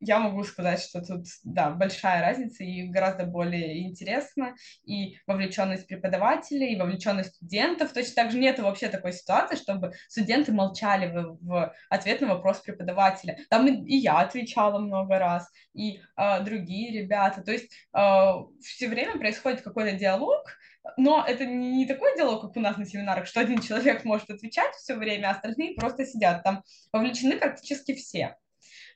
я 0.00 0.18
могу 0.20 0.44
сказать, 0.44 0.80
что 0.80 1.00
тут, 1.00 1.26
да, 1.44 1.70
большая 1.70 2.20
разница 2.20 2.64
и 2.64 2.88
гораздо 2.88 3.24
более 3.24 3.86
интересно, 3.86 4.54
и 4.84 5.18
вовлеченность 5.26 5.86
преподавателей, 5.86 6.72
и 6.72 6.78
вовлеченность 6.78 7.34
студентов. 7.34 7.92
Точно 7.92 8.14
так 8.14 8.30
же 8.30 8.38
нет 8.38 8.58
вообще 8.58 8.88
такой 8.88 9.12
ситуации, 9.12 9.56
чтобы 9.56 9.92
студенты 10.08 10.52
молчали 10.52 11.12
в, 11.12 11.38
в 11.40 11.74
ответ 11.90 12.20
на 12.20 12.28
вопрос 12.28 12.60
преподавателя. 12.60 13.38
Там 13.50 13.66
и, 13.66 13.72
и 13.86 13.96
я 13.96 14.20
отвечала 14.20 14.78
много 14.78 15.18
раз, 15.18 15.50
и 15.74 16.00
э, 16.16 16.44
другие 16.44 17.02
ребята. 17.02 17.42
То 17.42 17.52
есть 17.52 17.70
э, 17.92 18.32
все 18.62 18.88
время 18.88 19.18
происходит 19.18 19.62
какой-то 19.62 19.96
диалог, 19.96 20.56
но 20.96 21.24
это 21.26 21.46
не 21.46 21.86
такой 21.86 22.16
диалог, 22.16 22.42
как 22.42 22.56
у 22.56 22.60
нас 22.60 22.76
на 22.76 22.86
семинарах, 22.86 23.26
что 23.26 23.40
один 23.40 23.60
человек 23.60 24.04
может 24.04 24.30
отвечать 24.30 24.74
все 24.74 24.94
время, 24.94 25.28
а 25.28 25.30
остальные 25.32 25.74
просто 25.74 26.06
сидят. 26.06 26.42
Там 26.42 26.62
вовлечены 26.92 27.38
практически 27.38 27.94
все. 27.94 28.36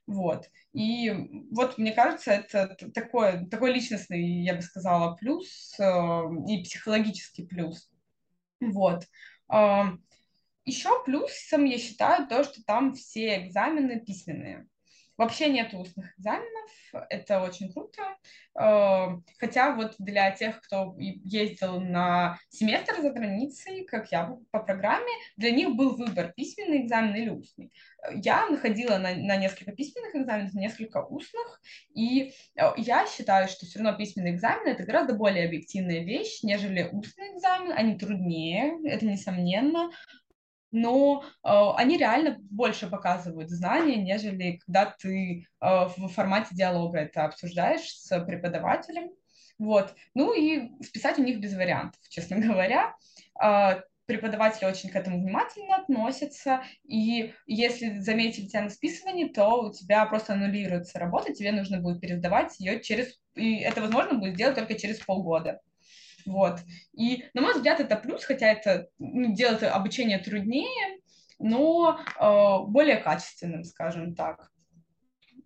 Вот. 0.06 0.48
И 0.72 1.12
вот, 1.50 1.78
мне 1.78 1.92
кажется, 1.92 2.32
это 2.32 2.76
такой, 2.94 3.46
такой 3.48 3.72
личностный, 3.72 4.42
я 4.42 4.54
бы 4.54 4.62
сказала, 4.62 5.14
плюс 5.16 5.74
э, 5.78 5.84
и 6.48 6.62
психологический 6.62 7.46
плюс. 7.46 7.90
Вот. 8.60 9.04
Э, 9.52 9.84
еще 10.64 11.02
плюсом 11.04 11.64
я 11.64 11.78
считаю 11.78 12.26
то, 12.28 12.44
что 12.44 12.62
там 12.64 12.94
все 12.94 13.44
экзамены 13.44 14.00
письменные. 14.00 14.66
Вообще 15.20 15.50
нет 15.50 15.74
устных 15.74 16.18
экзаменов, 16.18 16.70
это 17.10 17.42
очень 17.42 17.70
круто. 17.74 18.00
Э, 18.58 19.18
хотя 19.38 19.74
вот 19.74 19.94
для 19.98 20.30
тех, 20.30 20.62
кто 20.62 20.96
ездил 20.96 21.78
на 21.78 22.38
семестр 22.48 23.02
за 23.02 23.10
границей, 23.10 23.84
как 23.84 24.10
я 24.12 24.34
по 24.50 24.60
программе, 24.60 25.12
для 25.36 25.50
них 25.50 25.76
был 25.76 25.94
выбор, 25.94 26.32
письменный 26.34 26.80
экзамен 26.80 27.14
или 27.14 27.28
устный. 27.28 27.70
Я 28.14 28.46
находила 28.46 28.96
на, 28.96 29.14
на 29.14 29.36
несколько 29.36 29.72
письменных 29.72 30.14
экзаменов, 30.14 30.54
на 30.54 30.60
несколько 30.60 31.04
устных, 31.04 31.60
и 31.94 32.32
э, 32.56 32.72
я 32.78 33.06
считаю, 33.06 33.46
что 33.48 33.66
все 33.66 33.80
равно 33.80 33.98
письменный 33.98 34.30
экзамен 34.30 34.68
это 34.68 34.84
гораздо 34.84 35.12
более 35.12 35.44
объективная 35.44 36.02
вещь, 36.02 36.42
нежели 36.42 36.88
устный 36.90 37.34
экзамен. 37.34 37.72
Они 37.72 37.98
труднее, 37.98 38.78
это 38.86 39.04
несомненно, 39.04 39.90
но 40.72 41.22
э, 41.22 41.48
они 41.76 41.96
реально 41.96 42.36
больше 42.50 42.88
показывают 42.88 43.50
знания, 43.50 43.96
нежели 43.96 44.60
когда 44.64 44.86
ты 44.86 45.46
э, 45.60 45.66
в 45.96 46.08
формате 46.08 46.50
диалога 46.52 46.98
это 46.98 47.24
обсуждаешь 47.24 47.92
с 47.92 48.24
преподавателем. 48.24 49.10
Вот. 49.58 49.94
Ну 50.14 50.32
и 50.32 50.70
списать 50.82 51.18
у 51.18 51.22
них 51.22 51.40
без 51.40 51.54
вариантов, 51.54 52.00
честно 52.08 52.38
говоря. 52.38 52.94
Э, 53.42 53.82
преподаватели 54.06 54.66
очень 54.66 54.90
к 54.90 54.96
этому 54.96 55.20
внимательно 55.20 55.76
относятся, 55.76 56.64
и 56.82 57.32
если 57.46 58.00
заметили 58.00 58.46
тебя 58.46 58.62
на 58.62 58.70
списывании, 58.70 59.28
то 59.28 59.62
у 59.62 59.72
тебя 59.72 60.04
просто 60.06 60.32
аннулируется 60.32 60.98
работа, 60.98 61.32
тебе 61.32 61.52
нужно 61.52 61.80
будет 61.80 62.00
пересдавать 62.00 62.58
ее 62.58 62.80
через... 62.80 63.20
И 63.36 63.58
это 63.58 63.80
возможно 63.80 64.18
будет 64.18 64.34
сделать 64.34 64.56
только 64.56 64.74
через 64.74 64.98
полгода. 64.98 65.60
Вот. 66.26 66.60
И, 66.92 67.24
на 67.34 67.42
мой 67.42 67.54
взгляд, 67.54 67.80
это 67.80 67.96
плюс, 67.96 68.24
хотя 68.24 68.46
это 68.46 68.88
ну, 68.98 69.34
делает 69.34 69.62
обучение 69.62 70.18
труднее, 70.18 71.00
но 71.38 71.98
э, 71.98 72.70
более 72.70 72.96
качественным, 72.96 73.64
скажем 73.64 74.14
так. 74.14 74.50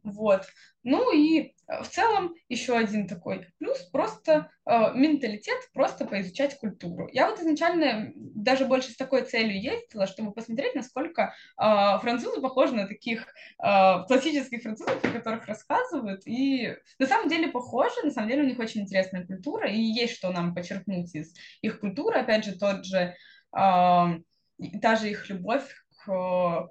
Вот. 0.02 0.46
Ну 0.82 1.14
и 1.16 1.53
в 1.66 1.88
целом 1.88 2.34
еще 2.48 2.76
один 2.76 3.08
такой 3.08 3.46
плюс, 3.58 3.78
просто 3.90 4.50
э, 4.66 4.92
менталитет, 4.94 5.56
просто 5.72 6.04
поизучать 6.04 6.58
культуру. 6.58 7.08
Я 7.12 7.30
вот 7.30 7.40
изначально 7.40 8.12
даже 8.14 8.66
больше 8.66 8.90
с 8.90 8.96
такой 8.96 9.22
целью 9.22 9.60
ездила, 9.60 10.06
чтобы 10.06 10.32
посмотреть, 10.32 10.74
насколько 10.74 11.34
э, 11.56 11.98
французы 12.00 12.40
похожи 12.40 12.74
на 12.74 12.86
таких 12.86 13.26
э, 13.62 14.04
классических 14.06 14.62
французов, 14.62 15.02
о 15.02 15.10
которых 15.10 15.46
рассказывают. 15.46 16.26
И 16.26 16.74
на 16.98 17.06
самом 17.06 17.28
деле 17.28 17.48
похожи, 17.48 17.94
на 18.02 18.10
самом 18.10 18.28
деле 18.28 18.42
у 18.42 18.46
них 18.46 18.58
очень 18.58 18.82
интересная 18.82 19.26
культура, 19.26 19.68
и 19.68 19.80
есть 19.80 20.14
что 20.14 20.30
нам 20.30 20.54
почерпнуть 20.54 21.14
из 21.14 21.34
их 21.62 21.80
культуры. 21.80 22.18
Опять 22.18 22.44
же, 22.44 22.58
тот 22.58 22.84
же, 22.84 22.98
э, 22.98 23.14
та 23.52 24.96
же 24.96 25.10
их 25.10 25.28
любовь 25.30 25.66
к 26.04 26.70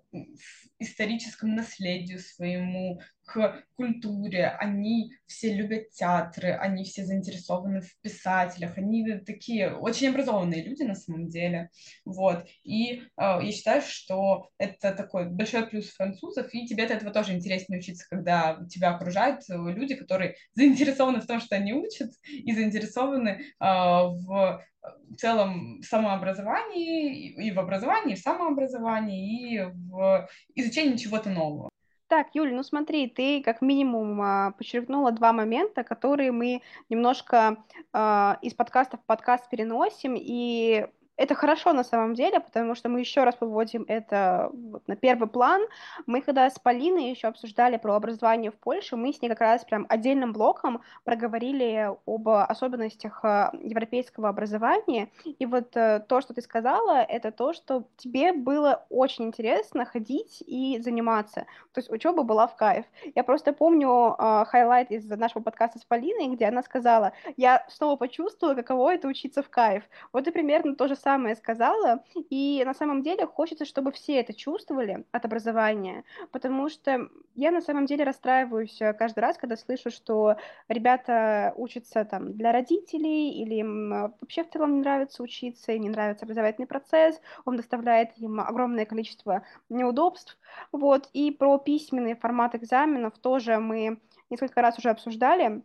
историческому 0.84 1.55
наследию 1.55 2.19
своему, 2.19 3.01
к 3.25 3.63
культуре, 3.75 4.49
они 4.59 5.13
все 5.25 5.53
любят 5.53 5.91
театры, 5.91 6.51
они 6.51 6.84
все 6.84 7.05
заинтересованы 7.05 7.81
в 7.81 7.97
писателях, 8.01 8.77
они 8.77 9.17
такие 9.19 9.75
очень 9.75 10.09
образованные 10.09 10.63
люди 10.63 10.84
на 10.84 10.95
самом 10.95 11.29
деле, 11.29 11.69
вот, 12.05 12.45
и 12.63 12.95
э, 12.95 13.01
я 13.17 13.51
считаю, 13.51 13.81
что 13.81 14.49
это 14.57 14.93
такой 14.93 15.29
большой 15.29 15.65
плюс 15.67 15.89
французов, 15.89 16.53
и 16.53 16.67
тебе 16.67 16.84
от 16.84 16.91
этого 16.91 17.11
тоже 17.11 17.34
интереснее 17.34 17.79
учиться, 17.79 18.05
когда 18.09 18.59
тебя 18.69 18.93
окружают 18.93 19.41
люди, 19.47 19.95
которые 19.95 20.36
заинтересованы 20.53 21.21
в 21.21 21.27
том, 21.27 21.39
что 21.39 21.55
они 21.55 21.73
учат, 21.73 22.11
и 22.27 22.53
заинтересованы 22.53 23.29
э, 23.29 23.43
в 23.59 24.61
в 25.09 25.15
целом 25.15 25.81
самообразовании, 25.84 27.29
и 27.29 27.51
в 27.51 27.59
образовании, 27.59 28.13
и 28.13 28.17
в 28.17 28.21
самообразовании, 28.21 29.53
и 29.53 29.59
в 29.61 30.29
изучении 30.55 30.72
чего-то 30.97 31.30
нового. 31.30 31.69
Так, 32.07 32.28
Юль, 32.34 32.53
ну 32.53 32.61
смотри, 32.63 33.07
ты 33.07 33.41
как 33.41 33.61
минимум 33.61 34.21
а, 34.21 34.51
подчеркнула 34.51 35.11
два 35.11 35.34
момента, 35.34 35.84
которые 35.84 36.32
мы 36.32 36.61
немножко 36.89 37.57
а, 37.91 38.38
из 38.41 38.53
подкаста 38.53 38.97
в 38.97 39.05
подкаст 39.05 39.49
переносим, 39.49 40.15
и 40.15 40.86
это 41.16 41.36
хорошо 41.36 41.74
на 41.74 41.84
самом 41.84 42.16
деле, 42.16 42.39
потому 42.39 42.76
что 42.76 42.89
мы 42.89 42.99
еще 42.99 43.24
раз 43.24 43.36
выводим 43.39 43.86
это 43.88 44.49
вот 44.53 44.88
на 44.88 44.95
первый 44.95 45.28
план. 45.28 45.61
Мы 46.07 46.22
когда 46.22 46.49
с 46.49 46.57
Полиной 46.57 47.11
еще 47.11 47.28
обсуждали 47.28 47.78
про 47.78 47.95
образование 47.95 48.51
в 48.51 48.55
Польше, 48.55 48.95
мы 48.95 49.14
с 49.14 49.22
ней 49.22 49.30
как 49.30 49.41
раз 49.41 49.64
прям 49.64 49.86
отдельным 49.89 50.34
блоком 50.34 50.82
проговорили 51.03 51.91
об 52.05 52.30
особенностях 52.30 53.24
э, 53.24 53.49
европейского 53.61 54.30
образования. 54.30 55.09
И 55.26 55.45
вот 55.45 55.76
э, 55.76 56.03
то, 56.07 56.22
что 56.22 56.34
ты 56.34 56.41
сказала, 56.41 57.01
это 57.01 57.32
то, 57.32 57.53
что 57.53 57.84
тебе 57.97 58.34
было 58.34 58.86
очень 58.89 59.26
интересно 59.26 59.86
ходить 59.86 60.43
и 60.45 60.80
заниматься. 60.80 61.45
То 61.74 61.80
есть 61.80 61.91
учеба 61.91 62.24
была 62.24 62.47
в 62.47 62.55
кайф. 62.55 62.86
Я 63.14 63.24
просто 63.24 63.53
помню 63.53 64.16
э, 64.18 64.45
highlight 64.47 64.89
из 64.89 65.07
нашего 65.09 65.43
подкаста 65.43 65.78
с 65.78 65.86
Полиной, 65.86 66.34
где 66.36 66.45
она 66.45 66.64
сказала, 66.64 67.14
я 67.38 67.66
снова 67.70 67.97
почувствовала, 67.97 68.55
каково 68.55 68.95
это 68.95 69.07
учиться 69.07 69.43
в 69.43 69.49
кайф. 69.49 69.84
Вот 70.11 70.28
и 70.28 70.32
примерно 70.32 70.76
то 70.76 70.88
же 70.88 70.95
самое 71.04 71.36
сказала, 71.36 72.04
и 72.30 72.64
на 72.66 72.74
самом 72.74 73.01
деле 73.04 73.26
хочется, 73.26 73.66
чтобы 73.66 73.91
все 73.91 74.20
это 74.20 74.34
чувствовали 74.34 75.06
от 75.12 75.26
образования, 75.26 76.04
потому 76.32 76.70
что 76.70 77.10
я 77.36 77.51
на 77.51 77.62
самом 77.62 77.86
деле 77.86 78.04
расстраиваюсь 78.04 78.82
э, 78.82 78.93
каждый 78.93 79.20
раз, 79.20 79.38
когда 79.38 79.58
слышу, 79.58 79.91
что 79.91 80.38
ребята 80.70 81.54
учатся 81.58 82.06
там 82.06 82.34
для 82.34 82.51
родителей, 82.51 83.32
или 83.41 83.56
им 83.56 83.93
э, 83.93 84.12
вообще 84.22 84.43
в 84.43 84.49
целом 84.49 84.76
не 84.76 84.80
нравится 84.80 85.24
учиться, 85.24 85.74
и 85.74 85.80
не 85.80 85.89
нравится 85.89 86.26
образовательный 86.26 86.68
процесс, 86.68 87.20
он 87.45 87.58
доставляет 87.58 88.18
им 88.18 88.39
огромное 88.39 88.86
количество 88.86 89.43
неудобств, 89.70 90.38
вот, 90.72 91.10
и 91.14 91.32
про 91.32 91.58
письменный 91.58 92.16
формат 92.16 92.56
экзаменов 92.56 93.18
тоже 93.20 93.60
мы 93.60 93.99
несколько 94.30 94.62
раз 94.62 94.78
уже 94.78 94.89
обсуждали, 94.89 95.64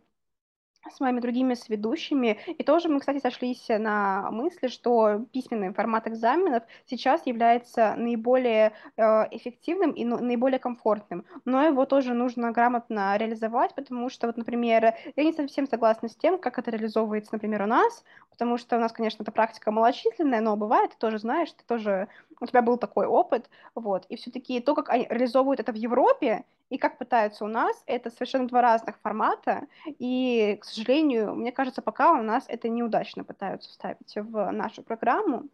с 0.89 0.99
моими 0.99 1.19
другими 1.19 1.53
сведущими. 1.53 2.39
И 2.47 2.63
тоже 2.63 2.89
мы, 2.89 2.99
кстати, 2.99 3.19
сошлись 3.19 3.65
на 3.67 4.29
мысли, 4.31 4.67
что 4.67 5.25
письменный 5.31 5.73
формат 5.73 6.07
экзаменов 6.07 6.63
сейчас 6.85 7.25
является 7.25 7.95
наиболее 7.95 8.73
э, 8.95 9.01
эффективным 9.31 9.91
и 9.91 10.05
наиболее 10.05 10.59
комфортным. 10.59 11.25
Но 11.45 11.63
его 11.63 11.85
тоже 11.85 12.13
нужно 12.13 12.51
грамотно 12.51 13.17
реализовать, 13.17 13.75
потому 13.75 14.09
что, 14.09 14.27
вот, 14.27 14.37
например, 14.37 14.95
я 15.15 15.23
не 15.23 15.33
совсем 15.33 15.67
согласна 15.67 16.07
с 16.09 16.15
тем, 16.15 16.39
как 16.39 16.57
это 16.57 16.71
реализовывается, 16.71 17.33
например, 17.33 17.63
у 17.63 17.67
нас, 17.67 18.03
потому 18.31 18.57
что 18.57 18.77
у 18.77 18.79
нас, 18.79 18.91
конечно, 18.91 19.23
эта 19.23 19.31
практика 19.31 19.71
малочисленная, 19.71 20.41
но 20.41 20.55
бывает, 20.55 20.91
ты 20.91 20.97
тоже 20.97 21.19
знаешь, 21.19 21.51
ты 21.51 21.63
тоже, 21.67 22.07
у 22.39 22.45
тебя 22.45 22.61
был 22.61 22.77
такой 22.77 23.05
опыт, 23.05 23.49
вот, 23.75 24.05
и 24.09 24.15
все-таки 24.15 24.59
то, 24.61 24.75
как 24.75 24.89
они 24.89 25.05
реализовывают 25.09 25.59
это 25.59 25.71
в 25.71 25.75
Европе, 25.75 26.45
и 26.69 26.77
как 26.77 26.97
пытаются 26.97 27.45
у 27.45 27.47
нас, 27.47 27.83
это 27.85 28.09
совершенно 28.09 28.47
два 28.47 28.61
разных 28.61 28.99
формата, 29.01 29.67
и, 29.85 30.57
к 30.61 30.65
сожалению, 30.65 31.35
мне 31.35 31.51
кажется, 31.51 31.81
пока 31.81 32.13
у 32.13 32.21
нас 32.21 32.45
это 32.47 32.69
неудачно 32.69 33.23
пытаются 33.23 33.69
вставить 33.69 34.15
в 34.15 34.51
нашу 34.51 34.83
программу. 34.83 35.45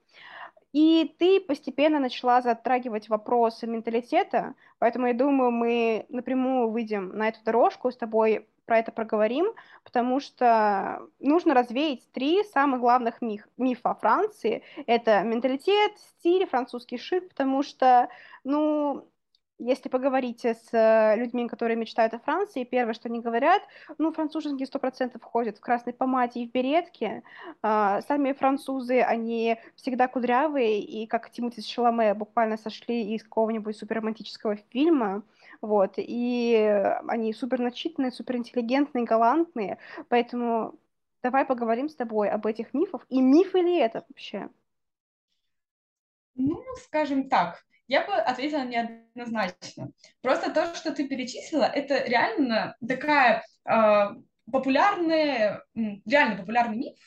И 0.73 1.15
ты 1.19 1.39
постепенно 1.39 1.99
начала 1.99 2.41
затрагивать 2.41 3.07
вопросы 3.07 3.65
менталитета, 3.65 4.55
поэтому 4.77 5.07
я 5.07 5.13
думаю, 5.13 5.51
мы 5.51 6.05
напрямую 6.09 6.69
выйдем 6.69 7.15
на 7.15 7.29
эту 7.29 7.41
дорожку, 7.45 7.91
с 7.91 7.95
тобой 7.95 8.45
про 8.65 8.79
это 8.79 8.91
проговорим, 8.91 9.53
потому 9.85 10.19
что 10.19 11.01
нужно 11.19 11.53
развеять 11.53 12.11
три 12.11 12.43
самых 12.43 12.81
главных 12.81 13.21
миф, 13.21 13.47
мифа 13.57 13.91
о 13.91 13.95
Франции. 13.95 14.63
Это 14.85 15.21
менталитет, 15.21 15.93
стиль, 15.97 16.45
французский 16.45 16.97
шик, 16.97 17.29
потому 17.29 17.63
что, 17.63 18.09
ну, 18.43 19.07
если 19.57 19.87
поговорите 19.89 20.53
с 20.53 20.73
э, 20.73 21.15
людьми, 21.17 21.47
которые 21.47 21.77
мечтают 21.77 22.13
о 22.13 22.19
Франции, 22.19 22.65
первое, 22.65 22.93
что 22.93 23.07
они 23.07 23.21
говорят, 23.21 23.61
ну, 23.97 24.11
француженки 24.11 24.65
сто 24.65 24.79
процентов 24.79 25.23
ходят 25.23 25.57
в 25.57 25.61
красной 25.61 25.93
помаде 25.93 26.41
и 26.41 26.47
в 26.47 26.51
беретке. 26.51 27.23
А, 27.61 28.01
сами 28.01 28.33
французы, 28.33 28.99
они 28.99 29.57
всегда 29.75 30.07
кудрявые, 30.07 30.81
и 30.81 31.07
как 31.07 31.29
Тимоти 31.29 31.61
Шаломе 31.61 32.13
буквально 32.13 32.57
сошли 32.57 33.15
из 33.15 33.23
какого-нибудь 33.23 33.77
суперромантического 33.77 34.57
фильма. 34.71 35.23
Вот, 35.61 35.93
и 35.97 36.55
они 37.07 37.33
супер 37.33 37.59
начитанные, 37.59 38.11
супер 38.11 38.35
интеллигентные, 38.35 39.05
галантные. 39.05 39.77
Поэтому 40.09 40.75
давай 41.23 41.45
поговорим 41.45 41.87
с 41.87 41.95
тобой 41.95 42.29
об 42.29 42.45
этих 42.45 42.73
мифах. 42.73 43.05
И 43.09 43.21
мифы 43.21 43.59
ли 43.59 43.77
это 43.77 44.03
вообще? 44.09 44.49
Ну, 46.35 46.61
скажем 46.83 47.29
так, 47.29 47.65
я 47.87 48.05
бы 48.05 48.13
ответила 48.13 48.63
неоднозначно. 48.63 49.91
Просто 50.21 50.51
то, 50.51 50.73
что 50.75 50.91
ты 50.93 51.07
перечислила, 51.07 51.65
это 51.65 52.03
реально 52.03 52.75
такая 52.85 53.43
э, 53.69 54.09
популярная, 54.51 55.63
реально 55.73 56.37
популярный 56.37 56.77
миф, 56.77 56.97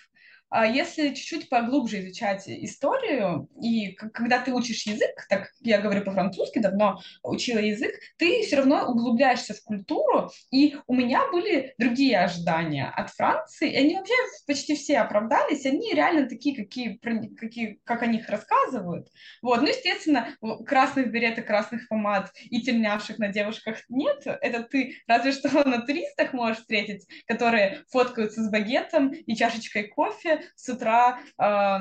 если 0.51 1.09
чуть-чуть 1.09 1.49
поглубже 1.49 2.01
изучать 2.01 2.49
историю, 2.49 3.49
и 3.61 3.93
когда 3.93 4.41
ты 4.41 4.53
учишь 4.53 4.87
язык, 4.87 5.27
так 5.29 5.51
я 5.61 5.81
говорю 5.81 6.05
по-французски, 6.05 6.59
давно 6.59 7.01
учила 7.23 7.59
язык, 7.59 7.93
ты 8.17 8.43
все 8.43 8.57
равно 8.57 8.87
углубляешься 8.89 9.55
в 9.55 9.63
культуру, 9.63 10.31
и 10.51 10.77
у 10.87 10.95
меня 10.95 11.31
были 11.31 11.75
другие 11.79 12.19
ожидания 12.19 12.87
от 12.87 13.11
Франции, 13.11 13.73
и 13.73 13.77
они 13.77 13.97
вообще 13.97 14.15
почти 14.47 14.75
все 14.75 14.99
оправдались, 14.99 15.67
они 15.67 15.93
реально 15.93 16.29
такие, 16.29 16.57
какие, 16.57 16.99
какие 17.37 17.81
как 17.85 18.03
о 18.03 18.07
них 18.07 18.29
рассказывают. 18.29 19.09
Вот. 19.43 19.61
Ну, 19.61 19.69
естественно, 19.69 20.35
красных 20.67 21.11
береток, 21.11 21.47
красных 21.47 21.89
помад 21.89 22.31
и 22.51 22.63
тельняшек 22.63 23.19
на 23.19 23.29
девушках 23.29 23.79
нет, 23.89 24.23
это 24.25 24.63
ты 24.63 24.97
разве 25.07 25.33
что 25.33 25.49
на 25.69 25.83
туристах 25.83 26.33
можешь 26.33 26.59
встретить, 26.59 27.07
которые 27.27 27.83
фоткаются 27.91 28.43
с 28.43 28.51
багетом 28.51 29.11
и 29.13 29.37
чашечкой 29.37 29.89
кофе, 29.89 30.38
с 30.55 30.69
утра 30.69 31.21
э, 31.39 31.79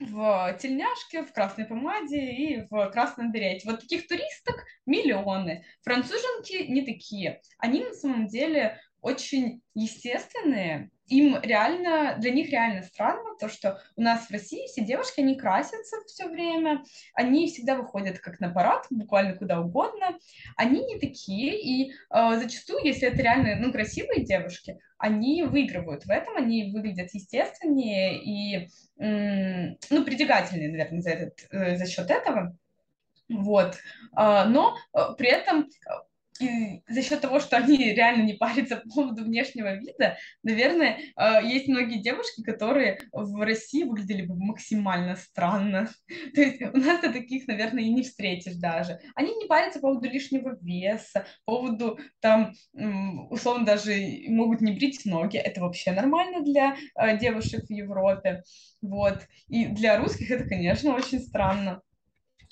в 0.00 0.58
тельняшке, 0.60 1.24
в 1.24 1.32
красной 1.32 1.64
помаде 1.64 2.20
и 2.20 2.66
в 2.68 2.90
красном 2.90 3.32
берете. 3.32 3.68
Вот 3.68 3.80
таких 3.80 4.06
туристок 4.06 4.64
миллионы. 4.86 5.64
Француженки 5.82 6.64
не 6.68 6.82
такие. 6.84 7.40
Они 7.58 7.84
на 7.84 7.94
самом 7.94 8.26
деле 8.26 8.80
очень 9.02 9.62
естественные, 9.74 10.90
им 11.08 11.38
реально, 11.42 12.16
для 12.18 12.30
них 12.30 12.50
реально 12.50 12.82
странно 12.82 13.36
то, 13.38 13.48
что 13.48 13.82
у 13.96 14.02
нас 14.02 14.26
в 14.26 14.30
России 14.30 14.66
все 14.66 14.82
девушки, 14.82 15.20
они 15.20 15.36
красятся 15.36 15.96
все 16.06 16.28
время, 16.28 16.82
они 17.14 17.48
всегда 17.48 17.76
выходят 17.76 18.18
как 18.20 18.40
на 18.40 18.48
парад, 18.48 18.86
буквально 18.88 19.34
куда 19.36 19.60
угодно. 19.60 20.18
Они 20.56 20.84
не 20.84 20.98
такие, 20.98 21.60
и 21.60 21.90
э, 21.90 21.94
зачастую, 22.38 22.84
если 22.84 23.08
это 23.08 23.20
реально, 23.20 23.56
ну, 23.56 23.72
красивые 23.72 24.24
девушки, 24.24 24.78
они 24.96 25.42
выигрывают 25.42 26.04
в 26.04 26.10
этом, 26.10 26.36
они 26.36 26.72
выглядят 26.72 27.12
естественнее 27.12 28.22
и, 28.22 28.68
э, 28.98 29.76
ну, 29.90 30.04
притягательнее, 30.04 30.70
наверное, 30.70 31.02
за, 31.02 31.10
этот, 31.10 31.46
э, 31.50 31.76
за 31.76 31.86
счет 31.86 32.10
этого. 32.10 32.56
Вот. 33.28 33.76
Э, 34.16 34.44
но 34.46 34.76
э, 34.94 34.98
при 35.18 35.28
этом 35.28 35.68
и 35.68 36.11
за 36.38 37.02
счет 37.02 37.20
того, 37.20 37.40
что 37.40 37.56
они 37.56 37.76
реально 37.92 38.22
не 38.22 38.34
парятся 38.34 38.76
по 38.76 38.88
поводу 38.88 39.24
внешнего 39.24 39.74
вида, 39.74 40.16
наверное, 40.42 40.98
э, 41.16 41.44
есть 41.44 41.68
многие 41.68 42.00
девушки, 42.00 42.42
которые 42.42 43.00
в 43.12 43.44
России 43.44 43.84
выглядели 43.84 44.22
бы 44.22 44.34
максимально 44.36 45.16
странно. 45.16 45.90
То 46.34 46.40
есть 46.40 46.62
у 46.62 46.76
нас-то 46.76 47.12
таких, 47.12 47.46
наверное, 47.48 47.84
и 47.84 47.90
не 47.90 48.02
встретишь 48.02 48.54
даже. 48.54 48.98
Они 49.14 49.34
не 49.34 49.46
парятся 49.46 49.80
по 49.80 49.88
поводу 49.88 50.08
лишнего 50.08 50.56
веса, 50.60 51.26
по 51.44 51.56
поводу, 51.56 51.98
там, 52.20 52.54
условно, 53.30 53.66
даже 53.66 53.94
могут 54.28 54.60
не 54.60 54.72
брить 54.72 55.04
ноги. 55.04 55.36
Это 55.36 55.60
вообще 55.60 55.92
нормально 55.92 56.42
для 56.42 56.76
э, 56.96 57.18
девушек 57.18 57.66
в 57.66 57.70
Европе. 57.70 58.42
Вот. 58.80 59.26
И 59.48 59.66
для 59.66 59.98
русских 59.98 60.30
это, 60.30 60.44
конечно, 60.48 60.94
очень 60.94 61.20
странно. 61.20 61.82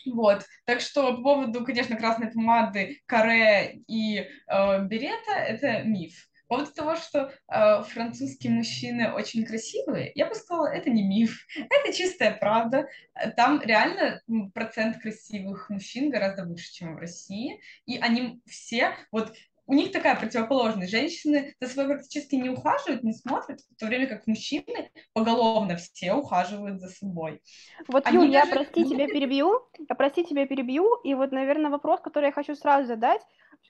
Вот, 0.06 0.44
так 0.64 0.80
что 0.80 1.16
по 1.16 1.22
поводу, 1.22 1.64
конечно, 1.64 1.96
красной 1.96 2.30
помады, 2.30 3.00
каре 3.06 3.80
и 3.86 4.18
э, 4.18 4.84
берета, 4.84 5.32
это 5.32 5.82
миф. 5.82 6.26
По 6.48 6.56
поводу 6.56 6.72
того, 6.74 6.96
что 6.96 7.32
э, 7.46 7.82
французские 7.84 8.52
мужчины 8.52 9.12
очень 9.12 9.44
красивые, 9.44 10.10
я 10.16 10.26
бы 10.26 10.34
сказала, 10.34 10.66
это 10.66 10.90
не 10.90 11.04
миф, 11.04 11.46
это 11.56 11.92
чистая 11.92 12.32
правда. 12.32 12.88
Там 13.36 13.62
реально 13.62 14.20
процент 14.52 15.00
красивых 15.00 15.70
мужчин 15.70 16.10
гораздо 16.10 16.44
выше, 16.44 16.72
чем 16.72 16.96
в 16.96 16.98
России, 16.98 17.60
и 17.86 17.98
они 17.98 18.40
все, 18.46 18.96
вот 19.12 19.32
у 19.70 19.72
них 19.72 19.92
такая 19.92 20.16
противоположность. 20.16 20.90
Женщины 20.90 21.54
за 21.60 21.68
собой 21.68 21.94
практически 21.94 22.34
не 22.34 22.50
ухаживают, 22.50 23.04
не 23.04 23.12
смотрят, 23.12 23.60
в 23.60 23.76
то 23.78 23.86
время 23.86 24.08
как 24.08 24.26
мужчины 24.26 24.90
поголовно 25.12 25.76
все 25.76 26.12
ухаживают 26.12 26.80
за 26.80 26.88
собой. 26.88 27.40
Вот, 27.86 28.04
Они 28.04 28.16
Юль, 28.16 28.32
даже... 28.32 28.48
я, 28.48 28.52
прости, 28.52 28.84
тебя 28.84 29.06
перебью, 29.06 29.68
я, 29.88 29.94
прости, 29.94 30.24
тебя 30.24 30.44
перебью, 30.48 30.96
и 31.04 31.14
вот, 31.14 31.30
наверное, 31.30 31.70
вопрос, 31.70 32.00
который 32.00 32.26
я 32.26 32.32
хочу 32.32 32.56
сразу 32.56 32.88
задать, 32.88 33.22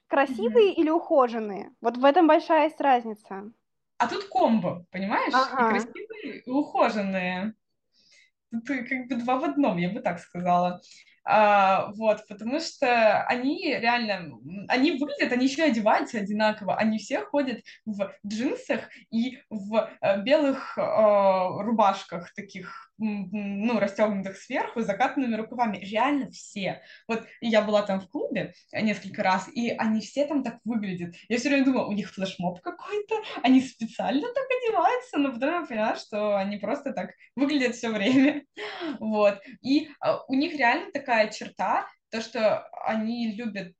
красивые 0.07 0.71
mm-hmm. 0.71 0.77
или 0.77 0.89
ухоженные? 0.89 1.71
Вот 1.81 1.97
в 1.97 2.03
этом 2.03 2.25
большая 2.25 2.63
есть 2.63 2.81
разница. 2.81 3.51
А 3.99 4.07
тут 4.07 4.23
комбо, 4.23 4.87
понимаешь? 4.89 5.33
Ага. 5.35 5.67
И 5.67 5.69
красивые, 5.69 6.41
и 6.43 6.49
ухоженные. 6.49 7.53
Тут 8.49 8.65
как 8.65 9.07
бы 9.07 9.15
два 9.17 9.37
в 9.37 9.43
одном, 9.43 9.77
я 9.77 9.89
бы 9.89 9.99
так 9.99 10.17
сказала. 10.17 10.81
А, 11.23 11.91
вот, 11.93 12.25
потому 12.27 12.59
что 12.59 13.23
они 13.23 13.75
реально, 13.79 14.39
они 14.67 14.91
выглядят, 14.93 15.31
они 15.31 15.45
еще 15.45 15.63
одеваются 15.63 16.17
одинаково, 16.17 16.75
они 16.75 16.97
все 16.97 17.21
ходят 17.21 17.61
в 17.85 18.11
джинсах 18.25 18.89
и 19.11 19.39
в 19.49 19.89
э, 20.01 20.21
белых 20.23 20.77
э, 20.77 20.81
рубашках 20.81 22.33
таких 22.33 22.91
ну, 23.01 23.79
расстегнутых 23.79 24.37
сверху, 24.37 24.81
с 24.81 24.85
закатанными 24.85 25.35
рукавами. 25.35 25.77
Реально 25.77 26.29
все. 26.31 26.81
Вот 27.07 27.23
я 27.41 27.61
была 27.61 27.81
там 27.81 27.99
в 27.99 28.07
клубе 28.07 28.53
несколько 28.73 29.23
раз, 29.23 29.49
и 29.53 29.69
они 29.71 30.01
все 30.01 30.25
там 30.27 30.43
так 30.43 30.59
выглядят. 30.63 31.15
Я 31.27 31.37
все 31.37 31.49
время 31.49 31.65
думала, 31.65 31.87
у 31.87 31.93
них 31.93 32.11
флешмоб 32.11 32.61
какой-то, 32.61 33.15
они 33.41 33.61
специально 33.61 34.27
так 34.27 34.45
одеваются, 34.63 35.17
но 35.17 35.33
потом 35.33 35.49
я 35.49 35.65
поняла, 35.65 35.95
что 35.95 36.37
они 36.37 36.57
просто 36.57 36.93
так 36.93 37.11
выглядят 37.35 37.75
все 37.75 37.89
время. 37.89 38.43
Вот. 38.99 39.39
И 39.61 39.89
а, 39.99 40.23
у 40.27 40.33
них 40.33 40.53
реально 40.53 40.91
такая 40.91 41.10
черта, 41.31 41.87
то, 42.09 42.21
что 42.21 42.67
они 42.85 43.33
любят 43.33 43.73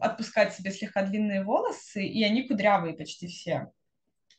отпускать 0.00 0.54
себе 0.54 0.70
слегка 0.70 1.02
длинные 1.02 1.42
волосы, 1.42 2.04
и 2.06 2.22
они 2.22 2.46
кудрявые 2.46 2.94
почти 2.94 3.26
все. 3.26 3.72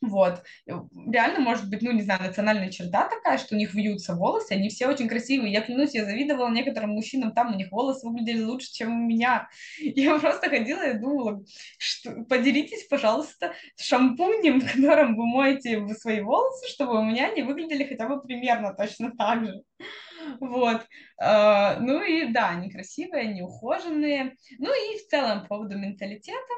Вот. 0.00 0.44
Реально, 0.66 1.40
может 1.40 1.68
быть, 1.68 1.82
ну, 1.82 1.90
не 1.90 2.02
знаю, 2.02 2.22
национальная 2.22 2.70
черта 2.70 3.08
такая, 3.08 3.36
что 3.36 3.56
у 3.56 3.58
них 3.58 3.74
вьются 3.74 4.14
волосы, 4.14 4.52
они 4.52 4.68
все 4.68 4.86
очень 4.86 5.08
красивые. 5.08 5.52
Я 5.52 5.60
клянусь, 5.60 5.94
я 5.94 6.04
завидовала 6.04 6.50
некоторым 6.50 6.90
мужчинам, 6.90 7.32
там 7.32 7.52
у 7.52 7.56
них 7.56 7.72
волосы 7.72 8.06
выглядели 8.06 8.42
лучше, 8.42 8.72
чем 8.72 8.92
у 8.92 9.06
меня. 9.06 9.48
Я 9.78 10.18
просто 10.18 10.48
ходила 10.48 10.88
и 10.88 10.98
думала, 10.98 11.42
что 11.78 12.12
поделитесь, 12.28 12.86
пожалуйста, 12.86 13.54
шампунем, 13.76 14.60
которым 14.74 15.16
вы 15.16 15.26
моете 15.26 15.86
свои 15.94 16.20
волосы, 16.20 16.68
чтобы 16.68 17.00
у 17.00 17.02
меня 17.02 17.28
они 17.30 17.42
выглядели 17.42 17.84
хотя 17.84 18.08
бы 18.08 18.22
примерно 18.22 18.74
точно 18.74 19.12
так 19.16 19.44
же. 19.44 19.62
Вот. 20.40 20.84
А, 21.18 21.78
ну 21.80 22.02
и 22.02 22.26
да, 22.26 22.50
они 22.50 22.70
красивые, 22.70 23.30
они 23.30 23.40
ухоженные. 23.42 24.36
Ну 24.58 24.68
и 24.68 24.98
в 24.98 25.06
целом 25.08 25.42
по 25.42 25.56
поводу 25.56 25.78
менталитета, 25.78 26.54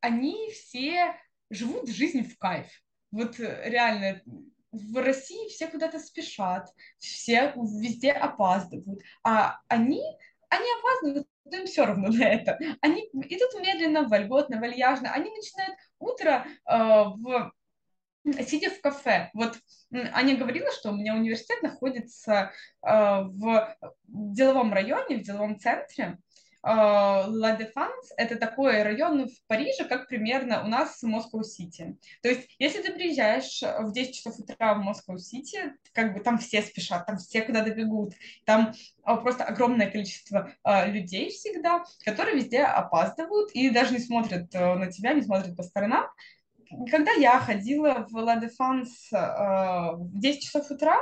они 0.00 0.50
все 0.52 1.14
живут 1.50 1.88
жизнь 1.88 2.22
в 2.22 2.38
кайф. 2.38 2.66
Вот 3.10 3.38
э, 3.40 3.62
реально, 3.68 4.22
в 4.72 5.02
России 5.02 5.48
все 5.48 5.68
куда-то 5.68 5.98
спешат, 5.98 6.68
все 6.98 7.52
везде 7.56 8.12
опаздывают, 8.12 9.00
а 9.22 9.58
они, 9.68 10.02
они 10.48 10.66
опаздывают, 10.78 11.28
им 11.50 11.66
все 11.66 11.86
равно 11.86 12.08
на 12.12 12.24
это. 12.24 12.58
Они 12.80 13.02
идут 13.12 13.60
медленно, 13.60 14.08
вольготно, 14.08 14.60
вальяжно, 14.60 15.12
они 15.12 15.30
начинают 15.30 15.76
утро 15.98 16.46
э, 16.68 16.74
в 16.74 17.52
сидя 18.46 18.70
в 18.70 18.80
кафе. 18.80 19.30
Вот 19.34 19.56
Аня 19.92 20.36
говорила, 20.36 20.70
что 20.72 20.90
у 20.90 20.96
меня 20.96 21.14
университет 21.14 21.62
находится 21.62 22.52
э, 22.82 22.88
в 22.88 23.76
деловом 24.04 24.72
районе, 24.72 25.18
в 25.18 25.22
деловом 25.22 25.58
центре, 25.58 26.18
а, 26.68 27.26
Ла 27.28 27.52
Дефанс— 27.52 28.12
это 28.16 28.34
такой 28.34 28.82
район 28.82 29.28
в 29.28 29.46
Париже, 29.46 29.84
как 29.84 30.08
примерно 30.08 30.64
у 30.64 30.66
нас 30.66 31.00
Москва-Сити. 31.00 31.96
То 32.22 32.28
есть, 32.28 32.48
если 32.58 32.82
ты 32.82 32.92
приезжаешь 32.92 33.62
в 33.62 33.92
10 33.92 34.16
часов 34.16 34.36
утра 34.40 34.74
в 34.74 34.78
Москва-Сити, 34.78 35.74
как 35.92 36.12
бы 36.12 36.18
там 36.18 36.38
все 36.38 36.62
спешат, 36.62 37.06
там 37.06 37.18
все 37.18 37.42
куда-то 37.42 37.70
бегут, 37.70 38.14
там 38.44 38.72
а, 39.04 39.16
просто 39.16 39.44
огромное 39.44 39.88
количество 39.88 40.50
а, 40.64 40.86
людей 40.86 41.30
всегда, 41.30 41.84
которые 42.04 42.34
везде 42.34 42.62
опаздывают 42.64 43.52
и 43.52 43.70
даже 43.70 43.92
не 43.92 44.00
смотрят 44.00 44.52
э, 44.52 44.74
на 44.74 44.90
тебя, 44.90 45.12
не 45.12 45.22
смотрят 45.22 45.56
по 45.56 45.62
сторонам. 45.62 46.06
Когда 46.90 47.12
я 47.12 47.38
ходила 47.38 48.08
в 48.10 48.16
Ла 48.16 48.38
Дефанс 48.38 49.12
в 49.12 50.18
10 50.18 50.42
часов 50.42 50.68
утра, 50.68 50.96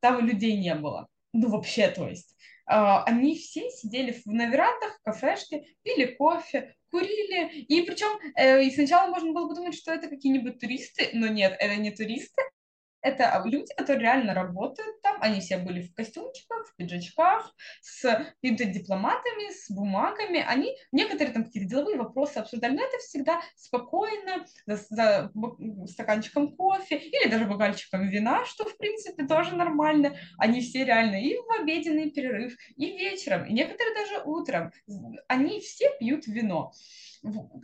там 0.00 0.26
людей 0.26 0.56
не 0.56 0.74
было. 0.74 1.06
Ну, 1.32 1.48
вообще, 1.50 1.90
то 1.90 2.08
есть. 2.08 2.36
А, 2.66 3.04
они 3.04 3.36
все 3.36 3.70
сидели 3.70 4.20
на 4.24 4.46
верандах, 4.46 5.00
кафешке, 5.02 5.64
пили 5.82 6.06
кофе, 6.06 6.74
курили. 6.90 7.60
И 7.62 7.82
причем 7.82 8.08
э, 8.36 8.64
и 8.64 8.70
сначала 8.70 9.08
можно 9.10 9.32
было 9.32 9.48
подумать, 9.48 9.74
что 9.74 9.92
это 9.92 10.08
какие-нибудь 10.08 10.58
туристы, 10.58 11.10
но 11.12 11.28
нет, 11.28 11.56
это 11.58 11.76
не 11.76 11.90
туристы, 11.90 12.42
это 13.06 13.40
люди, 13.44 13.72
которые 13.76 14.02
реально 14.02 14.34
работают 14.34 15.00
там, 15.00 15.18
они 15.20 15.40
все 15.40 15.58
были 15.58 15.82
в 15.82 15.94
костюмчиках, 15.94 16.66
в 16.66 16.74
пиджачках, 16.76 17.54
с 17.80 18.02
какими-то 18.02 18.64
дипломатами, 18.64 19.52
с 19.52 19.70
бумагами, 19.70 20.44
они 20.46 20.76
некоторые 20.90 21.32
там 21.32 21.44
какие-то 21.44 21.70
деловые 21.70 21.98
вопросы 21.98 22.38
обсуждали, 22.38 22.74
но 22.74 22.82
это 22.82 22.98
всегда 22.98 23.40
спокойно, 23.54 24.44
за, 24.66 24.76
за 24.90 25.32
стаканчиком 25.86 26.56
кофе 26.56 26.96
или 26.96 27.30
даже 27.30 27.44
бокальчиком 27.44 28.08
вина, 28.08 28.44
что 28.44 28.64
в 28.64 28.76
принципе 28.76 29.24
тоже 29.26 29.54
нормально, 29.54 30.16
они 30.38 30.60
все 30.60 30.84
реально 30.84 31.22
и 31.22 31.36
в 31.36 31.60
обеденный 31.60 32.10
перерыв, 32.10 32.56
и 32.76 32.86
вечером, 32.98 33.44
и 33.46 33.52
некоторые 33.52 33.94
даже 33.94 34.22
утром, 34.24 34.72
они 35.28 35.60
все 35.60 35.90
пьют 36.00 36.26
вино 36.26 36.72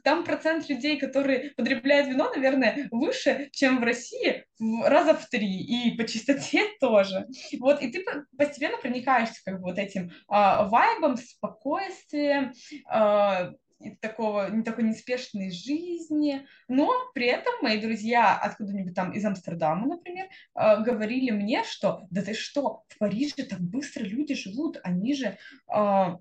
там 0.05 0.25
процент 0.25 0.69
людей, 0.69 0.99
которые 0.99 1.51
потребляют 1.57 2.09
вино, 2.09 2.31
наверное, 2.35 2.89
выше, 2.91 3.49
чем 3.53 3.81
в 3.81 3.85
России 3.85 4.45
в 4.59 4.89
раза 4.89 5.15
в 5.15 5.27
три, 5.29 5.61
и 5.61 5.97
по 5.97 6.07
чистоте 6.07 6.67
тоже. 6.81 7.27
Вот, 7.59 7.83
и 7.83 7.91
ты 7.91 8.05
постепенно 8.37 8.79
проникаешься 8.79 9.41
как 9.45 9.61
бы 9.61 9.71
вот 9.71 9.79
этим 9.79 10.13
а, 10.29 10.69
вайбом, 10.69 11.17
спокойствием, 11.17 12.53
а, 12.89 13.53
такого, 14.01 14.49
не 14.51 14.63
такой 14.63 14.85
неспешной 14.85 15.51
жизни, 15.51 16.47
но 16.69 16.91
при 17.15 17.27
этом 17.27 17.53
мои 17.63 17.81
друзья 17.81 18.37
откуда-нибудь 18.37 18.95
там 18.95 19.13
из 19.13 19.25
Амстердама, 19.25 19.87
например, 19.87 20.27
э, 20.55 20.83
говорили 20.83 21.31
мне, 21.31 21.65
что 21.65 22.07
да 22.11 22.23
ты 22.23 22.35
что, 22.35 22.85
в 22.89 22.99
Париже 22.99 23.45
так 23.49 23.61
быстро 23.61 24.05
люди 24.05 24.35
живут, 24.35 24.79
они 24.83 25.15
же 25.15 25.37
э, 25.75 26.17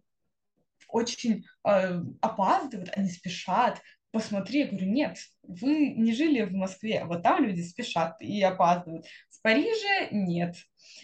очень 0.92 1.46
э, 1.68 2.02
опаздывают, 2.22 2.92
они 2.96 3.10
спешат. 3.10 3.82
Посмотри, 4.12 4.60
я 4.60 4.68
говорю, 4.68 4.88
нет, 4.88 5.18
вы 5.44 5.90
не 5.90 6.14
жили 6.14 6.42
в 6.42 6.54
Москве, 6.54 7.06
вот 7.06 7.24
там 7.24 7.44
люди 7.46 7.62
спешат 7.62 8.22
и 8.22 8.42
опаздывают. 8.42 9.06
В 9.30 9.42
Париже 9.42 10.10
нет. 10.12 10.56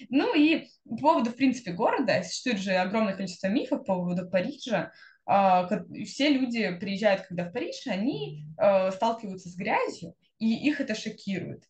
Ну 0.09 0.35
и 0.35 0.67
по 0.87 0.97
поводу, 0.97 1.29
в 1.29 1.35
принципе, 1.35 1.71
города, 1.71 2.21
существует 2.23 2.59
же 2.59 2.73
огромное 2.73 3.15
количество 3.15 3.47
мифов 3.47 3.85
по 3.85 3.95
поводу 3.95 4.29
Парижа. 4.29 4.91
Э, 5.29 5.67
все 6.05 6.29
люди 6.29 6.77
приезжают, 6.79 7.21
когда 7.21 7.45
в 7.45 7.53
Париж, 7.53 7.87
они 7.87 8.45
э, 8.57 8.91
сталкиваются 8.91 9.49
с 9.49 9.55
грязью, 9.55 10.13
и 10.39 10.53
их 10.67 10.81
это 10.81 10.93
шокирует. 10.95 11.63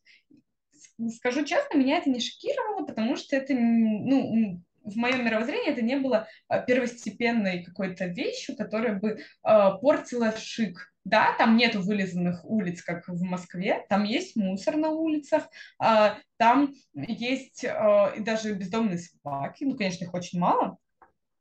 Скажу 1.16 1.46
честно, 1.46 1.78
меня 1.78 1.98
это 1.98 2.10
не 2.10 2.20
шокировало, 2.20 2.86
потому 2.86 3.16
что 3.16 3.36
это, 3.36 3.54
ну, 3.54 4.64
в 4.88 4.96
моем 4.96 5.26
мировоззрении 5.26 5.72
это 5.72 5.82
не 5.82 5.98
было 5.98 6.28
а, 6.48 6.60
первостепенной 6.60 7.64
какой-то 7.64 8.06
вещью, 8.06 8.56
которая 8.56 9.00
бы 9.00 9.10
э, 9.10 9.20
портила 9.44 10.34
шик. 10.36 10.94
Да, 11.04 11.34
там 11.38 11.56
нету 11.56 11.82
вылизанных 11.82 12.44
улиц, 12.44 12.82
как 12.82 13.08
в 13.08 13.22
Москве, 13.24 13.86
там 13.88 14.04
есть 14.04 14.36
мусор 14.36 14.76
на 14.76 14.90
улицах, 14.90 15.48
э, 15.82 16.16
там 16.38 16.74
есть 16.94 17.64
и 17.64 18.20
даже 18.20 18.54
бездомные 18.54 18.98
собаки, 18.98 19.64
ну, 19.64 19.78
конечно, 19.78 20.04
их 20.04 20.14
очень 20.14 20.40
мало, 20.40 20.78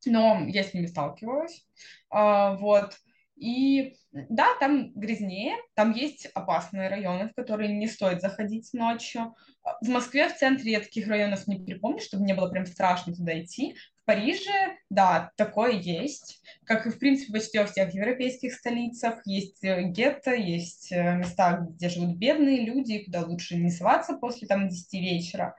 но 0.05 0.45
я 0.47 0.63
с 0.63 0.73
ними 0.73 0.87
сталкивалась, 0.87 1.67
вот. 2.11 2.97
И 3.37 3.97
да, 4.13 4.55
там 4.59 4.93
грязнее, 4.95 5.57
там 5.75 5.93
есть 5.93 6.27
опасные 6.35 6.89
районы, 6.89 7.29
в 7.29 7.35
которые 7.35 7.71
не 7.77 7.87
стоит 7.87 8.23
заходить 8.23 8.73
ночью. 8.73 9.35
В 9.83 9.89
Москве 9.89 10.29
в 10.29 10.37
центре 10.37 10.73
я 10.73 10.81
таких 10.81 11.07
районов 11.07 11.47
не 11.47 11.57
припомню, 11.57 12.01
чтобы 12.01 12.25
не 12.25 12.35
было 12.35 12.49
прям 12.49 12.65
страшно 12.65 13.15
туда 13.15 13.39
идти. 13.39 13.77
В 13.97 14.05
Париже, 14.07 14.79
да, 14.89 15.33
такое 15.37 15.73
есть. 15.73 16.41
Как 16.65 16.87
и, 16.87 16.91
в 16.91 16.99
принципе, 16.99 17.35
почти 17.35 17.59
во 17.59 17.67
всех 17.67 17.93
европейских 17.93 18.55
столицах. 18.55 19.21
Есть 19.27 19.63
э, 19.65 19.83
гетто, 19.83 20.33
есть 20.33 20.91
э, 20.93 21.17
места, 21.17 21.67
где 21.69 21.91
живут 21.91 22.17
бедные 22.17 22.65
люди, 22.65 23.05
куда 23.05 23.23
лучше 23.23 23.57
не 23.57 23.71
соваться 23.71 24.15
после 24.15 24.49
там 24.49 24.69
10 24.69 24.93
вечера. 24.95 25.57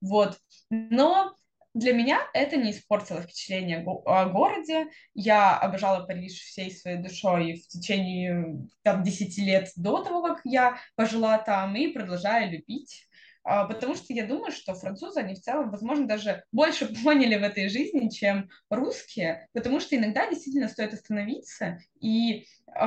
Вот. 0.00 0.38
Но 0.70 1.36
для 1.74 1.92
меня 1.92 2.20
это 2.34 2.56
не 2.56 2.72
испортило 2.72 3.22
впечатление 3.22 3.84
о 3.86 4.26
городе. 4.26 4.88
Я 5.14 5.56
обожала 5.56 6.04
Париж 6.04 6.32
всей 6.32 6.70
своей 6.70 6.98
душой 6.98 7.54
в 7.54 7.68
течение 7.68 8.66
там, 8.82 9.02
10 9.02 9.38
лет 9.38 9.70
до 9.76 10.02
того, 10.02 10.22
как 10.22 10.40
я 10.44 10.78
пожила 10.96 11.38
там, 11.38 11.76
и 11.76 11.88
продолжаю 11.88 12.50
любить. 12.50 13.06
А, 13.42 13.64
потому 13.66 13.94
что 13.94 14.12
я 14.12 14.26
думаю, 14.26 14.52
что 14.52 14.74
французы, 14.74 15.20
они 15.20 15.34
в 15.34 15.40
целом, 15.40 15.70
возможно, 15.70 16.06
даже 16.06 16.44
больше 16.52 16.92
поняли 17.04 17.36
в 17.36 17.42
этой 17.42 17.68
жизни, 17.68 18.08
чем 18.08 18.50
русские, 18.68 19.48
потому 19.52 19.80
что 19.80 19.96
иногда 19.96 20.28
действительно 20.28 20.68
стоит 20.68 20.92
остановиться 20.92 21.78
и 22.00 22.46
э, 22.66 22.80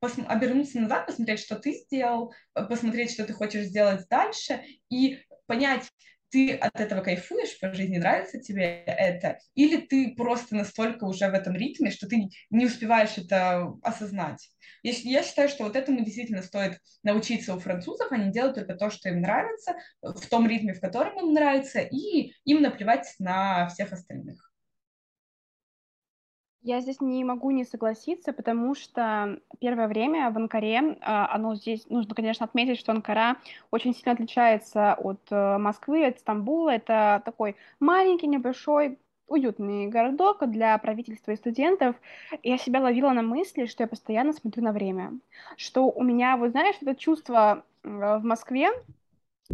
обернуться 0.00 0.80
назад, 0.80 1.06
посмотреть, 1.06 1.40
что 1.40 1.56
ты 1.56 1.72
сделал, 1.72 2.34
посмотреть, 2.52 3.12
что 3.12 3.24
ты 3.24 3.32
хочешь 3.32 3.66
сделать 3.66 4.06
дальше, 4.08 4.62
и 4.90 5.20
понять, 5.46 5.90
ты 6.30 6.54
от 6.54 6.80
этого 6.80 7.02
кайфуешь 7.02 7.58
по 7.60 7.72
жизни, 7.72 7.98
нравится 7.98 8.38
тебе 8.40 8.82
это, 8.86 9.38
или 9.54 9.78
ты 9.78 10.14
просто 10.16 10.56
настолько 10.56 11.04
уже 11.04 11.28
в 11.28 11.34
этом 11.34 11.54
ритме, 11.54 11.90
что 11.90 12.08
ты 12.08 12.28
не 12.50 12.66
успеваешь 12.66 13.16
это 13.16 13.72
осознать. 13.82 14.50
Я, 14.82 14.92
я 14.92 15.22
считаю, 15.22 15.48
что 15.48 15.64
вот 15.64 15.76
этому 15.76 16.04
действительно 16.04 16.42
стоит 16.42 16.80
научиться 17.02 17.54
у 17.54 17.58
французов, 17.58 18.10
они 18.10 18.30
делают 18.32 18.56
только 18.56 18.74
то, 18.74 18.90
что 18.90 19.08
им 19.08 19.20
нравится, 19.20 19.74
в 20.02 20.26
том 20.28 20.48
ритме, 20.48 20.74
в 20.74 20.80
котором 20.80 21.18
им 21.18 21.32
нравится, 21.32 21.80
и 21.80 22.32
им 22.44 22.62
наплевать 22.62 23.14
на 23.18 23.68
всех 23.68 23.92
остальных. 23.92 24.45
Я 26.66 26.80
здесь 26.80 27.00
не 27.00 27.22
могу 27.22 27.52
не 27.52 27.64
согласиться, 27.64 28.32
потому 28.32 28.74
что 28.74 29.38
первое 29.60 29.86
время 29.86 30.32
в 30.32 30.36
Анкаре, 30.36 30.98
а, 31.00 31.32
оно 31.32 31.54
здесь, 31.54 31.88
нужно, 31.88 32.12
конечно, 32.12 32.44
отметить, 32.44 32.80
что 32.80 32.90
Анкара 32.90 33.36
очень 33.70 33.94
сильно 33.94 34.10
отличается 34.10 34.94
от 34.94 35.20
э, 35.30 35.58
Москвы, 35.58 36.04
от 36.04 36.18
Стамбула. 36.18 36.70
Это 36.70 37.22
такой 37.24 37.54
маленький, 37.78 38.26
небольшой, 38.26 38.98
уютный 39.28 39.86
городок 39.86 40.44
для 40.50 40.76
правительства 40.78 41.30
и 41.30 41.36
студентов. 41.36 41.94
Я 42.42 42.58
себя 42.58 42.80
ловила 42.80 43.12
на 43.12 43.22
мысли, 43.22 43.66
что 43.66 43.84
я 43.84 43.86
постоянно 43.86 44.32
смотрю 44.32 44.64
на 44.64 44.72
время. 44.72 45.12
Что 45.56 45.88
у 45.88 46.02
меня, 46.02 46.36
вот 46.36 46.50
знаешь, 46.50 46.74
это 46.80 46.96
чувство 46.96 47.62
в 47.84 48.22
Москве, 48.24 48.70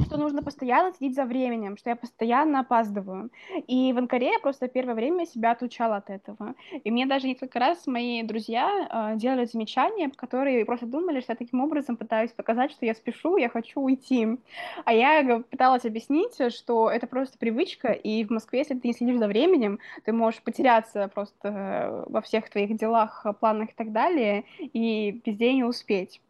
что 0.00 0.16
нужно 0.16 0.42
постоянно 0.42 0.92
следить 0.92 1.16
за 1.16 1.24
временем, 1.24 1.76
что 1.76 1.90
я 1.90 1.96
постоянно 1.96 2.60
опаздываю. 2.60 3.30
И 3.66 3.92
в 3.92 3.98
Анкаре 3.98 4.32
я 4.32 4.38
просто 4.38 4.68
первое 4.68 4.94
время 4.94 5.26
себя 5.26 5.52
отучала 5.52 5.96
от 5.96 6.10
этого. 6.10 6.54
И 6.84 6.90
мне 6.90 7.06
даже 7.06 7.26
несколько 7.26 7.58
раз 7.58 7.86
мои 7.86 8.22
друзья 8.22 9.12
э, 9.14 9.18
делали 9.18 9.44
замечания, 9.44 10.10
которые 10.10 10.64
просто 10.64 10.86
думали, 10.86 11.20
что 11.20 11.32
я 11.32 11.36
таким 11.36 11.60
образом 11.60 11.96
пытаюсь 11.96 12.32
показать, 12.32 12.72
что 12.72 12.86
я 12.86 12.94
спешу, 12.94 13.36
я 13.36 13.48
хочу 13.48 13.80
уйти. 13.80 14.38
А 14.84 14.92
я 14.92 15.42
пыталась 15.50 15.84
объяснить, 15.84 16.52
что 16.52 16.90
это 16.90 17.06
просто 17.06 17.38
привычка, 17.38 17.92
и 17.92 18.24
в 18.24 18.30
Москве, 18.30 18.60
если 18.60 18.74
ты 18.74 18.88
не 18.88 18.94
следишь 18.94 19.18
за 19.18 19.26
временем, 19.26 19.78
ты 20.04 20.12
можешь 20.12 20.42
потеряться 20.42 21.08
просто 21.08 22.04
во 22.08 22.20
всех 22.22 22.48
твоих 22.48 22.76
делах, 22.76 23.26
планах 23.40 23.70
и 23.70 23.74
так 23.74 23.92
далее, 23.92 24.44
и 24.58 25.20
везде 25.24 25.52
не 25.52 25.64
успеть. 25.64 26.20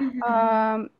Mm-hmm. 0.00 0.90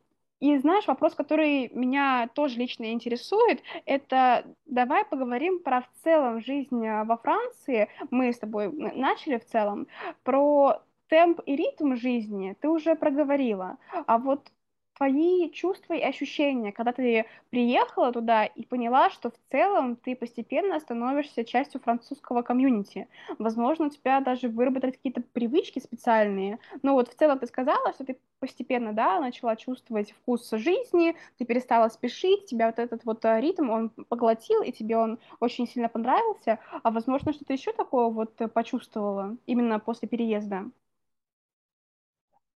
И 0.45 0.59
знаешь, 0.59 0.86
вопрос, 0.86 1.14
который 1.14 1.70
меня 1.70 2.28
тоже 2.34 2.59
лично 2.59 2.92
интересует, 2.92 3.62
это 3.86 4.45
давай 4.66 5.07
поговорим 5.07 5.61
про 5.61 5.80
в 5.80 5.88
целом 6.03 6.42
жизнь 6.42 6.86
а, 6.86 7.05
во 7.05 7.16
Франции. 7.16 7.88
Мы 8.11 8.30
с 8.30 8.40
тобой 8.40 8.70
начали 8.70 9.38
в 9.38 9.47
целом 9.47 9.86
про 10.22 10.82
темп 11.09 11.40
и 11.47 11.57
ритм 11.57 11.95
жизни. 11.97 12.55
Ты 12.61 12.68
уже 12.68 12.95
проговорила. 12.95 13.78
А 14.07 14.18
вот 14.18 14.53
твои 14.97 15.51
чувства 15.51 15.95
и 15.95 16.03
ощущения, 16.03 16.72
когда 16.72 16.92
ты 16.92 17.26
приехала 17.51 18.12
туда 18.12 18.45
и 18.47 18.64
поняла, 18.64 19.11
что 19.11 19.30
в 19.30 19.34
целом 19.51 19.97
ты 19.97 20.14
постепенно 20.16 20.78
становишься 20.80 21.45
частью 21.45 21.80
французского 21.80 22.42
комьюнити. 22.42 23.09
Возможно, 23.38 23.86
у 23.86 23.90
тебя 23.90 24.20
даже 24.20 24.49
выработать 24.49 24.97
какие-то 24.97 25.22
привычки 25.32 25.78
специальные. 25.80 26.59
Но 26.82 26.95
вот 26.95 27.09
в 27.09 27.14
целом 27.16 27.38
ты 27.38 27.47
сказала, 27.47 27.92
что 27.92 28.05
ты 28.05 28.18
постепенно, 28.40 28.92
да, 28.92 29.20
начала 29.20 29.57
чувствовать 29.57 30.12
вкус 30.12 30.51
жизни, 30.51 31.16
ты 31.38 31.45
перестала 31.45 31.88
спешить, 31.88 32.47
тебя 32.47 32.66
вот 32.66 32.78
этот 32.78 33.05
вот 33.05 33.24
э, 33.24 33.40
ритм, 33.40 33.70
он 33.70 33.90
поглотил, 33.90 34.62
и 34.62 34.72
тебе 34.72 34.97
он 34.97 35.18
очень 35.40 35.66
сильно 35.66 35.88
понравился. 35.88 36.59
А 36.82 36.90
возможно, 36.90 37.32
что-то 37.32 37.53
еще 37.53 37.72
такое 37.72 38.09
вот 38.09 38.36
почувствовала 38.53 39.36
именно 39.47 39.78
после 39.80 40.09
переезда? 40.09 40.70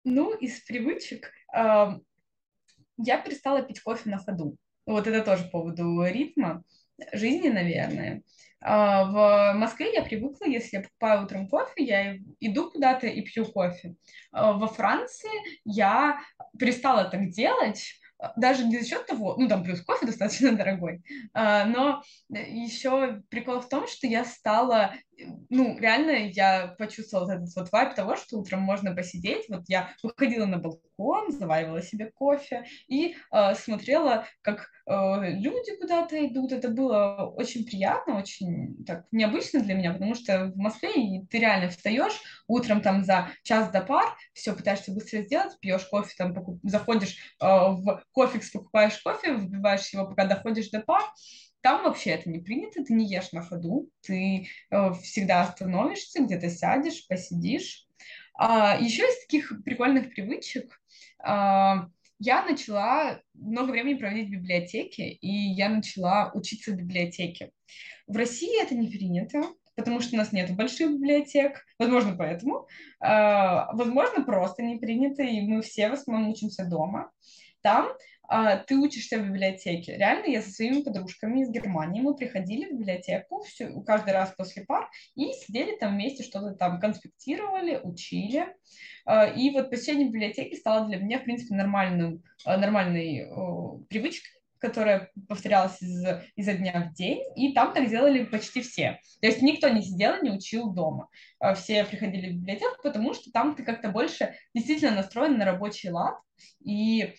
Ну, 0.03 0.33
из 0.35 0.61
привычек 0.61 1.31
я 2.97 3.17
перестала 3.19 3.61
пить 3.61 3.81
кофе 3.81 4.09
на 4.09 4.17
ходу. 4.17 4.57
Вот 4.85 5.07
это 5.07 5.23
тоже 5.23 5.43
по 5.45 5.59
поводу 5.59 6.03
ритма 6.05 6.63
жизни, 7.13 7.49
наверное. 7.49 8.23
А, 8.61 9.03
в 9.05 9.57
Москве 9.57 9.93
я 9.93 10.01
привыкла, 10.01 10.45
если 10.45 10.77
я 10.77 10.83
покупаю 10.83 11.23
утром 11.23 11.47
кофе, 11.47 11.83
я 11.83 12.17
иду 12.39 12.71
куда-то 12.71 13.07
и 13.07 13.21
пью 13.21 13.45
кофе. 13.45 13.95
А, 14.31 14.53
во 14.53 14.67
Франции 14.67 15.29
я 15.63 16.19
перестала 16.57 17.05
так 17.05 17.29
делать, 17.29 17.83
даже 18.35 18.65
не 18.65 18.79
за 18.79 18.87
счет 18.87 19.05
того, 19.05 19.35
ну 19.37 19.47
там 19.47 19.63
плюс 19.63 19.81
кофе 19.81 20.05
достаточно 20.07 20.53
дорогой, 20.53 21.03
а, 21.33 21.65
но 21.65 22.01
еще 22.29 23.21
прикол 23.29 23.59
в 23.59 23.69
том, 23.69 23.87
что 23.87 24.07
я 24.07 24.25
стала, 24.25 24.93
ну 25.49 25.77
реально 25.79 26.29
я 26.29 26.75
почувствовала 26.77 27.31
этот 27.31 27.55
вот 27.55 27.71
вайб 27.71 27.95
того, 27.95 28.15
что 28.15 28.37
утром 28.37 28.61
можно 28.61 28.95
посидеть, 28.95 29.45
вот 29.49 29.63
я 29.67 29.89
выходила 30.03 30.45
на 30.45 30.57
балкон, 30.57 31.31
заваривала 31.31 31.81
себе 31.81 32.11
кофе 32.11 32.65
и 32.87 33.15
э, 33.31 33.55
смотрела, 33.55 34.25
как 34.41 34.69
э, 34.85 35.31
люди 35.31 35.75
куда-то 35.79 36.25
идут, 36.27 36.51
это 36.51 36.69
было 36.69 37.31
очень 37.35 37.65
приятно, 37.65 38.17
очень 38.17 38.83
так 38.85 39.05
необычно 39.11 39.61
для 39.61 39.75
меня, 39.75 39.93
потому 39.93 40.15
что 40.15 40.45
в 40.45 40.57
Москве 40.57 41.25
ты 41.29 41.39
реально 41.39 41.69
встаешь 41.69 42.19
утром 42.47 42.81
там 42.81 43.03
за 43.03 43.29
час 43.43 43.71
до 43.71 43.81
пар, 43.81 44.05
все 44.33 44.53
пытаешься 44.53 44.91
быстро 44.91 45.21
сделать, 45.21 45.57
пьешь 45.59 45.85
кофе, 45.85 46.13
там 46.17 46.33
покуп... 46.33 46.59
заходишь 46.63 47.17
э, 47.41 47.45
в 47.45 48.03
кофекс, 48.11 48.51
покупаешь 48.51 48.97
кофе, 49.01 49.33
вбиваешь 49.33 49.89
его, 49.93 50.07
пока 50.07 50.25
доходишь 50.25 50.69
до 50.69 50.81
пар, 50.81 51.03
там 51.61 51.83
вообще 51.83 52.11
это 52.11 52.29
не 52.29 52.39
принято, 52.39 52.83
ты 52.83 52.93
не 52.93 53.05
ешь 53.05 53.31
на 53.31 53.41
ходу, 53.41 53.89
ты 54.01 54.47
э, 54.69 54.93
всегда 55.01 55.41
остановишься, 55.41 56.23
где-то 56.23 56.49
сядешь, 56.49 57.07
посидишь. 57.07 57.85
А, 58.33 58.77
еще 58.79 59.03
из 59.03 59.21
таких 59.21 59.51
прикольных 59.63 60.11
привычек 60.11 60.79
а, 61.19 61.89
я 62.19 62.43
начала 62.43 63.21
много 63.33 63.71
времени 63.71 63.95
проводить 63.95 64.29
в 64.29 64.31
библиотеке, 64.31 65.09
и 65.09 65.31
я 65.31 65.69
начала 65.69 66.31
учиться 66.33 66.71
в 66.71 66.75
библиотеке. 66.75 67.51
В 68.07 68.15
России 68.15 68.61
это 68.61 68.75
не 68.75 68.87
принято, 68.87 69.41
потому 69.75 70.01
что 70.01 70.15
у 70.15 70.17
нас 70.17 70.31
нет 70.31 70.55
больших 70.55 70.91
библиотек, 70.91 71.65
возможно, 71.77 72.15
поэтому, 72.17 72.67
э, 73.01 73.07
возможно, 73.73 74.23
просто 74.23 74.63
не 74.63 74.77
принято, 74.77 75.21
и 75.21 75.41
мы 75.41 75.61
все 75.61 75.89
в 75.89 75.93
основном 75.93 76.29
учимся 76.29 76.65
дома. 76.65 77.11
Там 77.61 77.89
ты 78.67 78.75
учишься 78.75 79.19
в 79.19 79.25
библиотеке. 79.25 79.97
Реально, 79.97 80.27
я 80.27 80.41
со 80.41 80.51
своими 80.51 80.81
подружками 80.81 81.41
из 81.41 81.49
Германии, 81.49 82.01
мы 82.01 82.15
приходили 82.15 82.65
в 82.65 82.77
библиотеку 82.77 83.41
все, 83.43 83.69
каждый 83.85 84.13
раз 84.13 84.33
после 84.37 84.65
пар 84.65 84.89
и 85.15 85.31
сидели 85.33 85.77
там 85.77 85.93
вместе, 85.93 86.23
что-то 86.23 86.53
там 86.55 86.79
конспектировали, 86.79 87.79
учили. 87.81 88.47
Э, 89.05 89.33
и 89.35 89.49
вот 89.51 89.69
посещение 89.69 90.07
библиотеки 90.07 90.55
стало 90.55 90.87
для 90.87 90.97
меня, 90.97 91.19
в 91.19 91.23
принципе, 91.23 91.55
нормальным, 91.55 92.23
э, 92.45 92.57
нормальной 92.57 93.27
привычкой, 93.89 94.31
которая 94.59 95.11
повторялась 95.27 95.81
из, 95.81 96.03
изо 96.35 96.53
дня 96.53 96.89
в 96.91 96.95
день, 96.95 97.21
и 97.35 97.53
там 97.53 97.73
так 97.73 97.89
делали 97.89 98.23
почти 98.25 98.61
все. 98.61 98.99
То 99.21 99.27
есть 99.27 99.41
никто 99.41 99.69
не 99.69 99.81
сидел 99.81 100.15
и 100.15 100.23
не 100.23 100.31
учил 100.31 100.71
дома. 100.71 101.09
А 101.39 101.53
все 101.53 101.83
приходили 101.85 102.29
в 102.29 102.37
библиотеку, 102.37 102.75
потому 102.83 103.13
что 103.13 103.31
там 103.31 103.55
ты 103.55 103.63
как-то 103.63 103.89
больше 103.89 104.35
действительно 104.53 104.95
настроен 104.95 105.37
на 105.37 105.45
рабочий 105.45 105.89
лад, 105.89 106.15
и 106.63 107.13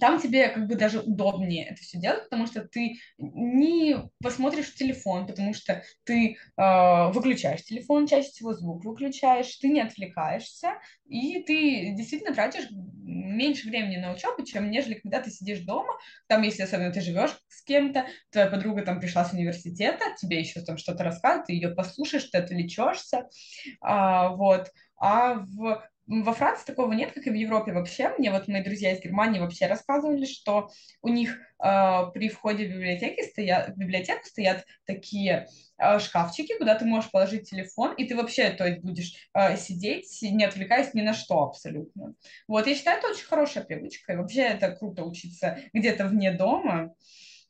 там 0.00 0.20
тебе 0.20 0.48
как 0.48 0.66
бы 0.66 0.74
даже 0.74 1.00
удобнее 1.00 1.66
это 1.66 1.80
все 1.80 1.98
делать, 1.98 2.24
потому 2.24 2.46
что 2.46 2.66
ты 2.66 2.96
не 3.18 3.96
посмотришь 4.20 4.66
в 4.66 4.74
телефон, 4.74 5.26
потому 5.26 5.54
что 5.54 5.82
ты 6.04 6.36
э, 6.56 7.12
выключаешь 7.12 7.62
телефон, 7.62 8.06
чаще 8.06 8.28
всего 8.28 8.54
звук 8.54 8.84
выключаешь, 8.84 9.54
ты 9.56 9.68
не 9.68 9.80
отвлекаешься, 9.80 10.78
и 11.06 11.42
ты 11.44 11.94
действительно 11.94 12.34
тратишь 12.34 12.68
меньше 12.72 13.68
времени 13.68 13.96
на 13.96 14.12
учебу, 14.12 14.44
чем 14.44 14.70
нежели 14.70 14.94
когда 14.94 15.20
ты 15.20 15.30
сидишь 15.30 15.60
дома, 15.60 15.92
там, 16.26 16.42
если 16.42 16.62
особенно 16.62 16.92
ты 16.92 17.00
живешь 17.00 17.38
с 17.48 17.62
кем-то, 17.62 18.06
твоя 18.30 18.48
подруга 18.48 18.82
там 18.82 18.98
пришла 18.98 19.24
с 19.24 19.32
университета, 19.32 20.04
тебе 20.20 20.40
еще 20.40 20.60
там 20.62 20.76
что-то 20.76 21.04
рассказывает, 21.04 21.46
ты 21.46 21.52
ее 21.52 21.68
послушаешь, 21.70 22.24
ты 22.24 22.38
отвлечешься, 22.38 23.28
а, 23.80 24.30
вот, 24.30 24.70
а 24.96 25.34
в 25.34 25.82
во 26.06 26.32
Франции 26.32 26.66
такого 26.66 26.92
нет, 26.92 27.12
как 27.12 27.26
и 27.26 27.30
в 27.30 27.34
Европе 27.34 27.72
вообще. 27.72 28.10
Мне 28.18 28.30
вот 28.30 28.48
мои 28.48 28.62
друзья 28.62 28.92
из 28.92 29.00
Германии 29.00 29.40
вообще 29.40 29.66
рассказывали, 29.66 30.24
что 30.26 30.70
у 31.00 31.08
них 31.08 31.38
э, 31.62 32.10
при 32.12 32.28
входе 32.28 32.66
в, 32.66 32.70
библиотеки 32.70 33.22
стоят, 33.22 33.70
в 33.70 33.78
библиотеку 33.78 34.24
стоят 34.24 34.66
такие 34.84 35.46
э, 35.78 35.98
шкафчики, 36.00 36.56
куда 36.58 36.74
ты 36.74 36.84
можешь 36.84 37.10
положить 37.10 37.48
телефон, 37.48 37.94
и 37.94 38.04
ты 38.04 38.16
вообще 38.16 38.50
то 38.50 38.66
есть, 38.66 38.82
будешь 38.82 39.14
э, 39.34 39.56
сидеть, 39.56 40.18
не 40.22 40.44
отвлекаясь 40.44 40.92
ни 40.94 41.02
на 41.02 41.14
что 41.14 41.44
абсолютно. 41.44 42.14
Вот, 42.48 42.66
я 42.66 42.74
считаю, 42.74 42.98
это 42.98 43.08
очень 43.08 43.26
хорошая 43.26 43.64
привычка, 43.64 44.12
и 44.12 44.16
вообще 44.16 44.42
это 44.42 44.72
круто 44.72 45.04
учиться 45.04 45.58
где-то 45.72 46.06
вне 46.06 46.32
дома. 46.32 46.94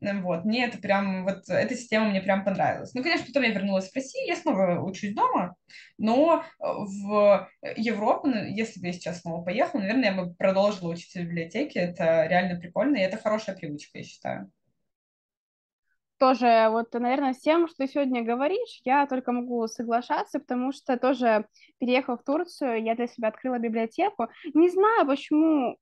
Вот, 0.03 0.45
мне 0.45 0.67
это 0.67 0.79
прям, 0.79 1.25
вот 1.25 1.49
эта 1.49 1.77
система 1.77 2.09
мне 2.09 2.21
прям 2.21 2.45
понравилась. 2.45 2.93
Ну, 2.93 3.03
конечно, 3.05 3.27
потом 3.27 3.45
я 3.45 3.51
вернулась 3.51 3.89
в 3.89 3.95
Россию, 3.95 4.27
я 4.27 4.37
снова 4.37 4.81
учусь 4.81 5.15
дома, 5.15 5.55
но 5.97 6.45
в 6.59 7.49
Европу, 7.77 8.27
ну, 8.27 8.45
если 8.45 8.81
бы 8.81 8.89
я 8.89 8.93
сейчас 8.93 9.21
снова 9.21 9.45
поехала, 9.45 9.81
наверное, 9.81 10.11
я 10.11 10.23
бы 10.23 10.35
продолжила 10.35 10.91
учиться 10.91 11.21
в 11.21 11.23
библиотеке, 11.23 11.79
это 11.79 12.27
реально 12.27 12.59
прикольно, 12.59 12.97
и 12.97 13.03
это 13.03 13.17
хорошая 13.17 13.55
привычка, 13.57 13.99
я 13.99 14.05
считаю. 14.05 14.51
Тоже, 16.19 16.69
вот, 16.71 16.93
наверное, 16.95 17.33
с 17.33 17.41
тем, 17.41 17.67
что 17.67 17.79
ты 17.79 17.89
сегодня 17.89 18.23
говоришь, 18.23 18.81
я 18.85 19.07
только 19.07 19.33
могу 19.33 19.67
соглашаться, 19.67 20.39
потому 20.39 20.73
что 20.73 20.97
тоже, 20.97 21.47
переехав 21.79 22.21
в 22.21 22.25
Турцию, 22.25 22.83
я 22.83 22.95
для 22.95 23.09
себя 23.09 23.29
открыла 23.29 23.59
библиотеку. 23.59 24.29
Не 24.55 24.69
знаю, 24.69 25.07
почему 25.07 25.77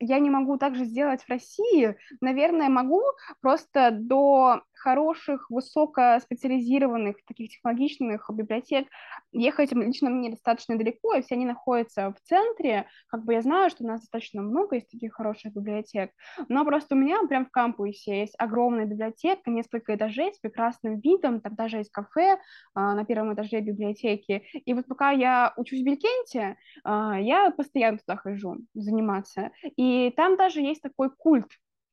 я 0.00 0.18
не 0.18 0.30
могу 0.30 0.56
также 0.56 0.84
сделать 0.84 1.22
в 1.22 1.28
России. 1.28 1.96
Наверное, 2.20 2.68
могу 2.68 3.02
просто 3.40 3.90
до 3.92 4.62
хороших, 4.80 5.50
высокоспециализированных, 5.50 7.16
таких 7.26 7.50
технологичных 7.50 8.28
библиотек 8.32 8.88
ехать 9.32 9.72
лично 9.72 10.10
мне 10.10 10.30
достаточно 10.30 10.76
далеко, 10.76 11.14
и 11.14 11.22
все 11.22 11.34
они 11.34 11.44
находятся 11.44 12.12
в 12.12 12.28
центре. 12.28 12.86
Как 13.08 13.24
бы 13.24 13.34
я 13.34 13.42
знаю, 13.42 13.70
что 13.70 13.84
у 13.84 13.86
нас 13.86 14.00
достаточно 14.00 14.42
много 14.42 14.76
есть 14.76 14.90
таких 14.90 15.14
хороших 15.14 15.52
библиотек, 15.52 16.10
но 16.48 16.64
просто 16.64 16.94
у 16.94 16.98
меня 16.98 17.18
прям 17.28 17.46
в 17.46 17.50
кампусе 17.50 18.20
есть 18.20 18.34
огромная 18.38 18.86
библиотека, 18.86 19.50
несколько 19.50 19.94
этажей 19.94 20.32
с 20.32 20.38
прекрасным 20.38 20.98
видом, 21.00 21.40
там 21.40 21.54
даже 21.54 21.78
есть 21.78 21.90
кафе 21.90 22.38
а, 22.74 22.94
на 22.94 23.04
первом 23.04 23.34
этаже 23.34 23.60
библиотеки. 23.60 24.42
И 24.64 24.74
вот 24.74 24.86
пока 24.86 25.10
я 25.10 25.52
учусь 25.56 25.80
в 25.80 25.84
Белькенте, 25.84 26.56
а, 26.84 27.20
я 27.20 27.50
постоянно 27.50 27.98
туда 27.98 28.16
хожу 28.16 28.56
заниматься. 28.74 29.50
И 29.76 29.89
там 30.16 30.36
даже 30.36 30.60
есть 30.60 30.82
такой 30.82 31.10
культ 31.10 31.48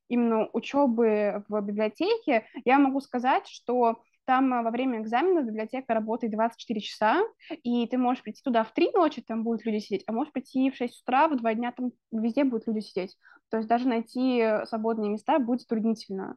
именно 0.09 0.47
учебы 0.53 1.43
в 1.49 1.61
библиотеке, 1.61 2.45
я 2.65 2.79
могу 2.79 3.01
сказать, 3.01 3.47
что 3.47 4.01
там 4.25 4.49
во 4.63 4.71
время 4.71 5.01
экзамена 5.01 5.41
библиотека 5.41 5.93
работает 5.93 6.33
24 6.33 6.81
часа, 6.81 7.23
и 7.63 7.87
ты 7.87 7.97
можешь 7.97 8.23
прийти 8.23 8.41
туда 8.43 8.63
в 8.63 8.73
3 8.73 8.91
ночи, 8.93 9.21
там 9.21 9.43
будут 9.43 9.65
люди 9.65 9.79
сидеть, 9.79 10.03
а 10.05 10.11
можешь 10.11 10.33
прийти 10.33 10.69
в 10.69 10.75
6 10.75 11.01
утра, 11.01 11.27
в 11.27 11.37
2 11.37 11.53
дня 11.53 11.71
там 11.71 11.91
везде 12.11 12.43
будут 12.43 12.67
люди 12.67 12.79
сидеть. 12.79 13.17
То 13.49 13.57
есть 13.57 13.69
даже 13.69 13.87
найти 13.87 14.43
свободные 14.65 15.09
места 15.09 15.39
будет 15.39 15.61
затруднительно. 15.61 16.35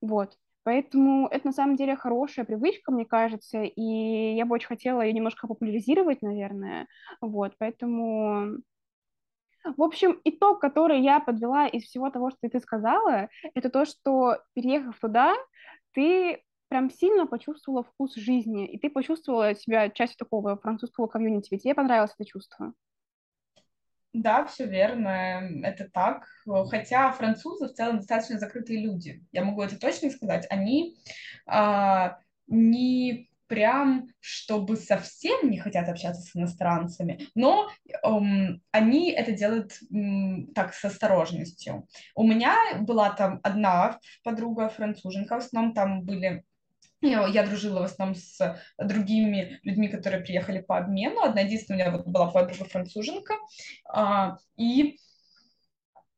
Вот. 0.00 0.36
Поэтому 0.64 1.28
это 1.28 1.46
на 1.46 1.52
самом 1.52 1.76
деле 1.76 1.94
хорошая 1.94 2.44
привычка, 2.44 2.90
мне 2.90 3.04
кажется, 3.04 3.62
и 3.62 4.34
я 4.34 4.44
бы 4.44 4.56
очень 4.56 4.66
хотела 4.66 5.00
ее 5.00 5.12
немножко 5.12 5.46
популяризировать, 5.46 6.22
наверное. 6.22 6.88
Вот, 7.20 7.54
поэтому 7.58 8.58
в 9.76 9.82
общем, 9.82 10.20
итог, 10.24 10.60
который 10.60 11.00
я 11.00 11.20
подвела 11.20 11.66
из 11.66 11.84
всего 11.84 12.10
того, 12.10 12.30
что 12.30 12.48
ты 12.48 12.60
сказала, 12.60 13.28
это 13.54 13.70
то, 13.70 13.84
что 13.84 14.38
переехав 14.54 14.98
туда, 14.98 15.34
ты 15.92 16.42
прям 16.68 16.90
сильно 16.90 17.26
почувствовала 17.26 17.84
вкус 17.84 18.14
жизни, 18.16 18.66
и 18.66 18.78
ты 18.78 18.90
почувствовала 18.90 19.54
себя 19.54 19.88
частью 19.88 20.18
такого 20.18 20.56
французского 20.56 21.06
комьюнити, 21.06 21.56
тебе 21.56 21.74
понравилось 21.74 22.12
это 22.18 22.28
чувство. 22.28 22.72
Да, 24.12 24.46
все 24.46 24.66
верно, 24.66 25.42
это 25.62 25.90
так. 25.90 26.26
Хотя 26.70 27.12
французы 27.12 27.68
в 27.68 27.72
целом 27.74 27.98
достаточно 27.98 28.38
закрытые 28.38 28.82
люди. 28.82 29.22
Я 29.30 29.44
могу 29.44 29.62
это 29.62 29.78
точно 29.78 30.10
сказать. 30.10 30.46
Они 30.48 30.96
а, 31.46 32.18
не 32.46 33.28
прям, 33.46 34.08
чтобы 34.20 34.76
совсем 34.76 35.50
не 35.50 35.58
хотят 35.58 35.88
общаться 35.88 36.22
с 36.22 36.36
иностранцами, 36.36 37.28
но 37.34 37.68
эм, 38.02 38.62
они 38.70 39.12
это 39.12 39.32
делают 39.32 39.72
эм, 39.92 40.52
так 40.54 40.74
с 40.74 40.84
осторожностью. 40.84 41.86
У 42.14 42.24
меня 42.26 42.56
была 42.80 43.10
там 43.10 43.40
одна 43.42 43.98
подруга 44.24 44.68
француженка, 44.68 45.40
в 45.40 45.44
основном 45.44 45.74
там 45.74 46.02
были 46.02 46.44
я, 47.02 47.46
дружила 47.46 47.80
в 47.80 47.84
основном 47.84 48.16
с 48.16 48.58
другими 48.78 49.60
людьми, 49.62 49.88
которые 49.88 50.24
приехали 50.24 50.60
по 50.60 50.78
обмену. 50.78 51.22
Одна 51.22 51.42
единственная 51.42 51.88
у 51.88 51.90
меня 51.90 51.98
вот 51.98 52.06
была 52.06 52.30
подруга 52.30 52.64
француженка. 52.64 53.34
А, 53.88 54.38
и 54.56 54.98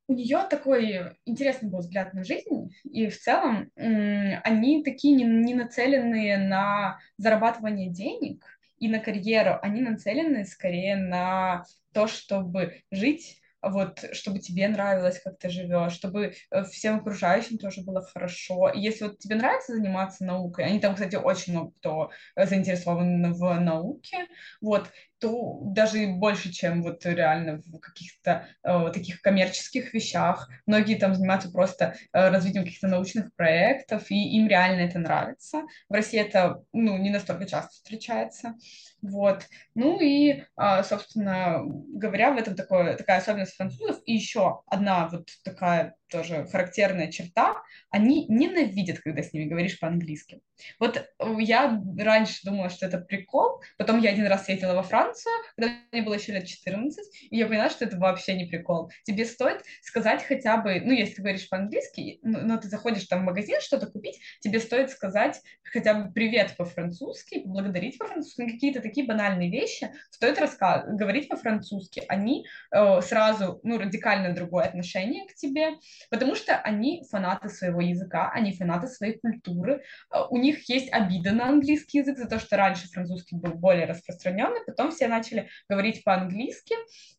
у 0.09 0.15
нее 0.15 0.47
такой 0.49 1.17
интересный 1.27 1.69
был 1.69 1.81
взгляд 1.81 2.15
на 2.15 2.25
жизнь, 2.25 2.75
и 2.85 3.09
в 3.09 3.19
целом 3.19 3.71
они 3.77 4.83
такие 4.83 5.15
не, 5.15 5.25
не 5.25 5.55
нацеленные 5.55 6.39
на 6.39 6.99
зарабатывание 7.19 7.91
денег 7.91 8.45
и 8.79 8.89
на 8.89 9.01
карьеру, 9.01 9.59
они 9.63 9.83
нацелены 9.83 10.45
скорее 10.47 10.97
на 10.97 11.65
то, 11.93 12.07
чтобы 12.07 12.83
жить 12.91 13.41
вот, 13.61 14.05
чтобы 14.13 14.39
тебе 14.39 14.69
нравилось, 14.69 15.21
как 15.21 15.39
ты 15.39 15.51
живешь, 15.51 15.93
чтобы 15.93 16.35
э, 16.51 16.65
всем 16.65 16.97
окружающим 16.99 17.59
тоже 17.59 17.83
было 17.83 18.03
хорошо. 18.03 18.69
И 18.69 18.81
если 18.81 19.05
вот 19.05 19.19
тебе 19.19 19.35
нравится 19.35 19.75
заниматься 19.75 20.25
наукой, 20.25 20.65
они 20.65 20.79
там, 20.79 20.95
кстати, 20.95 21.17
очень 21.17 21.55
много 21.55 21.73
кто 21.73 22.11
э, 22.37 22.47
заинтересован 22.47 23.33
в 23.33 23.61
науке, 23.61 24.29
вот, 24.61 24.89
то 25.21 25.61
даже 25.63 26.07
больше, 26.07 26.53
чем 26.53 26.83
вот 26.83 27.05
реально 27.05 27.61
в 27.65 27.79
каких-то 27.79 28.47
э, 28.63 28.91
таких 28.93 29.21
коммерческих 29.21 29.93
вещах. 29.93 30.49
Многие 30.67 30.97
там 30.97 31.15
занимаются 31.15 31.51
просто 31.51 31.97
э, 32.13 32.29
развитием 32.31 32.65
каких-то 32.65 32.89
научных 32.89 33.35
проектов, 33.35 34.11
и 34.11 34.37
им 34.37 34.49
реально 34.49 34.83
это 34.83 34.99
нравится. 34.99 35.63
В 35.89 35.93
России 35.93 36.21
это, 36.21 36.63
ну, 36.73 36.97
не 36.99 37.11
настолько 37.11 37.47
часто 37.47 37.73
встречается. 37.73 38.55
Вот. 39.03 39.47
Ну 39.75 40.01
и, 40.01 40.45
э, 40.57 40.83
собственно 40.83 41.63
говоря, 41.65 42.33
в 42.33 42.39
этом 42.39 42.55
такое, 42.55 42.97
такая 42.97 43.19
особенность 43.19 43.57
французов. 43.57 44.01
И 44.05 44.15
еще 44.15 44.63
одна 44.67 45.09
вот 45.09 45.29
такая 45.45 45.95
тоже 46.09 46.47
характерная 46.51 47.11
черта, 47.11 47.63
они 47.91 48.27
ненавидят, 48.29 49.01
когда 49.01 49.23
с 49.23 49.33
ними 49.33 49.45
говоришь 49.45 49.79
по-английски. 49.79 50.41
Вот 50.79 50.97
э, 50.97 51.37
я 51.41 51.81
раньше 51.99 52.41
думала, 52.45 52.71
что 52.71 52.87
это 52.87 52.99
прикол, 52.99 53.63
потом 53.77 54.01
я 54.01 54.11
один 54.11 54.27
раз 54.27 54.49
ездила 54.49 54.75
во 54.75 54.83
Францию, 54.83 55.08
когда 55.57 55.73
мне 55.93 56.03
было 56.03 56.15
еще 56.15 56.33
лет 56.33 56.47
14, 56.47 57.29
и 57.31 57.37
я 57.37 57.47
поняла, 57.47 57.71
что 57.71 57.85
это 57.85 57.99
вообще 57.99 58.35
не 58.35 58.47
прикол. 58.47 58.91
Тебе 59.05 59.25
стоит 59.25 59.63
сказать 59.83 60.25
хотя 60.25 60.57
бы, 60.57 60.81
ну, 60.81 60.93
если 60.93 61.15
ты 61.15 61.23
говоришь 61.23 61.49
по-английски, 61.49 62.19
но, 62.23 62.41
но 62.41 62.57
ты 62.59 62.69
заходишь 62.69 63.07
там 63.07 63.23
в 63.23 63.25
магазин 63.25 63.61
что-то 63.61 63.87
купить, 63.87 64.21
тебе 64.41 64.61
стоит 64.61 64.91
сказать 64.91 65.41
хотя 65.65 65.95
бы 65.95 66.13
привет 66.13 66.57
по-французски, 66.57 67.41
поблагодарить 67.41 67.99
по-французски, 67.99 68.43
ну, 68.43 68.49
какие-то 68.49 68.81
такие 68.81 69.07
банальные 69.07 69.51
вещи 69.51 69.91
стоит 70.11 70.39
рассказ- 70.39 70.85
говорить 70.87 71.29
по-французски. 71.29 72.03
Они 72.09 72.47
э, 72.71 73.01
сразу, 73.03 73.61
ну, 73.63 73.79
радикально 73.79 74.35
другое 74.35 74.65
отношение 74.65 75.27
к 75.27 75.35
тебе, 75.35 75.71
потому 76.11 76.35
что 76.35 76.57
они 76.57 77.05
фанаты 77.11 77.49
своего 77.49 77.81
языка, 77.81 78.31
они 78.33 78.53
фанаты 78.53 78.89
своей 78.89 79.19
культуры, 79.19 79.83
э, 80.13 80.19
у 80.31 80.37
них 80.37 80.69
есть 80.69 80.93
обида 80.93 81.33
на 81.33 81.49
английский 81.49 81.99
язык 81.99 82.19
за 82.19 82.29
то, 82.29 82.39
что 82.39 82.57
раньше 82.57 82.89
французский 82.89 83.37
был 83.37 83.55
более 83.55 83.87
распространенный, 83.87 84.65
потом 84.67 84.91
все 84.99 85.09
начали 85.09 85.49
говорить 85.69 86.03
по-английски, 86.03 86.75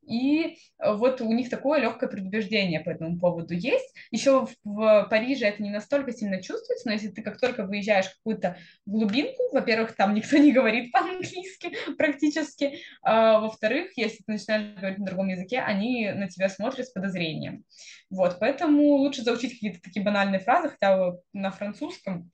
и 0.05 0.57
э, 0.79 0.93
вот 0.93 1.21
у 1.21 1.31
них 1.31 1.49
такое 1.49 1.79
легкое 1.79 2.09
предубеждение 2.09 2.81
по 2.81 2.89
этому 2.89 3.17
поводу 3.17 3.53
есть. 3.53 3.95
Еще 4.11 4.45
в, 4.45 4.49
в 4.63 5.07
Париже 5.09 5.45
это 5.45 5.63
не 5.63 5.69
настолько 5.69 6.11
сильно 6.11 6.41
чувствуется, 6.41 6.87
но 6.87 6.93
если 6.93 7.07
ты 7.07 7.21
как 7.21 7.39
только 7.39 7.65
выезжаешь 7.65 8.07
в 8.07 8.17
какую-то 8.17 8.57
глубинку, 8.85 9.41
во-первых, 9.53 9.95
там 9.95 10.13
никто 10.13 10.37
не 10.37 10.51
говорит 10.51 10.91
по-английски 10.91 11.71
практически, 11.97 12.79
а, 13.01 13.39
во-вторых, 13.39 13.91
если 13.95 14.17
ты 14.17 14.33
начинаешь 14.33 14.77
говорить 14.77 14.99
на 14.99 15.05
другом 15.05 15.29
языке, 15.29 15.59
они 15.59 16.11
на 16.11 16.27
тебя 16.27 16.49
смотрят 16.49 16.87
с 16.87 16.91
подозрением. 16.91 17.63
Вот, 18.09 18.37
поэтому 18.39 18.95
лучше 18.95 19.21
заучить 19.21 19.53
какие-то 19.53 19.81
такие 19.81 20.03
банальные 20.03 20.39
фразы, 20.39 20.69
хотя 20.69 20.97
бы 20.97 21.21
на 21.31 21.51
французском, 21.51 22.29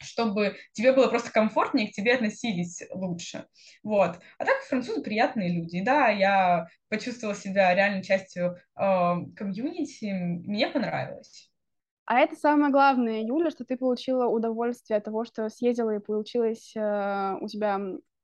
чтобы 0.00 0.56
тебе 0.72 0.92
было 0.92 1.08
просто 1.08 1.32
комфортнее, 1.32 1.88
к 1.88 1.92
тебе 1.92 2.14
относились 2.14 2.82
лучше. 2.92 3.46
Вот. 3.82 4.18
А 4.38 4.44
так 4.44 4.56
французы 4.68 5.02
приятные 5.02 5.52
люди. 5.52 5.82
да, 5.82 6.08
я 6.08 6.66
почувствовала 6.88 7.36
себя 7.36 7.74
реальной 7.74 8.02
частью 8.02 8.56
э, 8.78 9.14
комьюнити, 9.36 10.12
мне 10.46 10.68
понравилось. 10.68 11.50
А 12.04 12.20
это 12.20 12.36
самое 12.36 12.70
главное, 12.70 13.22
Юля, 13.22 13.50
что 13.50 13.64
ты 13.64 13.76
получила 13.76 14.26
удовольствие 14.26 14.98
от 14.98 15.04
того, 15.04 15.24
что 15.24 15.48
съездила 15.48 15.96
и 15.96 15.98
получилось 15.98 16.72
э, 16.76 17.36
у 17.40 17.48
тебя 17.48 17.80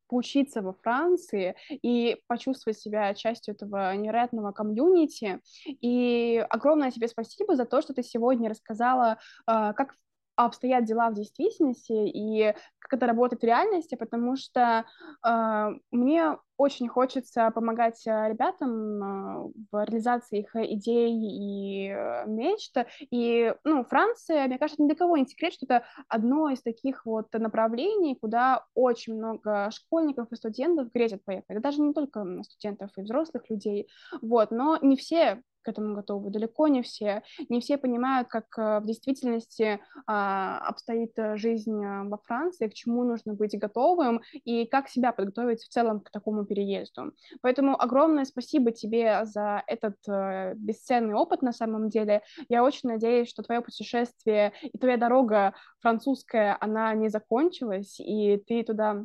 поучиться 0.07 0.61
во 0.61 0.75
Франции 0.75 1.57
и 1.71 2.19
почувствовать 2.29 2.79
себя 2.79 3.15
частью 3.15 3.55
этого 3.55 3.97
невероятного 3.97 4.53
комьюнити. 4.53 5.41
И 5.65 6.45
огромное 6.51 6.91
тебе 6.91 7.09
спасибо 7.09 7.57
за 7.57 7.65
то, 7.65 7.81
что 7.81 7.95
ты 7.95 8.03
сегодня 8.03 8.51
рассказала, 8.51 9.19
э, 9.49 9.73
как 9.75 9.97
обстоят 10.37 10.85
дела 10.85 11.11
в 11.11 11.15
действительности 11.15 11.93
и 11.93 12.55
как 12.79 12.95
это 12.95 13.07
работает 13.07 13.43
в 13.43 13.47
реальности, 13.47 13.95
потому 13.95 14.37
что 14.37 14.85
э, 15.25 15.69
мне 15.91 16.37
очень 16.63 16.89
хочется 16.89 17.51
помогать 17.51 18.07
э, 18.07 18.29
ребятам 18.29 19.03
э, 19.03 19.53
в 19.71 19.85
реализации 19.85 20.41
их 20.41 20.55
идей 20.55 21.13
и 21.13 21.89
э, 21.89 22.27
мечт. 22.27 22.77
И, 23.11 23.55
ну, 23.65 23.85
Франция, 23.85 24.47
мне 24.47 24.59
кажется, 24.59 24.83
ни 24.83 24.87
для 24.87 24.97
кого 24.97 25.17
не 25.17 25.27
секрет, 25.27 25.55
что 25.55 25.67
это 25.67 25.85
одно 26.09 26.51
из 26.51 26.63
таких 26.63 27.05
вот 27.05 27.33
направлений, 27.33 28.17
куда 28.21 28.65
очень 28.75 29.15
много 29.15 29.71
школьников 29.73 30.31
и 30.31 30.37
студентов 30.37 30.93
грезят 30.93 31.25
поехать. 31.25 31.61
Даже 31.61 31.81
не 31.81 31.93
только 31.93 32.25
студентов 32.43 32.91
и 32.97 33.03
взрослых 33.03 33.49
людей, 33.51 33.89
вот, 34.21 34.51
но 34.51 34.79
не 34.81 34.97
все 34.97 35.43
к 35.63 35.69
этому 35.69 35.95
готовы. 35.95 36.31
Далеко 36.31 36.69
не 36.69 36.83
все. 36.83 37.23
Не 37.49 37.61
все 37.61 37.79
понимают, 37.79 38.29
как 38.29 38.47
э, 38.59 38.81
в 38.81 38.87
действительности 38.87 39.81
а, 40.07 40.59
обстоит 40.59 41.13
э, 41.19 41.37
жизнь 41.37 41.83
э, 41.83 42.05
во 42.05 42.19
Франции, 42.19 42.69
к 42.69 42.75
чему 42.75 43.05
нужно 43.05 43.35
быть 43.35 43.59
готовым 43.59 44.21
и 44.33 44.67
как 44.67 44.89
себя 44.89 45.13
подготовить 45.13 45.63
в 45.63 45.69
целом 45.69 46.01
к 46.01 46.11
такому 46.11 46.45
переезду. 46.45 47.13
Поэтому 47.41 47.81
огромное 47.81 48.25
спасибо 48.25 48.73
тебе 48.73 49.25
за 49.25 49.63
этот 49.67 49.97
бесценный 50.57 51.15
опыт 51.15 51.43
на 51.43 51.53
самом 51.53 51.89
деле. 51.89 52.23
Я 52.49 52.65
очень 52.65 52.89
надеюсь, 52.89 53.29
что 53.29 53.43
твое 53.43 53.61
путешествие 53.61 54.53
и 54.63 54.77
твоя 54.79 54.97
дорога 54.97 55.55
французская, 55.81 56.57
она 56.61 56.93
не 56.95 57.09
закончилась, 57.09 58.01
и 58.01 58.37
ты 58.47 58.63
туда 58.65 59.05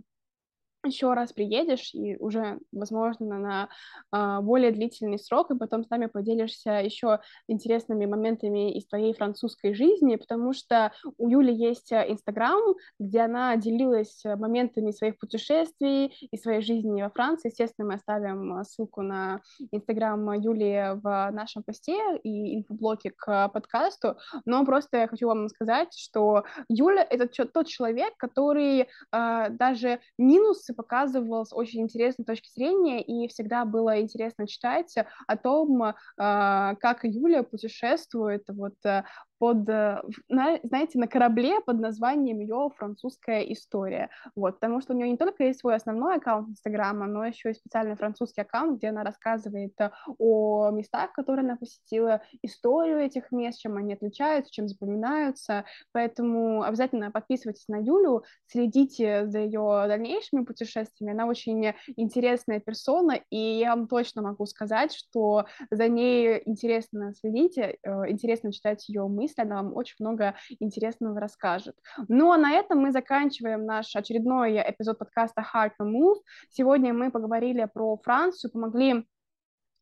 еще 0.88 1.14
раз 1.14 1.34
приедешь 1.34 1.94
и 1.94 2.18
уже, 2.18 2.60
возможно, 2.72 3.40
на 3.40 3.70
э, 4.12 4.42
более 4.42 4.72
длительный 4.72 5.20
срок, 5.20 5.52
и 5.52 5.58
потом 5.58 5.84
с 5.84 5.90
нами 5.90 6.08
поделишься 6.08 6.72
еще 6.72 7.20
интересными 7.48 8.06
моментами 8.06 8.74
из 8.74 8.88
твоей 8.88 9.14
французской 9.14 9.74
жизни, 9.74 10.16
потому 10.16 10.54
что 10.54 10.92
у 11.18 11.30
Юли 11.30 11.54
есть 11.54 11.92
э, 11.92 12.06
Инстаграм, 12.10 12.60
где 13.00 13.22
она 13.22 13.56
делилась 13.58 14.24
моментами 14.26 14.92
своих 14.92 15.18
путешествий 15.20 16.08
и 16.32 16.38
своей 16.38 16.62
жизни 16.62 17.02
во 17.02 17.10
Франции. 17.10 17.50
Естественно, 17.50 17.88
мы 17.88 17.94
оставим 17.96 18.64
ссылку 18.64 19.02
на 19.02 19.42
Инстаграм 19.72 20.32
Юли 20.34 21.00
в 21.02 21.30
нашем 21.32 21.64
посте 21.64 21.98
и 22.24 22.58
инфоблоке 22.58 23.12
к 23.12 23.50
подкасту, 23.50 24.18
но 24.46 24.66
просто 24.66 24.98
я 24.98 25.08
хочу 25.08 25.28
вам 25.28 25.50
сказать, 25.50 25.94
что 25.94 26.44
Юля— 26.70 27.06
это 27.10 27.28
тот 27.46 27.68
человек, 27.68 28.16
который 28.18 28.82
э, 28.82 29.50
даже 29.50 30.00
минусы 30.18 30.74
показывал 30.78 31.46
с 31.46 31.54
очень 31.54 31.82
интересной 31.82 32.24
точки 32.24 32.50
зрения, 32.50 33.02
и 33.02 33.28
всегда 33.28 33.66
было 33.66 34.00
интересно 34.00 34.48
читать 34.48 34.96
о 35.28 35.36
том, 35.36 35.94
а, 36.18 36.76
как 36.76 37.04
Юля 37.04 37.44
путешествует 37.44 38.44
вот 38.48 38.76
э, 38.86 39.04
под, 39.40 39.68
э, 39.70 40.02
знаете, 40.30 41.00
на 41.00 41.08
корабле 41.08 41.60
под 41.62 41.80
названием 41.80 42.40
ее 42.40 42.70
французская 42.76 43.42
история. 43.42 44.10
Вот, 44.36 44.56
потому 44.56 44.82
что 44.82 44.94
у 44.94 44.98
нее 44.98 45.10
не 45.10 45.18
только 45.18 45.44
есть 45.44 45.60
свой 45.60 45.76
основной 45.76 46.16
аккаунт 46.16 46.50
Инстаграма, 46.50 47.06
но 47.08 47.26
еще 47.26 47.52
и 47.52 47.54
специальный 47.54 47.96
французский 47.96 48.42
аккаунт, 48.42 48.78
где 48.78 48.90
она 48.90 49.04
рассказывает 49.04 49.74
э, 49.80 49.92
о 50.18 50.70
местах, 50.72 51.14
которые 51.14 51.44
она 51.44 51.56
посетила, 51.56 52.22
историю 52.42 53.00
этих 53.00 53.32
мест, 53.32 53.60
чем 53.60 53.78
они 53.78 53.94
отличаются, 53.94 54.52
чем 54.52 54.68
запоминаются. 54.68 55.66
Поэтому 55.92 56.64
обязательно 56.64 57.12
подписывайтесь 57.12 57.68
на 57.68 57.78
Юлю, 57.78 58.24
следите 58.48 59.28
за 59.28 59.40
ее 59.40 59.86
дальнейшими 59.88 60.44
путешествиями. 60.44 61.14
Она 61.14 61.28
очень 61.28 61.74
интересная 61.96 62.60
персона, 62.60 63.20
и 63.30 63.38
я 63.38 63.76
вам 63.76 63.88
точно 63.88 64.22
могу 64.22 64.46
сказать, 64.46 64.94
что 64.94 65.46
за 65.70 65.88
ней 65.88 66.42
интересно 66.46 67.14
следить, 67.14 67.58
э, 67.58 67.76
интересно 68.08 68.52
читать 68.52 68.88
ее 68.90 69.08
мысли, 69.08 69.27
мысли, 69.28 69.42
она 69.42 69.58
вам 69.58 69.76
очень 69.76 69.96
много 70.00 70.36
интересного 70.60 71.20
расскажет. 71.20 71.76
Ну, 72.08 72.32
а 72.32 72.38
на 72.38 72.52
этом 72.54 72.80
мы 72.80 72.92
заканчиваем 72.92 73.66
наш 73.66 73.96
очередной 73.96 74.56
эпизод 74.58 75.00
подкаста 75.00 75.46
Hard 75.54 75.72
to 75.82 75.86
Move. 75.86 76.16
Сегодня 76.50 76.94
мы 76.94 77.12
поговорили 77.12 77.68
про 77.74 77.98
Францию, 77.98 78.52
помогли 78.52 79.06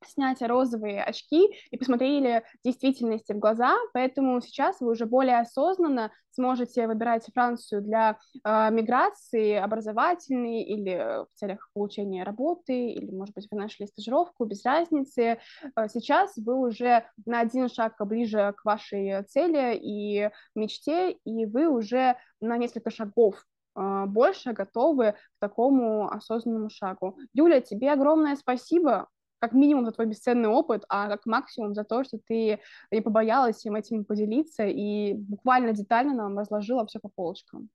снять 0.03 0.41
розовые 0.41 1.03
очки 1.03 1.55
и 1.71 1.77
посмотрели 1.77 2.43
действительности 2.63 3.33
в 3.33 3.39
глаза, 3.39 3.75
поэтому 3.93 4.41
сейчас 4.41 4.79
вы 4.79 4.91
уже 4.91 5.05
более 5.05 5.39
осознанно 5.39 6.11
сможете 6.31 6.87
выбирать 6.87 7.25
Францию 7.33 7.81
для 7.81 8.17
э, 8.43 8.71
миграции 8.71 9.55
образовательной 9.55 10.63
или 10.63 11.23
в 11.23 11.27
целях 11.35 11.69
получения 11.73 12.23
работы, 12.23 12.89
или, 12.89 13.09
может 13.11 13.33
быть, 13.35 13.47
вы 13.49 13.59
нашли 13.59 13.87
стажировку, 13.87 14.45
без 14.45 14.63
разницы. 14.65 15.39
Э, 15.75 15.87
сейчас 15.87 16.35
вы 16.37 16.55
уже 16.59 17.05
на 17.25 17.39
один 17.39 17.69
шаг 17.69 17.95
ближе 17.99 18.53
к 18.57 18.65
вашей 18.65 19.23
цели 19.23 19.77
и 19.77 20.29
мечте, 20.55 21.11
и 21.11 21.45
вы 21.45 21.67
уже 21.67 22.17
на 22.41 22.57
несколько 22.57 22.91
шагов 22.91 23.45
э, 23.77 24.03
больше 24.07 24.51
готовы 24.51 25.13
к 25.13 25.39
такому 25.39 26.09
осознанному 26.11 26.69
шагу. 26.69 27.17
Юля, 27.33 27.61
тебе 27.61 27.91
огромное 27.93 28.35
спасибо 28.35 29.07
как 29.45 29.53
минимум 29.53 29.85
за 29.85 29.91
твой 29.91 30.07
бесценный 30.07 30.49
опыт, 30.49 30.85
а 30.89 31.07
как 31.07 31.27
максимум 31.27 31.75
за 31.75 31.83
то, 31.83 32.03
что 32.03 32.17
ты 32.17 32.59
не 32.89 33.01
побоялась 33.01 33.57
всем 33.57 33.75
этим 33.75 34.03
поделиться 34.03 34.65
и 34.65 35.13
буквально 35.13 35.71
детально 35.71 36.15
нам 36.15 36.39
разложила 36.39 36.87
все 36.87 36.99
по 36.99 37.09
полочкам. 37.09 37.69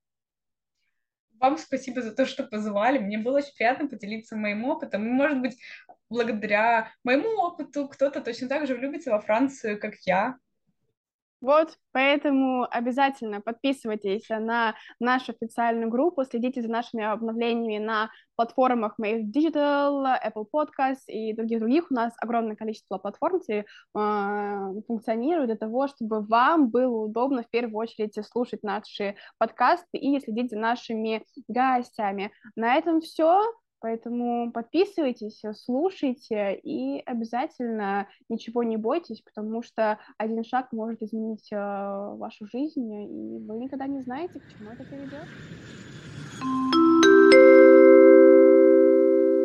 Вам 1.39 1.59
спасибо 1.59 2.03
за 2.03 2.13
то, 2.13 2.27
что 2.27 2.43
позвали. 2.43 2.99
Мне 2.99 3.19
было 3.19 3.39
очень 3.39 3.55
приятно 3.55 3.89
поделиться 3.89 4.37
моим 4.37 4.65
опытом. 4.65 5.07
И, 5.07 5.11
может 5.11 5.41
быть, 5.41 5.59
благодаря 6.09 6.91
моему 7.05 7.29
опыту 7.41 7.87
кто-то 7.87 8.21
точно 8.21 8.49
так 8.49 8.67
же 8.67 8.75
влюбится 8.75 9.13
во 9.13 9.21
Францию, 9.21 9.81
как 9.81 9.95
я. 10.07 10.37
Вот, 11.41 11.77
поэтому 11.93 12.67
обязательно 12.71 13.41
подписывайтесь 13.41 14.29
на 14.29 14.75
нашу 14.99 15.33
официальную 15.33 15.89
группу, 15.89 16.25
следите 16.25 16.61
за 16.61 16.69
нашими 16.69 17.03
обновлениями 17.05 17.79
на 17.83 18.11
платформах 18.37 18.95
Made 19.01 19.25
Digital, 19.33 20.19
Apple 20.23 20.47
Podcasts 20.53 21.07
и 21.07 21.33
других-других. 21.35 21.91
У 21.91 21.95
нас 21.95 22.13
огромное 22.21 22.57
количество 22.57 22.99
платформ 22.99 23.41
э, 23.49 23.63
функционирует 24.87 25.49
для 25.49 25.57
того, 25.57 25.89
чтобы 25.89 26.23
вам 26.23 26.69
было 26.69 27.05
удобно 27.05 27.43
в 27.43 27.51
первую 27.51 27.77
очередь 27.77 28.19
слушать 28.27 28.63
наши 28.63 29.17
подкасты 29.39 29.99
и 29.99 30.21
следить 30.21 30.51
за 30.51 30.59
нашими 30.59 31.25
гостями. 31.49 32.33
На 32.55 32.77
этом 32.77 33.01
все. 33.01 33.43
Поэтому 33.81 34.53
подписывайтесь, 34.53 35.43
слушайте 35.65 36.55
и 36.63 37.01
обязательно 37.07 38.09
ничего 38.29 38.63
не 38.63 38.77
бойтесь, 38.77 39.23
потому 39.23 39.63
что 39.63 39.99
один 40.19 40.45
шаг 40.45 40.71
может 40.73 41.03
изменить 41.03 41.51
э, 41.51 41.57
вашу 41.57 42.47
жизнь, 42.47 42.93
и 42.93 43.39
вы 43.39 43.57
никогда 43.59 43.87
не 43.87 44.03
знаете, 44.03 44.41
к 44.41 44.47
чему 44.47 44.71
это 44.73 44.85
приведет. 44.85 45.29